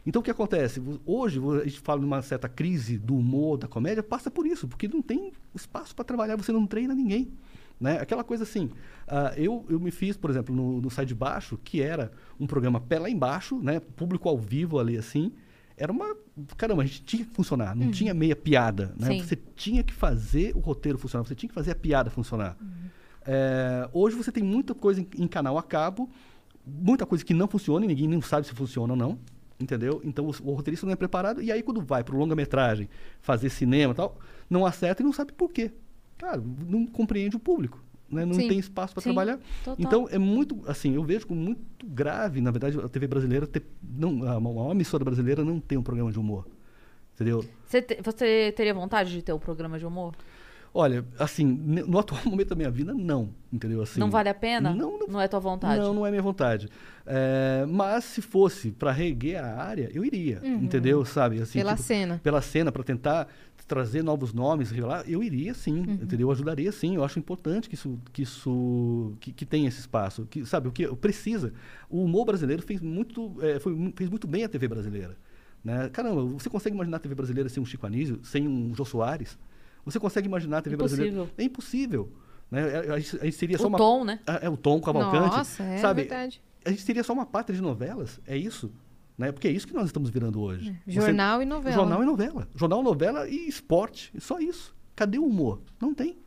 [0.05, 0.81] Então o que acontece?
[1.05, 4.67] Hoje a gente fala de uma certa crise do humor, da comédia, passa por isso,
[4.67, 7.31] porque não tem espaço para trabalhar, você não treina ninguém.
[7.79, 7.99] Né?
[7.99, 8.69] Aquela coisa assim,
[9.07, 12.45] ah, eu, eu me fiz, por exemplo, no, no Sai de Baixo, que era um
[12.45, 13.79] programa pé lá embaixo, né?
[13.79, 15.31] público ao vivo ali assim,
[15.75, 16.15] era uma.
[16.55, 18.93] Caramba, a gente tinha que funcionar, não tinha meia piada.
[18.97, 19.07] Né?
[19.07, 19.23] Sim.
[19.23, 22.57] Você tinha que fazer o roteiro funcionar, você tinha que fazer a piada funcionar.
[23.25, 26.09] É, hoje você tem muita coisa em, em canal a cabo,
[26.65, 29.19] muita coisa que não funciona e ninguém não sabe se funciona ou não.
[29.59, 30.01] Entendeu?
[30.03, 31.41] Então o, o roteirista não é preparado.
[31.41, 32.89] E aí, quando vai para o longa-metragem,
[33.21, 34.17] fazer cinema e tal,
[34.49, 35.71] não acerta e não sabe por quê.
[36.17, 37.81] Cara, não compreende o público.
[38.09, 38.25] Né?
[38.25, 38.47] Não Sim.
[38.47, 39.39] tem espaço para trabalhar.
[39.63, 39.75] total.
[39.79, 40.61] Então, é muito.
[40.67, 43.63] Assim, eu vejo como muito grave, na verdade, a TV brasileira ter.
[43.81, 46.45] Não, a maior emissora brasileira não tem um programa de humor.
[47.15, 47.45] Entendeu?
[47.65, 50.15] Você, te- você teria vontade de ter um programa de humor?
[50.75, 53.29] Olha, assim, no atual momento da minha vida, não.
[53.51, 53.83] Entendeu?
[53.83, 54.73] Assim, não vale a pena?
[54.73, 55.79] Não, não, Não é tua vontade?
[55.79, 56.67] Não, não é minha vontade.
[57.05, 60.41] É, mas se fosse para reguer a área, eu iria.
[60.43, 61.05] Entendeu?
[61.05, 61.39] Sabe?
[61.39, 62.19] Assim, Pela tipo, cena.
[62.23, 63.27] Pela cena, para tentar
[63.67, 66.27] trazer novos nomes, revelar, eu iria sim, entendeu?
[66.27, 66.95] Eu ajudaria sim.
[66.95, 70.25] Eu acho importante que isso, que isso, que, que tenha esse espaço.
[70.29, 71.53] Que, sabe, o que precisa.
[71.89, 75.15] O humor brasileiro fez muito, é, foi, fez muito bem a TV brasileira.
[75.63, 75.89] Né?
[75.93, 79.37] Caramba, você consegue imaginar a TV brasileira sem um Chico Anísio, sem um Jô Soares?
[79.85, 81.11] Você consegue imaginar a TV brasileira?
[81.11, 81.33] Impossível.
[81.37, 82.11] É impossível.
[82.51, 82.61] Né?
[82.93, 83.77] A, gente, a gente seria só O uma...
[83.77, 84.19] tom, né?
[84.27, 85.35] Ah, É o Tom Cavalcante.
[85.37, 86.01] Nossa, é sabe?
[86.01, 86.41] verdade.
[86.65, 88.71] A gente seria só uma pátria de novelas, é isso?
[89.17, 89.31] Né?
[89.31, 90.75] Porque é isso que nós estamos virando hoje.
[90.85, 91.75] Você- Jornal e novela.
[91.75, 92.47] Jornal e novela.
[92.55, 94.11] Jornal, novela e esporte.
[94.15, 94.73] E só isso.
[94.95, 95.61] Cadê o humor?
[95.79, 96.17] Não tem.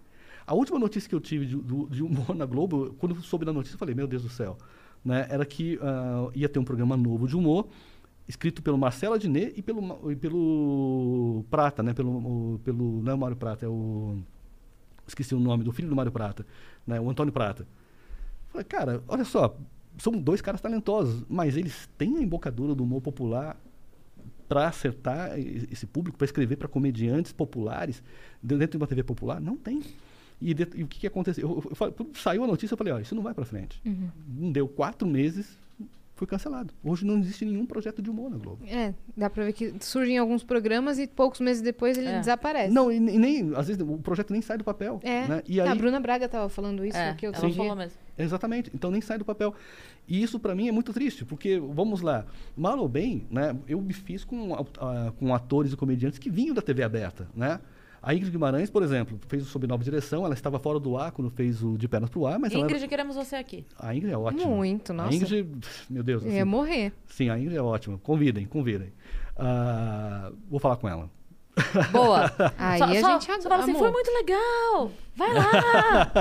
[0.47, 3.45] A última notícia que eu tive de, do- de humor na Globo, quando eu soube
[3.45, 4.57] da notícia, eu falei, meu Deus do céu.
[5.05, 5.27] Né?
[5.31, 7.69] Era que ah, ia ter um programa novo de humor,
[8.29, 11.93] escrito pelo Marcelo Adnet e pelo, e pelo Prata, né?
[11.95, 12.11] Pelo,
[12.55, 14.19] o- pelo, não é o Mário Prata, é o...
[15.07, 16.45] Esqueci o nome do filho do Mário Prata,
[16.87, 17.01] né?
[17.01, 17.67] o Antônio Prata.
[18.49, 19.57] Falei, cara, olha só,
[19.99, 23.57] são dois caras talentosos, mas eles têm a embocadura do humor popular
[24.49, 28.03] para acertar esse público, para escrever para comediantes populares
[28.43, 29.41] dentro de uma TV popular?
[29.41, 29.83] Não tem.
[30.41, 31.49] E, de- e o que, que aconteceu?
[31.49, 33.81] Eu, eu quando saiu a notícia, eu falei, ó, isso não vai para frente.
[34.29, 35.59] Não deu quatro meses,
[36.17, 36.73] foi cancelado.
[36.83, 38.65] Hoje não existe nenhum projeto de humor na Globo.
[38.67, 42.19] É, dá pra ver que surgem alguns programas e poucos meses depois ele É.
[42.19, 42.73] desaparece.
[42.73, 44.99] Não, e, e nem, às vezes o projeto nem sai do papel.
[45.05, 45.29] É.
[45.29, 45.43] Né?
[45.47, 47.57] E aí, A Bruna Braga tava falando isso É, aqui ela outro dia.
[47.59, 47.99] falou mesmo.
[48.19, 48.71] Exatamente.
[48.75, 49.55] Então nem sai do papel.
[50.09, 52.25] E isso para mim é muito triste, porque, vamos lá,
[52.57, 56.55] mal ou bem, né, eu me fiz com, ah, com atores e comediantes que vinham
[56.55, 57.61] da TV aberta, né?
[58.07, 61.11] A Ingrid Guimarães, por exemplo, fez o Sob Nova Direção, ela estava fora do ar
[61.11, 62.87] quando fez o De Pernas pro Ar, mas Ingrid, era...
[62.89, 63.67] queremos você aqui.
[63.77, 64.47] a Ingrid é ótima.
[64.49, 65.11] Muito, nossa.
[65.11, 65.49] A Ingrid,
[65.91, 66.23] meu Deus.
[66.23, 66.93] Eu assim, ia morrer.
[67.09, 67.99] sim, a Ingrid é ótima.
[67.99, 68.93] Convidem, convidem.
[69.37, 71.11] Ah, vou falar com ela.
[71.91, 72.31] Boa.
[72.57, 74.93] Aí só, a só- gente só fala assim, foi muito legal.
[75.17, 76.13] Vai lá.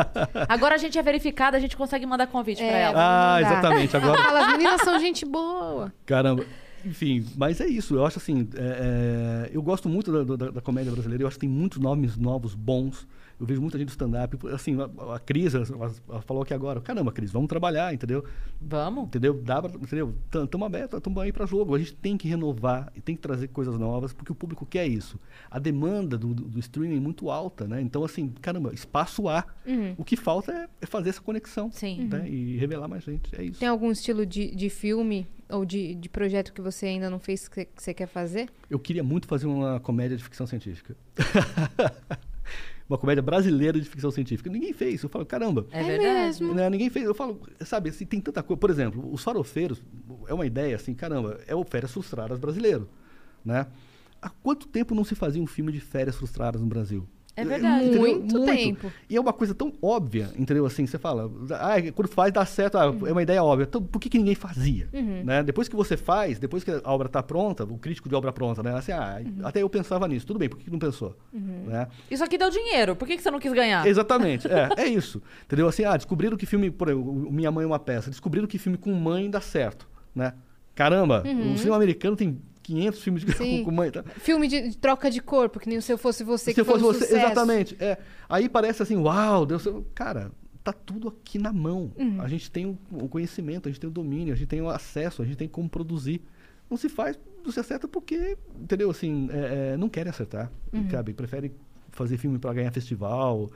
[0.49, 2.81] Agora a gente é verificada, a gente consegue mandar convite pra É.
[2.81, 2.95] ela.
[3.35, 3.95] Ah, exatamente.
[3.95, 5.93] Agora, Fala, as meninas são gente boa.
[6.05, 6.45] Caramba.
[6.85, 7.95] Enfim, mas é isso.
[7.95, 11.23] Eu acho assim, é, é, eu gosto muito da, da- da comédia brasileira.
[11.23, 13.07] Eu acho que tem muitos nomes novos, bons.
[13.37, 14.37] Eu vejo muita gente do stand-up.
[14.47, 15.65] Assim, a, a Cris, ela,
[16.07, 16.79] ela falou aqui agora.
[16.79, 18.23] Caramba, Cris, vamos trabalhar, entendeu?
[18.61, 19.07] Vamos.
[19.07, 19.33] Entendeu?
[19.43, 20.15] Dá pra, entendeu?
[20.43, 21.75] Estamos abertos, estamos aí para jogo.
[21.75, 24.87] A gente tem que renovar e tem que trazer coisas novas, porque o público quer
[24.87, 25.19] isso.
[25.51, 27.81] A demanda do, do, do streaming é muito alta, né?
[27.81, 29.43] Então, assim, caramba, espaço há.
[29.97, 31.69] O que falta é, é fazer essa conexão.
[31.73, 32.07] Sim.
[32.07, 32.29] Né?
[32.29, 33.35] E revelar mais gente.
[33.35, 33.59] É isso.
[33.59, 37.47] Tem algum estilo de, de filme ou de, de projeto que você ainda não fez
[37.47, 38.49] que você quer fazer?
[38.69, 40.95] Eu queria muito fazer uma comédia de ficção científica.
[42.89, 44.49] uma comédia brasileira de ficção científica.
[44.49, 45.01] Ninguém fez.
[45.03, 45.67] Eu falo, caramba.
[45.71, 46.13] É, É verdade.
[46.43, 46.53] mesmo.
[46.53, 47.05] né, Ninguém fez.
[47.05, 48.59] Eu falo, sabe, assim, tem tanta coisa.
[48.59, 49.81] Por exemplo, os farofeiros
[50.27, 52.87] é uma ideia assim, caramba, é o Férias Frustradas brasileiro.
[53.43, 53.65] Né?
[54.21, 57.07] Há quanto tempo não se fazia um filme de férias frustradas no Brasil?
[57.35, 57.87] É verdade.
[57.87, 58.01] Entendeu?
[58.01, 58.91] Muito tempo.
[59.09, 60.65] E é uma coisa tão óbvia, entendeu?
[60.65, 63.65] Assim, você fala, ah, quando faz dá certo, ah, é uma ideia óbvia.
[63.65, 64.87] Então, por que, que ninguém fazia?
[64.91, 65.43] Né?
[65.43, 68.63] Depois que você faz, depois que a obra está pronta, o crítico de obra pronta,
[68.63, 68.73] né?
[68.73, 70.25] Assim, ah, até eu pensava nisso.
[70.25, 71.15] Tudo bem, por que, que não pensou?
[71.33, 71.87] Né?
[72.09, 72.95] Isso aqui deu dinheiro.
[72.95, 73.85] Por que, que você não quis ganhar?
[73.85, 75.21] Exatamente, é, é isso.
[75.45, 75.67] Entendeu?
[75.67, 78.77] Assim, ah, descobriram que filme, por exemplo, Minha Mãe é uma peça, descobriram que filme
[78.77, 80.33] com mãe dá certo, né?
[80.73, 83.63] Caramba, o cinema americano tem 500 filmes de, Sim.
[83.63, 84.03] com, mãe, tá?
[84.17, 86.79] Filme de, de troca de corpo, que nem se eu fosse você Se que fosse
[86.79, 87.25] foi um você, sucesso.
[87.25, 87.97] exatamente, é.
[88.27, 90.31] Aí parece assim, uau, Deus, cara,
[90.63, 91.91] tá tudo aqui na mão.
[91.95, 92.19] Uhum.
[92.21, 94.69] A gente tem o, o conhecimento, a gente tem o domínio, a gente tem o
[94.69, 96.21] acesso, a gente tem como produzir.
[96.69, 98.89] Não se faz, não se acerta porque, entendeu?
[98.89, 100.89] Assim, é, é, não querem acertar, Uhum.
[100.89, 101.13] sabe?
[101.13, 101.51] Preferem
[101.91, 103.49] fazer filme para ganhar festival,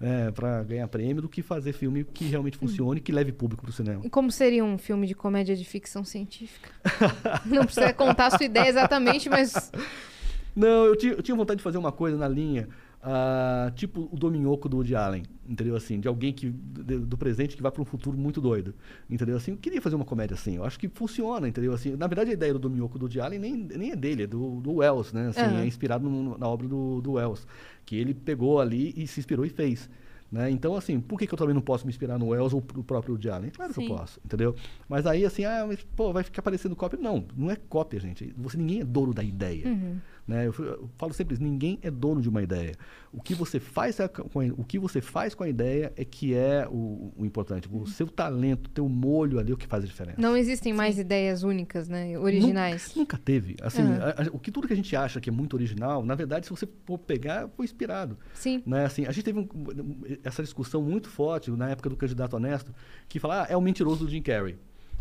[0.00, 3.72] é, para ganhar prêmio, do que fazer filme que realmente funcione, que leve público pro
[3.72, 4.02] cinema.
[4.04, 6.70] E como seria um filme de comédia de ficção científica?
[7.44, 9.70] não precisa contar a sua ideia exatamente, mas
[10.54, 12.68] Não, eu eu tinha vontade de fazer uma coisa na linha
[13.06, 15.76] ah, tipo o Dominhoco do Woody Allen, entendeu?
[15.76, 18.74] Assim, de alguém que de- do presente que vai para um futuro muito doido,
[19.10, 19.36] entendeu?
[19.36, 20.56] Assim, eu queria fazer uma comédia assim.
[20.56, 21.74] Eu acho que funciona, entendeu?
[21.74, 24.26] Assim, na verdade a ideia do Dominhoco do Woody Allen nem, nem é dele, é
[24.26, 25.28] do, do Wells, né?
[25.28, 25.60] Assim, Aham.
[25.60, 27.46] é inspirado no- na obra do, do Wells,
[27.84, 29.90] que ele pegou ali e se inspirou e fez.
[30.32, 30.50] Né?
[30.50, 32.82] Então, assim, por que, que eu também não posso me inspirar no Wells ou no
[32.82, 33.50] próprio Woody Allen?
[33.50, 33.88] Claro que Sim.
[33.88, 34.56] eu posso, entendeu?
[34.88, 36.98] Mas aí, assim, ah, mas, pô, vai ficar parecendo cópia.
[37.00, 38.34] Não, não é cópia, gente.
[38.38, 39.68] Você, ninguém é dono da ideia.
[40.26, 40.46] Né?
[40.46, 42.72] Eu, eu falo sempre isso, ninguém é dono de uma ideia.
[43.12, 46.04] O que você faz, é com a, o que você faz com a ideia é
[46.04, 47.68] que é o, o importante.
[47.70, 50.18] O seu talento, o teu molho ali é o que faz a diferença.
[50.18, 52.18] Não existem mais ideias únicas, né?
[52.18, 52.86] Originais.
[52.88, 53.56] Nunca, nunca teve.
[53.60, 53.98] Assim, Aham.
[54.16, 56.46] a- a- o que tudo que a gente acha que é muito original, na verdade,
[56.46, 58.16] se você for pegar, foi inspirado.
[58.32, 58.62] Sim.
[58.66, 58.86] Né?
[58.86, 59.48] Assim, a gente teve um-
[60.24, 62.74] essa discussão muito forte na época do candidato honesto,
[63.10, 64.56] que fala, ah, é o mentiroso do Jim Carrey.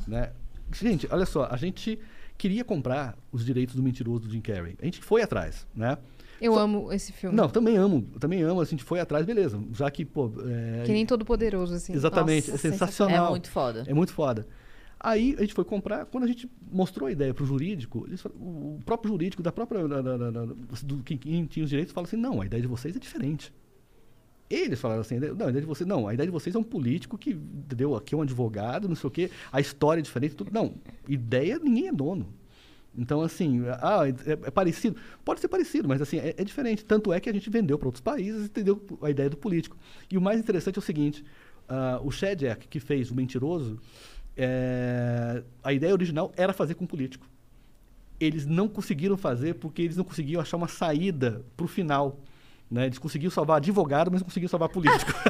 [0.05, 0.31] Né?
[0.73, 1.97] Gente, olha só, a gente
[2.37, 4.75] queria comprar os direitos do mentiroso do Jim Carrey.
[4.81, 5.97] A gente foi atrás, né?
[6.41, 7.35] Eu Só- amo esse filme.
[7.35, 9.61] Não, também amo, também amo, assim, a gente foi atrás, beleza.
[9.71, 10.31] Já que, pô...
[10.45, 11.93] é, Que nem todo poderoso, assim.
[11.93, 13.27] Exatamente, Nossa, é sensacional.
[13.27, 13.83] É muito foda.
[13.87, 14.45] É muito foda.
[14.99, 18.21] Aí a gente foi comprar, quando a gente mostrou a ideia para o jurídico, eles
[18.21, 20.45] falaram- o próprio jurídico da própria da, da, da, da-
[20.83, 23.53] do quem, quem tinha os direitos fala assim, não, a ideia de vocês é diferente.
[24.53, 26.63] Eles falaram assim, não, a ideia de vocês, não, a ideia de vocês é um
[26.63, 30.35] político que deu aqui é um advogado, não sei o quê, a história é diferente,
[30.35, 30.51] tudo.
[30.53, 30.75] Não,
[31.07, 32.33] ideia ninguém é dono.
[32.95, 34.95] Então, assim, ah, é, é parecido.
[35.25, 36.85] Pode ser parecido, mas assim, é, é diferente.
[36.85, 39.75] Tanto é que a gente vendeu para outros países entendeu a ideia do político.
[40.11, 41.23] E o mais interessante é o seguinte:
[41.67, 43.79] ah, o Shedek, que fez o mentiroso,
[44.37, 47.27] é, a ideia original era fazer com político.
[48.19, 52.19] Eles não conseguiram fazer porque eles não conseguiam achar uma saída para o final.
[52.73, 52.87] Né?
[52.87, 55.13] Eles conseguiram salvar advogado, mas não conseguiram salvar político.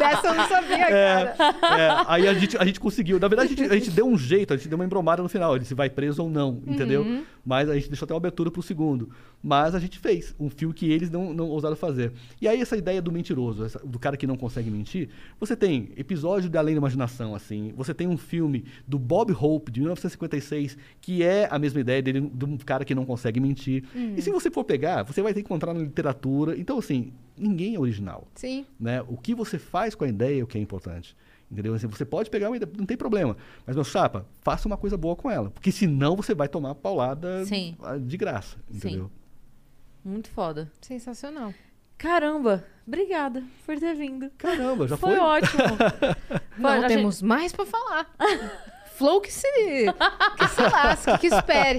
[0.00, 1.80] Dessa eu não sabia, É, cara.
[1.80, 3.20] é, aí a gente, a gente conseguiu.
[3.20, 5.28] Na verdade, a gente, a gente deu um jeito, a gente deu uma embromada no
[5.28, 5.54] final.
[5.54, 7.22] Ele se vai preso ou não, entendeu?
[7.46, 9.10] Mas a gente deixou até uma abertura pro segundo.
[9.42, 12.12] Mas a gente fez um filme que eles não, não ousaram fazer.
[12.40, 15.08] E aí, essa ideia do mentiroso, essa- do cara que não consegue mentir,
[15.40, 17.72] você tem episódio de Além da Imaginação, assim.
[17.76, 22.20] Você tem um filme do Bob Hope, de 1956, que é a mesma ideia dele,
[22.32, 23.82] de um cara que não consegue mentir.
[24.16, 26.56] E se você for pegar, você vai ter que encontrar na literatura.
[26.56, 28.64] Então, assim, ninguém é original Sim.
[28.78, 29.02] né?
[29.08, 31.16] O que você faz com a ideia é o que é importante.
[31.50, 31.74] Entendeu?
[31.74, 33.36] Assim, você pode pegar uma ideia, não tem problema.
[33.66, 35.50] Mas, meu chapa, faça uma coisa boa com ela.
[35.50, 37.76] Porque senão você vai tomar paulada Sim.
[38.06, 38.56] de graça.
[38.72, 39.10] Entendeu?
[40.04, 40.70] Muito foda.
[40.80, 41.52] Sensacional.
[41.98, 44.30] Caramba, obrigada por ter vindo.
[44.36, 45.18] Caramba, já foi, foi?
[45.20, 45.62] ótimo.
[46.58, 48.12] Não gente- temos mais pra falar.
[48.94, 49.46] Flow que se,
[50.38, 51.78] que se lasque, que espere.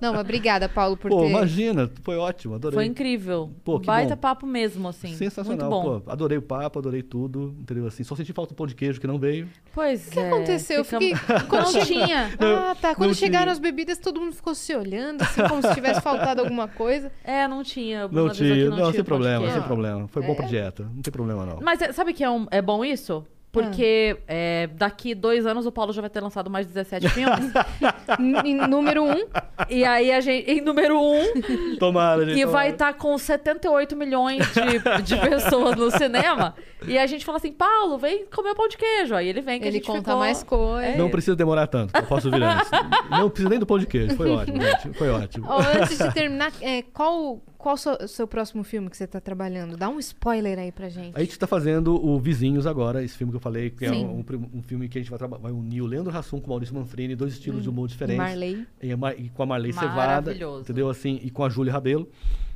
[0.00, 1.28] Não, mas obrigada, Paulo, por Pô, ter...
[1.30, 2.74] imagina, foi ótimo, adorei.
[2.76, 3.50] Foi incrível.
[3.64, 4.20] Pô, que Baita bom.
[4.20, 5.14] papo mesmo, assim.
[5.14, 6.00] Sensacional, Muito bom.
[6.00, 6.10] pô.
[6.10, 7.86] Adorei o papo, adorei tudo, entendeu?
[7.86, 9.48] Assim, só senti falta do pão de queijo que não veio.
[9.74, 10.26] Pois O que é.
[10.28, 10.78] aconteceu?
[10.78, 11.40] Eu ficamos- fiquei...
[11.48, 12.30] Quando Não tinha.
[12.40, 12.94] Ah, tá.
[12.94, 13.52] Quando não chegaram tinha.
[13.52, 17.12] as bebidas, todo mundo ficou se olhando, assim, como se tivesse faltado alguma coisa.
[17.22, 18.08] É, não tinha.
[18.08, 20.08] Não tinha, que não, tinha sem problema, sem problema.
[20.08, 21.58] Foi bom pra dieta, não tem problema não.
[21.60, 23.24] Mas é, sabe que é, um- é bom isso?
[23.52, 27.52] Porque é, daqui dois anos o Paulo já vai ter lançado mais 17 filmes.
[28.44, 29.26] Em número um,
[29.68, 32.34] e aí a gente, em número um, Tomara, gente.
[32.34, 32.58] que tomara.
[32.58, 36.54] vai estar com 78 milhões de, de pessoas no cinema.
[36.86, 39.14] E a gente fala assim, Paulo, vem comer o pão de queijo.
[39.14, 40.18] Aí ele vem que a ele gente conta ficou...
[40.18, 40.96] mais coisas.
[40.96, 42.70] Não precisa demorar tanto, eu posso vir antes.
[43.10, 44.92] não precisa nem do pão de queijo, foi ótimo, gente.
[44.96, 45.46] Foi ótimo.
[45.48, 49.20] Ó, antes de terminar, é, qual qual o seu, seu próximo filme que você tá
[49.20, 49.76] trabalhando?
[49.76, 51.14] Dá um spoiler aí pra gente.
[51.16, 54.04] A gente está fazendo o Vizinhos agora, esse filme que eu falei, que é Sim.
[54.06, 56.50] um, um- um filme que a gente vai, vai unir o Leandro Hassum com o
[56.50, 58.18] Maurício Manfrini, dois estilos de humor diferentes.
[58.24, 58.66] Marley.
[58.82, 58.90] E,
[59.24, 60.62] e com a Marley Cevada, Maravilhoso.
[60.62, 60.88] entendeu?
[60.88, 62.08] Assim, e com a Júlia Rabelo.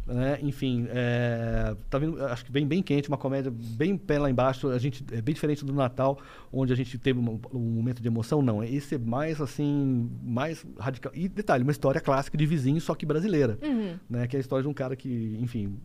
[0.06, 0.38] Né?
[0.42, 4.68] Enfim, é, tá vindo, acho que vem bem quente, uma comédia bem pé lá embaixo.
[4.68, 6.18] A gente é bem diferente do Natal,
[6.52, 8.42] onde a gente teve um, um momento de emoção.
[8.42, 11.10] Não, esse é mais assim, mais radical.
[11.14, 13.96] E detalhe, uma história clássica de vizinhos, só que brasileira, Uhum.
[14.10, 14.26] né?
[14.26, 15.78] Que é a história de um cara que, enfim,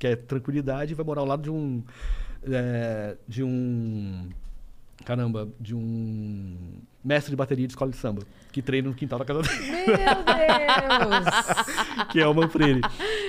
[0.00, 1.82] quer tranquilidade e vai morar ao lado de um
[2.42, 4.28] é, de um
[5.04, 6.56] caramba, de um
[7.02, 8.22] mestre de bateria de escola de samba
[8.52, 9.66] que treina no quintal da casa dele.
[9.66, 11.26] Meu Deus!
[12.10, 12.80] que é o Manfredi.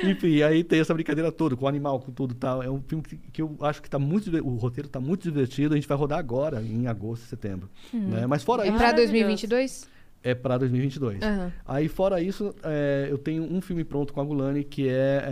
[0.03, 2.61] Enfim, aí tem essa brincadeira toda, com o animal, com tudo e tal.
[2.63, 4.29] É um filme que, que eu acho que tá muito.
[4.43, 5.73] O roteiro tá muito divertido.
[5.73, 7.69] A gente vai rodar agora, em agosto, setembro.
[7.93, 8.25] Né?
[8.25, 9.11] Mas fora É isso, pra Maravilhoso.
[9.11, 9.91] 2022?
[10.23, 11.21] é para 2022.
[11.21, 11.51] Aham.
[11.65, 15.23] Aí, fora isso, é, eu tenho um filme pronto com a Gulani, que é,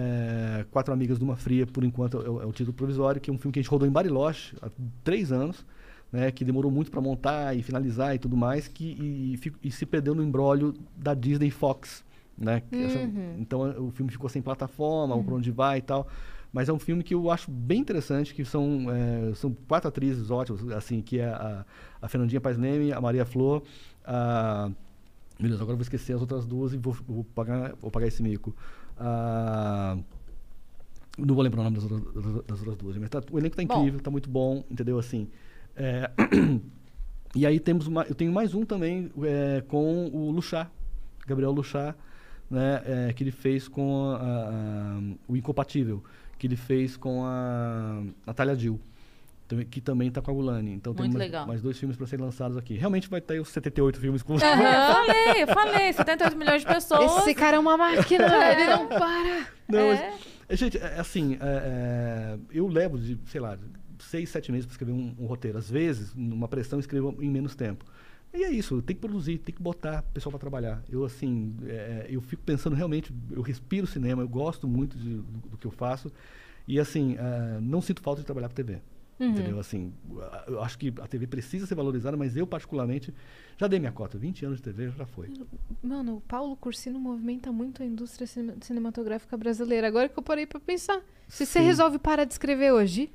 [0.62, 3.30] é, Quatro Amigas de uma Fria, por enquanto é o, é o título provisório, que
[3.30, 4.70] é um filme que a gente rodou em Bariloche há
[5.04, 5.64] três anos,
[6.12, 9.86] né, que demorou muito para montar e finalizar e tudo mais, que, e, e se
[9.86, 12.04] perdeu no embrólio da Disney Fox.
[12.42, 12.62] Né?
[12.72, 13.00] que essa-
[13.38, 16.08] então o filme ficou sem plataforma, ou para onde vai e tal.
[16.54, 20.32] Mas é um filme que eu acho bem interessante, que são, é, são quatro atrizes
[20.32, 21.66] ótimas, assim, que é a,
[22.02, 23.62] a Fernandinha Paz Leme, a Maria Flor,
[24.06, 24.72] a...
[25.38, 28.08] Meu Deus, agora eu vou esquecer as outras duas e vou, vou pagar, vou pagar
[28.08, 28.56] esse mico.
[28.98, 29.98] A,
[31.18, 32.14] Não vou lembrar o nome das outras,
[32.46, 33.80] das- outras duas, mas tá- o elenco tá Bom.
[33.80, 34.98] incrível, tá muito bom, entendeu?
[34.98, 35.28] Assim.
[35.80, 36.12] É,
[37.36, 40.70] e aí temos uma, eu tenho mais um também é, com o Luchá,
[41.26, 41.96] Gabriel Luchá,
[42.50, 46.04] né, é, que ele fez com a- a- o Incompatível,
[46.38, 48.80] que ele fez com a Natália Dill,
[49.70, 50.72] que também está com a Gulani.
[50.74, 51.48] Então tem Muito mais, legal.
[51.48, 52.76] mais dois filmes para serem lançados aqui.
[52.76, 57.18] Realmente vai ter os 78 filmes com Eu falei, eu falei, 78 milhões de pessoas.
[57.22, 59.48] Esse cara é uma máquina, ele não para.
[59.68, 60.12] Não, É.
[60.12, 63.58] mas, é, gente, é, assim, é, é, eu levo de, sei lá,
[64.00, 65.58] seis, sete meses para escrever um, um roteiro.
[65.58, 67.86] Às vezes, numa pressão, escrevo em menos tempo.
[68.34, 70.84] E é isso, tem que produzir, tem que botar o pessoal para trabalhar.
[70.90, 75.22] Eu, assim, é, eu fico pensando realmente, eu respiro cinema, eu gosto muito de- do,
[75.50, 76.12] do que eu faço.
[76.68, 78.80] E, assim, é, não sinto falta de trabalhar para TV.
[79.22, 79.60] Entendeu?
[79.60, 79.92] Assim,
[80.48, 83.14] eu acho que a TV precisa ser valorizada, mas eu, particularmente,
[83.58, 84.18] já dei minha cota.
[84.18, 85.28] 20 anos de TV já foi.
[85.84, 89.88] Mano, o Paulo Cursino movimenta muito a indústria cine- cinematográfica brasileira.
[89.88, 91.02] Agora que eu parei pra pensar.
[91.28, 91.66] Se você Sim.
[91.66, 93.12] resolve parar de escrever hoje,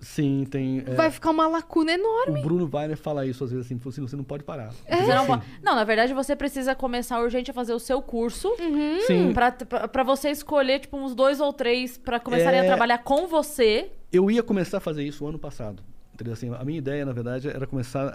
[0.00, 0.80] Sim, tem.
[0.86, 2.40] é, vai ficar uma lacuna enorme.
[2.40, 4.70] O Bruno Weiner fala isso às vezes assim, falou assim, você não pode parar.
[4.70, 8.48] Você não, Assim, não, na verdade, você precisa começar urgente a fazer o seu curso.
[8.60, 9.00] Uhum.
[9.06, 12.66] Sim, Pra, pra, pra você escolher, tipo, uns dois ou três pra começarem a É.
[12.66, 13.90] trabalhar com você.
[14.12, 15.82] eu ia começar a fazer isso ano passado.
[16.12, 16.32] Entendeu?
[16.34, 18.06] Assim, a minha ideia, na verdade, era começar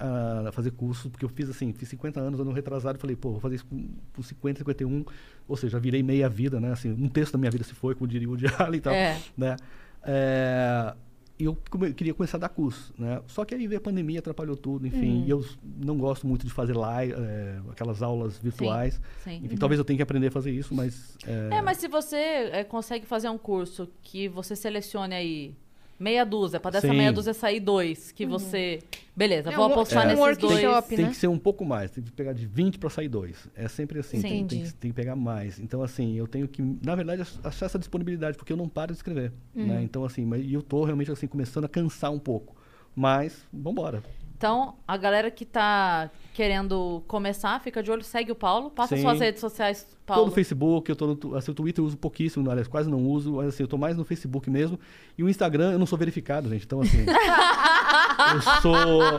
[0.47, 3.31] a fazer curso, porque eu fiz assim, fiz 50 anos, ano retrasado, e falei, pô,
[3.31, 5.03] vou fazer isso com, com 50, 51,
[5.45, 6.72] ou seja, já virei meia vida, né?
[6.72, 9.18] Assim, um terço da minha vida se foi, como diria o Allen e tal, É.
[9.38, 9.57] né?
[10.03, 10.93] É,
[11.40, 11.57] eu
[11.95, 13.22] queria começar a dar curso, né?
[13.28, 16.52] Só que aí veio a pandemia, atrapalhou tudo, enfim, e eu não gosto muito de
[16.52, 18.99] fazer live, é, aquelas aulas virtuais.
[19.24, 19.41] sim.
[19.44, 21.18] Enfim, talvez eu tenha que aprender a fazer isso, mas...
[21.26, 25.56] É, mas se você é, consegue fazer um curso que você selecione aí
[25.99, 26.95] meia dúzia, pra dessa Sim.
[26.95, 28.80] meia dúzia sair dois, que você.
[29.15, 30.88] Beleza, É vou um- apostar é um nesses workshop, dois.
[30.88, 31.11] tem né?
[31.11, 33.49] que ser um pouco mais, tem que pegar de 20 para sair dois.
[33.53, 34.27] É sempre assim, Sim.
[34.30, 35.59] tem, tem que, tem que pegar mais.
[35.59, 38.93] Então, assim, eu tenho que, na verdade, ach- achar essa disponibilidade, porque eu não paro
[38.93, 39.34] de escrever.
[39.53, 39.67] Uhum.
[39.67, 39.84] Né?
[39.84, 42.55] Então, assim, mas- e eu tô realmente assim, começando a cansar um pouco.
[42.95, 44.01] Mas, vambora.
[44.40, 48.70] Então, a galera que tá querendo começar, fica de olho, segue o Paulo.
[48.70, 49.02] Passa Sim.
[49.02, 50.28] suas redes sociais, Tô Paulo.
[50.28, 53.34] no Facebook, eu tô no assim, o Twitter eu uso pouquíssimo, aliás, quase não uso,
[53.34, 54.80] mas assim, eu tô mais no Facebook mesmo.
[55.18, 56.64] E o Instagram eu não sou verificado, gente.
[56.64, 57.03] Então, assim,
[58.34, 58.76] eu sou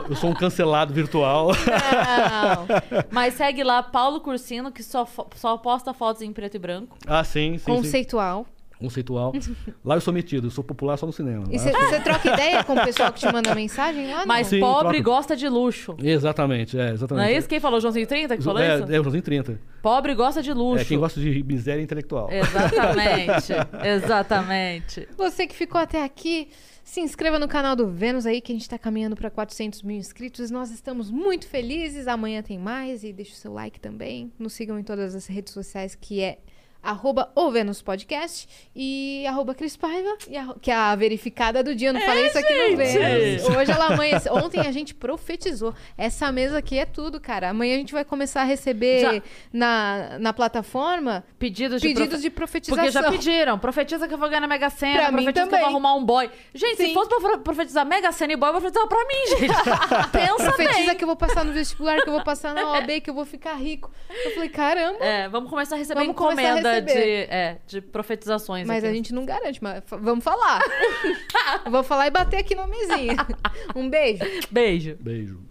[0.09, 1.49] eu sou um cancelado virtual.
[1.49, 3.03] Não.
[3.11, 6.97] Mas segue lá, Paulo Cursino, que só, só posta fotos em preto e branco.
[7.05, 8.05] ah, sim, sim, sim.
[8.81, 9.33] Conceitual.
[9.85, 11.45] Lá eu sou metido, eu sou popular só no cinema.
[11.49, 14.25] E Lá- você troca ideia com o pessoal que te manda mensagem lá?
[14.25, 15.03] Mas Sim, pobre troca.
[15.03, 15.95] gosta de luxo.
[16.01, 17.31] Exatamente, é, Não exatamente.
[17.31, 17.47] é isso?
[17.47, 17.79] Quem falou?
[17.79, 18.91] Joãozinho 30 que falou é, isso?
[18.91, 19.59] É, o Joãozinho 30.
[19.81, 20.83] Pobre gosta de luxo.
[20.83, 22.29] É, quem gosta de miséria intelectual.
[22.31, 23.53] Exatamente.
[23.85, 25.07] Exatamente.
[25.17, 26.49] Você que ficou até aqui,
[26.83, 29.97] se inscreva no canal do Vênus aí, que a gente tá caminhando para 400 mil
[29.97, 30.51] inscritos.
[30.51, 32.07] Nós estamos muito felizes.
[32.07, 34.31] Amanhã tem mais e deixa o seu like também.
[34.37, 36.39] Nos sigam em todas as redes sociais, que é
[36.83, 40.17] arroba o Vênus Podcast e arroba Cris Paiva,
[40.61, 41.89] que é a verificada do dia.
[41.89, 42.75] Eu não falei isso aqui no gente!
[42.77, 43.43] Vênus.
[43.55, 44.33] Hoje ela amanheceu.
[44.35, 45.73] Ontem a gente profetizou.
[45.97, 47.49] Essa mesa aqui é tudo, cara.
[47.49, 49.21] Amanhã a gente vai começar a receber Já.
[49.53, 52.83] na, na plataforma Pedidos de pedidos profe- de profetização.
[52.83, 53.59] Porque já pediram.
[53.59, 54.99] Profetiza que eu vou ganhar na Mega Sena.
[54.99, 56.29] Pra mim profetiza que eu vou arrumar um boy.
[56.53, 56.93] Gente, se Sim.
[56.93, 59.51] fosse pra pro- profetizar Mega Sena e boy, eu vou profetizar pra mim, gente.
[60.11, 60.95] Pensa Profetiza bem.
[60.95, 63.25] que eu vou passar no vestibular, que eu vou passar na OAB, que eu vou
[63.25, 63.91] ficar rico.
[64.25, 64.97] Eu falei, caramba.
[65.03, 67.27] É, vamos começar a receber Vamos encomenda receber.
[67.27, 68.67] De, é, de profetizações.
[68.67, 68.91] Mas aqui.
[68.91, 70.61] a gente não garante, mas vamos falar.
[71.69, 73.15] Vou falar e bater aqui na mesinha.
[73.75, 74.23] Um beijo.
[74.51, 74.97] Beijo.
[74.99, 75.50] Beijo.